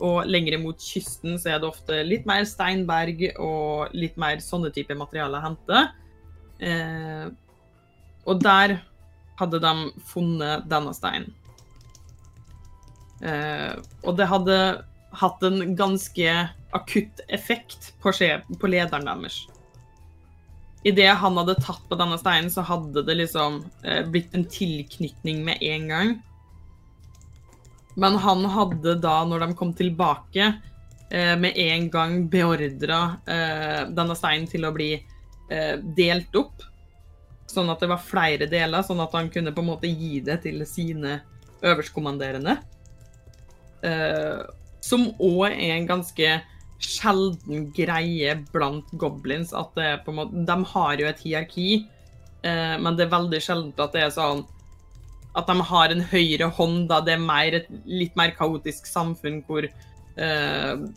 [0.00, 4.72] Og lenger mot kysten så er det ofte litt mer steinberg og litt mer sånne
[4.74, 5.82] typer materiale å hente.
[8.24, 8.78] Og der
[9.40, 9.74] hadde de
[10.06, 11.32] funnet denne steinen.
[13.20, 14.56] Eh, og det hadde
[15.20, 16.34] hatt en ganske
[16.72, 19.42] akutt effekt på, på lederen deres.
[20.86, 25.42] Idet han hadde tatt på denne steinen, så hadde det liksom eh, blitt en tilknytning
[25.44, 26.14] med en gang.
[28.00, 30.54] Men han hadde da, når de kom tilbake,
[31.10, 36.64] eh, med en gang beordra eh, denne steinen til å bli eh, delt opp.
[37.50, 40.40] Sånn at det var flere deler, sånn at han kunne på en måte gi det
[40.44, 41.18] til sine
[41.66, 42.56] øverstkommanderende.
[43.80, 44.46] Uh,
[44.84, 46.30] som òg er en ganske
[46.80, 49.54] sjelden greie blant goblins.
[49.56, 51.68] At det er på en måte De har jo et hierarki,
[52.46, 54.46] uh, men det er veldig sjeldent at det er sånn
[55.38, 59.44] at de har en høyre hånd, da det er mer et litt mer kaotisk samfunn
[59.46, 60.88] hvor uh,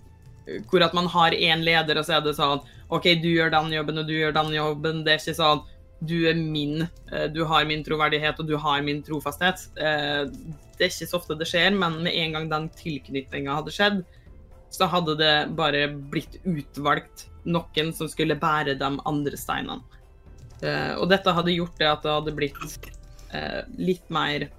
[0.69, 2.63] hvor at man har én leder, og så er det sånn
[2.93, 5.03] OK, du gjør den jobben, og du gjør den jobben.
[5.05, 5.63] Det er ikke sånn
[6.05, 9.67] du er min, eh, du har min troverdighet, og du har min trofasthet.
[9.77, 10.25] Eh,
[10.73, 13.99] Det er ikke så ofte det skjer, men med en gang den tilknytninga hadde skjedd,
[14.73, 19.83] så hadde det bare blitt utvalgt noen som skulle bære de andre steinene.
[20.63, 22.89] Eh, Og dette hadde gjort det at det hadde blitt
[23.77, 24.49] litt mer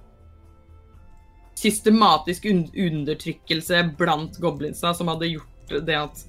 [1.55, 6.25] systematisk undertrykkelse blant goblinsa, som hadde gjort det at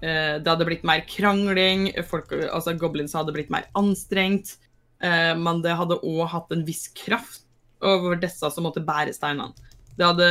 [0.00, 4.58] det hadde blitt mer krangling, folk, altså goblins hadde blitt mer anstrengt,
[5.00, 7.46] eh, men det hadde òg hatt en viss kraft
[7.84, 9.56] over disse som måtte bære steinene.
[9.96, 10.28] Det hadde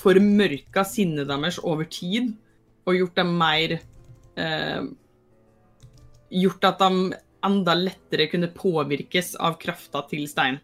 [0.00, 2.32] formørka sinnet deres over tid
[2.88, 4.82] og gjort dem mer eh,
[6.30, 10.60] Gjort at de enda lettere kunne påvirkes av krafta til stein.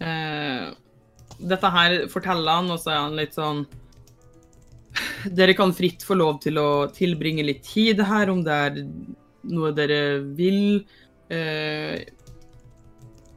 [0.00, 0.70] Eh,
[1.36, 3.60] dette her forteller han, og så er han litt sånn
[5.34, 8.82] Dere kan fritt få lov til å tilbringe litt tid her, om det er
[9.50, 10.84] noe dere vil.
[11.32, 12.04] Eh,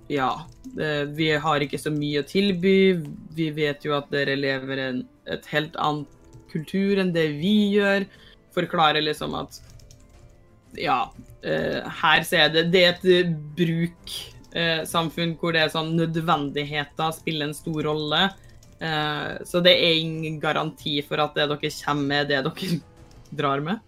[0.07, 0.45] Ja,
[0.79, 3.03] eh, vi har ikke så mye å tilby.
[3.35, 6.07] Vi vet jo at dere lever en, et helt annet
[6.51, 8.05] kultur enn det vi gjør.
[8.55, 9.59] Forklarer liksom at
[10.77, 11.11] Ja,
[11.43, 12.63] eh, her ser jeg det.
[12.71, 18.29] Det er et eh, bruksamfunn hvor det er sånn nødvendigheter spiller en stor rolle.
[18.79, 22.79] Eh, så det er ingen garanti for at det dere kommer med, er det dere
[23.41, 23.79] drar med.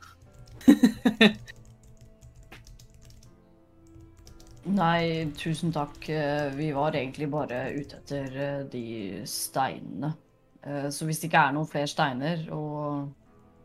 [4.69, 6.09] Nei, tusen takk.
[6.09, 10.13] Eh, Vi var egentlig bare ute etter eh, de steinene.
[10.61, 13.09] Eh, Så hvis det ikke er noen flere steiner, og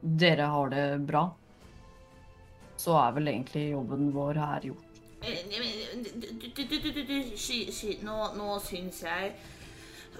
[0.00, 1.26] dere har det bra,
[2.76, 4.90] så er vel egentlig jobben vår her gjort.
[5.24, 5.38] Eh,
[8.04, 9.32] nå, nå syns jeg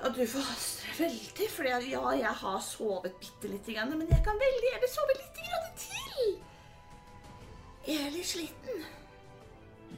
[0.02, 1.48] at du forhaster veldig.
[1.50, 5.40] For ja, jeg har sovet bitte lite grann, men jeg kan veldig gjerne sove litt
[5.46, 6.36] grann til.
[7.86, 8.84] Jeg er litt sliten.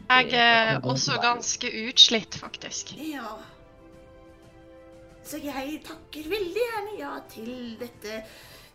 [0.07, 2.93] Jeg er også ganske utslitt, faktisk.
[2.99, 3.37] Ja.
[5.27, 8.21] Så jeg takker veldig gjerne ja til dette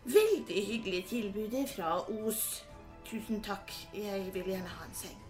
[0.04, 2.64] veldig hyggelige tilbudet fra Os.
[3.08, 3.72] Tusen takk.
[3.94, 5.21] Jeg vil gjerne ha en seng.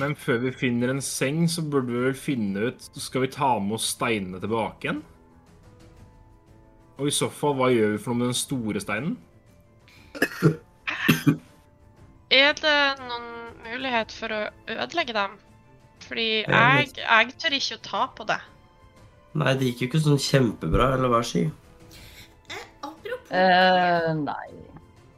[0.00, 3.54] Men før vi finner en seng, så burde vi vel finne ut Skal vi ta
[3.62, 5.02] med oss steinene tilbake igjen?
[7.00, 9.14] Og i så fall, hva gjør vi for noe med den store steinen?
[12.30, 13.30] Er det noen
[13.64, 14.40] mulighet for å
[14.70, 15.38] ødelegge dem?
[16.04, 18.38] Fordi jeg, jeg tør ikke å ta på det.
[19.40, 21.46] Nei, det gikk jo ikke sånn kjempebra, eller hva, si
[22.50, 24.48] Eh, apropos Eh, nei.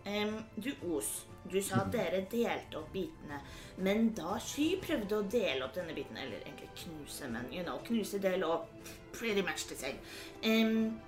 [0.05, 3.39] Em, Du, Os, du sa at dere delte opp bitene.
[3.85, 7.81] Men da Sky prøvde å dele opp denne biten, eller egentlig knuse, men you know,
[7.87, 8.69] knuse, dele opp,
[9.13, 9.99] pretty much the same.
[10.45, 11.01] Um,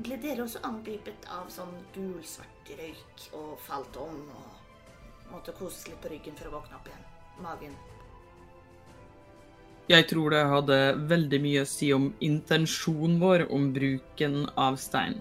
[0.00, 6.00] ble dere også angrepet av sånn gul-svart røyk og falt om og måtte koses litt
[6.02, 7.08] på ryggen for å våkne opp igjen?
[7.40, 7.74] Magen.
[9.90, 10.78] Jeg tror det hadde
[11.10, 15.18] veldig mye å si om intensjonen vår om bruken av stein.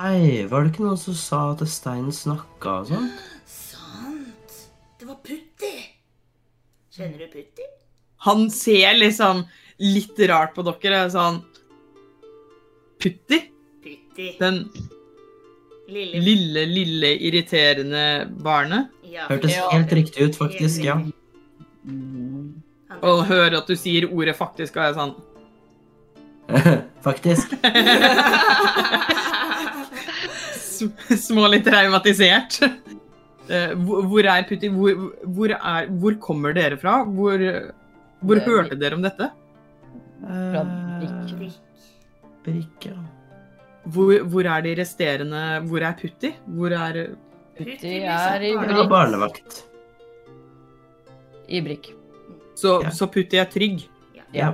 [0.00, 3.08] Nei, var det ikke noen som sa at steinen snakka og sånn?
[3.50, 4.54] Sant.
[5.00, 5.72] Det var Putti.
[6.94, 7.66] Kjenner du Putti?
[8.24, 9.42] Han ser liksom
[9.80, 11.02] litt rart på dere.
[11.12, 11.42] Sånn
[13.00, 13.42] Putti?
[13.84, 14.30] Putti.
[14.40, 14.64] Den
[15.90, 18.02] Lille lille, lille irriterende
[18.46, 18.92] barnet.
[19.10, 19.64] Ja, Hørtes Ja.
[19.72, 20.84] helt riktig ut, faktisk.
[20.86, 21.00] Ja.
[23.02, 25.14] Og høre at du sier ordet faktisk, og jeg er sånn
[27.06, 27.50] faktisk.
[31.28, 32.60] Smålig traumatisert.
[33.50, 34.68] Eh, Hvor er Putti?
[34.70, 34.92] Hvor,
[35.26, 37.00] hvor, er, hvor kommer dere fra?
[37.02, 37.40] Hvor,
[38.22, 39.26] hvor Det hørte dere om dette?
[40.20, 41.56] Fra Eh, Brikk.
[42.46, 42.92] Brikke.
[43.90, 46.30] Hvor, hvor er de resterende Hvor er Putti?
[46.46, 47.00] Hvor er
[47.58, 48.84] Putti er i Brikk.
[48.92, 49.58] barnevakt.
[51.48, 51.90] I Brikk.
[52.54, 52.90] Så, Ja.
[52.94, 53.82] så Putti er trygg?
[54.36, 54.52] Ja.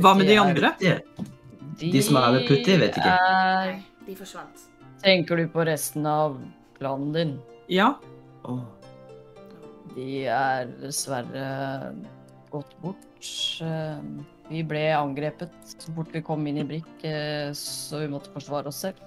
[0.00, 0.72] Hva med de andre?
[0.80, 3.18] De- De som er med Putti, vet ikke.
[3.20, 3.76] Er...
[4.06, 4.69] De forsvant.
[5.02, 6.36] Tenker du på resten av
[6.78, 7.30] klanen din?
[7.72, 7.94] Ja.
[8.44, 8.60] Oh.
[9.94, 11.94] De er dessverre
[12.52, 13.06] gått bort.
[13.62, 14.02] Eh,
[14.50, 18.66] Vi ble angrepet så fort vi kom inn i Brikk, eh, så vi måtte forsvare
[18.66, 18.98] oss selv.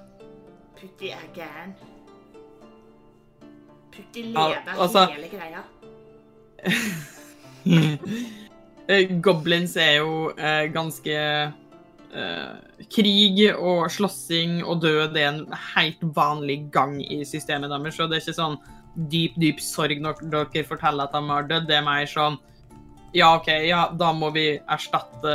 [0.79, 1.73] Putti er gæren.
[3.91, 5.63] Putti Al- altså- hele greia.
[8.87, 11.13] Eh, Goblins er jo eh, ganske
[12.15, 15.43] eh, Krig og slåssing og død er en
[15.75, 17.95] helt vanlig gang i systemet deres.
[17.97, 18.57] Så det er ikke sånn
[18.93, 21.69] dyp, dyp sorg når dere forteller at de har dødd.
[21.69, 22.37] Det er mer sånn
[23.13, 25.33] Ja, OK, ja, da må vi erstatte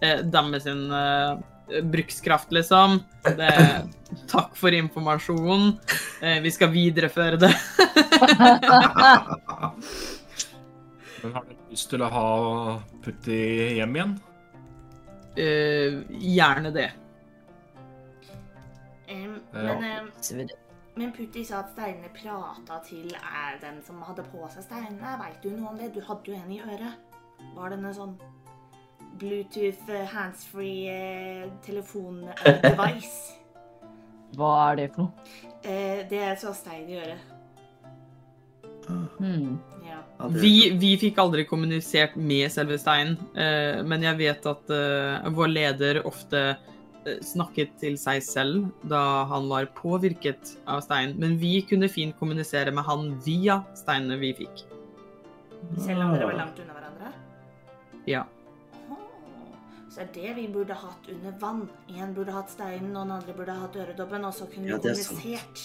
[0.00, 3.02] eh, deres med eh, brukskraft, liksom.
[3.36, 3.50] Det,
[4.32, 5.74] takk for informasjonen.
[6.22, 7.52] Eh, vi skal videreføre det.
[11.18, 12.28] Men har dere lyst til å ha
[13.04, 13.38] Putti
[13.76, 14.16] hjem igjen?
[15.38, 16.88] Eh, gjerne det.
[19.08, 20.48] Um, men, um,
[20.96, 25.14] men Putti sa at steinene prata til er den som hadde på seg steinene.
[25.20, 25.92] Veit du noe om det?
[25.94, 26.98] Du hadde jo en i øret.
[27.54, 28.16] Var det en sånn
[29.18, 33.38] Bluetooth eh, handsfree eh, telefon-device?
[34.38, 35.28] Hva er det for noe?
[35.62, 37.27] Eh, det er så stein i øret.
[38.88, 39.98] Ja.
[40.18, 45.28] Ja, Vi, vi fikk aldri kommunisert med selve steinen, eh, men jeg vet at eh,
[45.34, 51.14] vår leder ofte eh, snakket til seg selv da han var påvirket av steinen.
[51.22, 54.66] Men vi kunne fint kommunisere med han via steinene vi fikk.
[55.78, 57.14] Selv om dere var langt unna hverandre?
[58.10, 58.26] Ja.
[59.88, 61.64] Så er det vi burde hatt under vann.
[61.94, 64.82] En burde hatt steinen, og den andre burde hatt øredobben, og så kunne vi Ja,
[64.82, 65.62] er sant.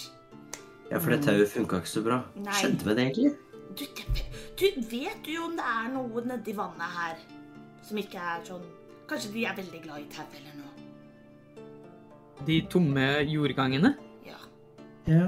[0.90, 2.20] Ja, for det tauet funka ikke så bra.
[2.36, 2.54] Nei.
[2.60, 3.32] Skjedde med det egentlig?
[3.74, 4.24] Du, det,
[4.60, 7.22] du, vet jo om det er noe nedi vannet her
[7.84, 8.66] som ikke er sånn
[9.04, 10.70] Kanskje de er veldig glad i tau eller noe?
[12.48, 13.90] De tomme jordgangene.
[14.24, 14.38] Ja.
[15.10, 15.26] Ja.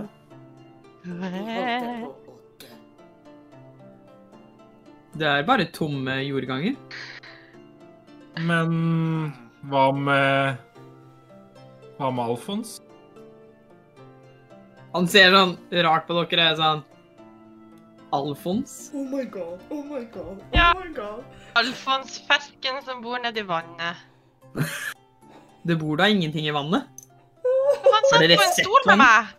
[1.05, 2.71] De.
[5.17, 6.75] Det er bare tomme jordganger.
[8.49, 9.33] Men
[9.69, 10.57] hva med
[11.97, 12.79] Hva med Alfons?
[14.97, 16.85] Han ser sånn rart på dere og sånn
[18.17, 18.77] Alfons?
[18.97, 20.71] Oh my god, oh my god, oh Ja.
[20.79, 21.25] my god.
[21.59, 23.99] Alfons, fersken som bor nedi vannet.
[25.67, 26.87] Det bor da ingenting i vannet?
[27.45, 29.33] Han satt på en stol med meg.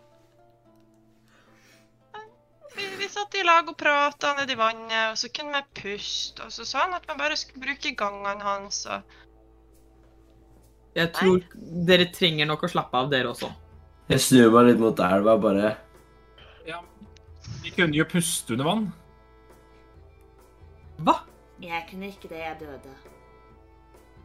[2.75, 6.43] Vi, vi satt i lag og prata nedi vannet, og så kunne vi puste.
[6.45, 8.83] Og så sa han at vi bare skulle bruke gangene hans.
[8.85, 9.01] og...
[10.97, 11.41] Jeg tror
[11.87, 13.49] dere trenger nok å slappe av, dere også.
[14.07, 15.73] Jeg snur meg litt mot elva, bare
[16.67, 16.79] Ja,
[17.63, 18.85] vi kunne jo puste under vann.
[21.03, 21.17] Hva?
[21.61, 22.93] Jeg kunne ikke det, jeg døde.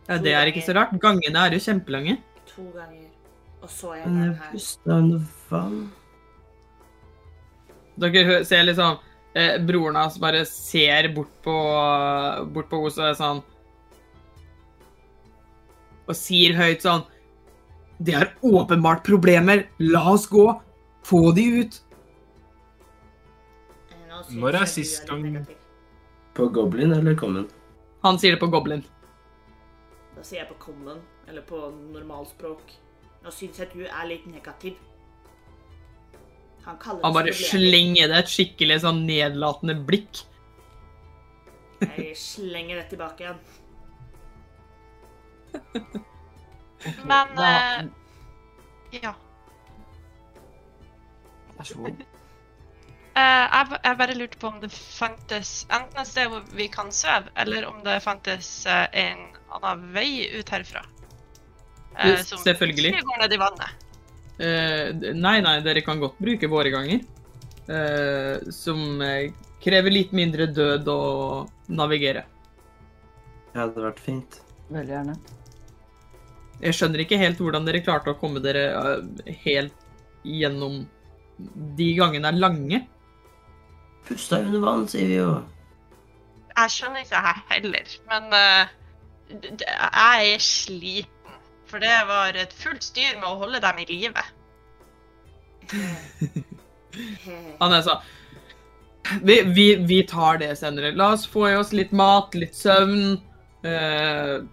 [0.08, 0.94] Ja, det er ikke så rart.
[1.02, 2.18] Gangene er jo kjempelange.
[2.52, 3.08] To ganger.
[3.62, 4.52] Og så jeg Men den jeg her.
[4.52, 5.80] Puste under vann.
[8.02, 8.98] Dere ser liksom
[9.34, 11.56] eh, broren hans bare ser bort på,
[12.54, 13.42] bort på henne og er sånn
[16.08, 17.04] Og sier høyt sånn
[18.02, 19.66] Det er åpenbart problemer.
[19.78, 20.46] La oss gå.
[21.06, 21.80] Få de ut.
[24.30, 25.46] Når er sist gang-
[26.34, 27.48] På Goblin eller Common?
[28.02, 28.84] Han sier det på Goblin.
[30.16, 31.58] Da sier jeg på common, eller på
[31.92, 32.60] normalspråk.
[33.24, 34.76] Nå syns jeg du er litt negativ.
[36.64, 40.22] Han kaller Han bare slenger det et skikkelig sånn nedlatende blikk.
[41.80, 43.40] Jeg slenger det tilbake igjen.
[47.04, 47.50] Men Da-
[47.82, 49.14] eh, ja.
[51.58, 52.02] Vær så god.
[53.12, 56.88] Uh, jeg, jeg bare lurte på om det fantes enten et sted hvor vi kan
[56.96, 60.80] sove, eller om det fantes uh, en annen vei ut herfra.
[61.92, 62.94] Uh, som selvfølgelig.
[62.94, 63.78] ikke går ned i vannet.
[64.42, 67.02] Eh, nei, nei, dere kan godt bruke våre ganger.
[67.68, 68.80] Eh, som
[69.62, 71.02] krever litt mindre død å
[71.68, 72.24] navigere.
[73.52, 74.40] Ja, Det hadde vært fint.
[74.72, 75.14] Veldig gjerne.
[76.62, 79.86] Jeg skjønner ikke helt hvordan dere klarte å komme dere eh, helt
[80.22, 80.84] gjennom
[81.78, 82.82] De gangene er lange.
[84.06, 85.32] Pusta under vann, sier vi jo.
[86.52, 88.72] Jeg skjønner ikke jeg heller, men eh,
[89.32, 91.36] jeg er sliten.
[91.72, 94.24] For det var et fullt styr med å holde dem i live.
[97.62, 98.02] Han er sånn
[99.22, 100.92] vi, vi, vi tar det senere.
[100.96, 103.16] La oss få i oss litt mat, litt søvn.
[103.64, 104.44] Uh,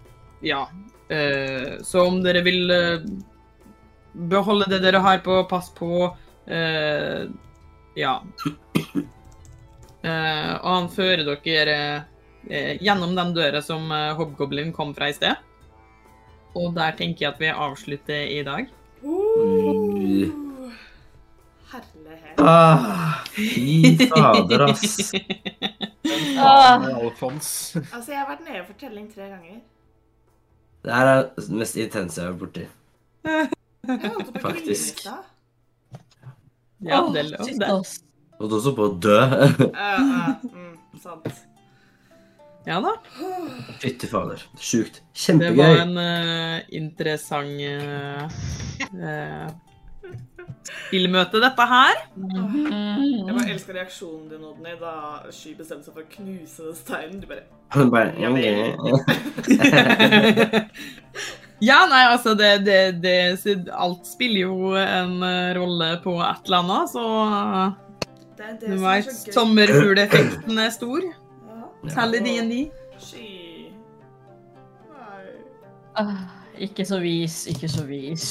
[0.45, 0.63] ja.
[1.09, 3.05] Eh, så om dere vil eh,
[4.13, 6.09] beholde det dere har på, pass på.
[6.45, 7.25] Eh,
[7.97, 8.15] ja.
[9.99, 11.79] Eh, og han fører dere
[12.79, 15.35] gjennom den døra som Hobgoblin kom fra i sted.
[16.55, 18.69] Og der tenker jeg at vi avslutter i dag.
[19.03, 20.31] Mm.
[21.69, 22.39] Herlighet.
[22.39, 25.11] Ah, fy fader, ass.
[26.39, 27.75] Ah, Alfons.
[27.91, 29.59] Altså, jeg har vært nede for telling tre ganger.
[30.83, 32.67] Det her er det mest intense jeg har vært borti.
[34.39, 35.03] Faktisk.
[36.79, 37.71] Ja, det er lov, det.
[38.39, 39.17] Holdt også på å dø.
[39.19, 41.41] ja, eh, mm, sant.
[42.67, 42.93] Ja da.
[43.81, 44.43] Fytti fader.
[44.61, 45.01] Sjukt.
[45.17, 45.57] Kjempegøy.
[45.57, 48.23] Det var en uh, interessant uh,
[48.93, 49.49] uh,
[50.67, 51.95] spillmøte, dette her.
[52.15, 53.37] Jeg Mm.
[53.37, 54.91] bare elsker reaksjonen din, Odny, da
[55.31, 57.19] Sky bestemte seg for å knuse den steinen.
[57.21, 57.41] Du bare
[57.89, 58.29] Bare, Ja,
[61.61, 63.35] ja, nei, altså det, det, det
[63.75, 67.03] Alt spiller jo en eh, rolle på et eller annet, så
[68.37, 71.01] Det er det du som veit sommerfugleffekten er stor.
[71.03, 71.11] Ja.
[71.93, 72.53] Selv i DND.
[72.99, 73.71] Sky.
[75.99, 76.15] Nei.
[76.59, 78.23] Ikke så vis, ikke så vis.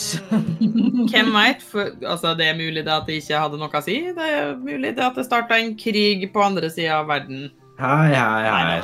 [1.10, 1.62] Hvem veit?
[2.05, 3.96] Altså, det er mulig det at det ikke hadde noe å si.
[4.12, 7.48] Det er mulig det at det starta en krig på andre sida av verden.
[7.78, 8.80] Hei, hei, hei.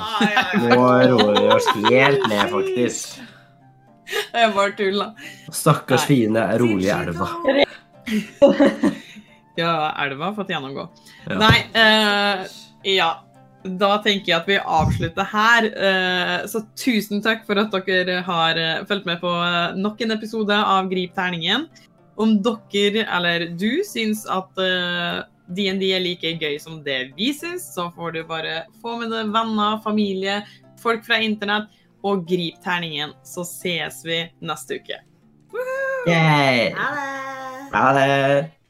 [0.65, 0.81] Nå
[1.11, 3.21] roer vi oss helt ned, faktisk.
[4.33, 5.11] Jeg bare tulla.
[5.51, 7.29] Stakkars fine, fiende er rolig i elva.
[9.55, 10.89] Ja, elva har fått gjennomgå.
[11.29, 11.37] Ja.
[11.39, 12.47] Nei, uh,
[12.91, 13.11] ja.
[13.65, 15.67] Da tenker jeg at vi avslutter her.
[15.73, 20.13] Eh, så tusen takk for at dere har eh, fulgt med på eh, nok en
[20.13, 21.65] episode av Grip terningen.
[22.21, 24.53] Om dere, eller du, syns at
[25.51, 29.33] DND er like gøy som det vi syns, så får du bare få med deg
[29.35, 30.43] venner, familie,
[30.79, 31.73] folk fra internett,
[32.05, 33.17] og grip terningen.
[33.27, 35.01] Så ses vi neste uke.
[36.77, 37.73] Ha det.
[37.73, 38.64] Ha det.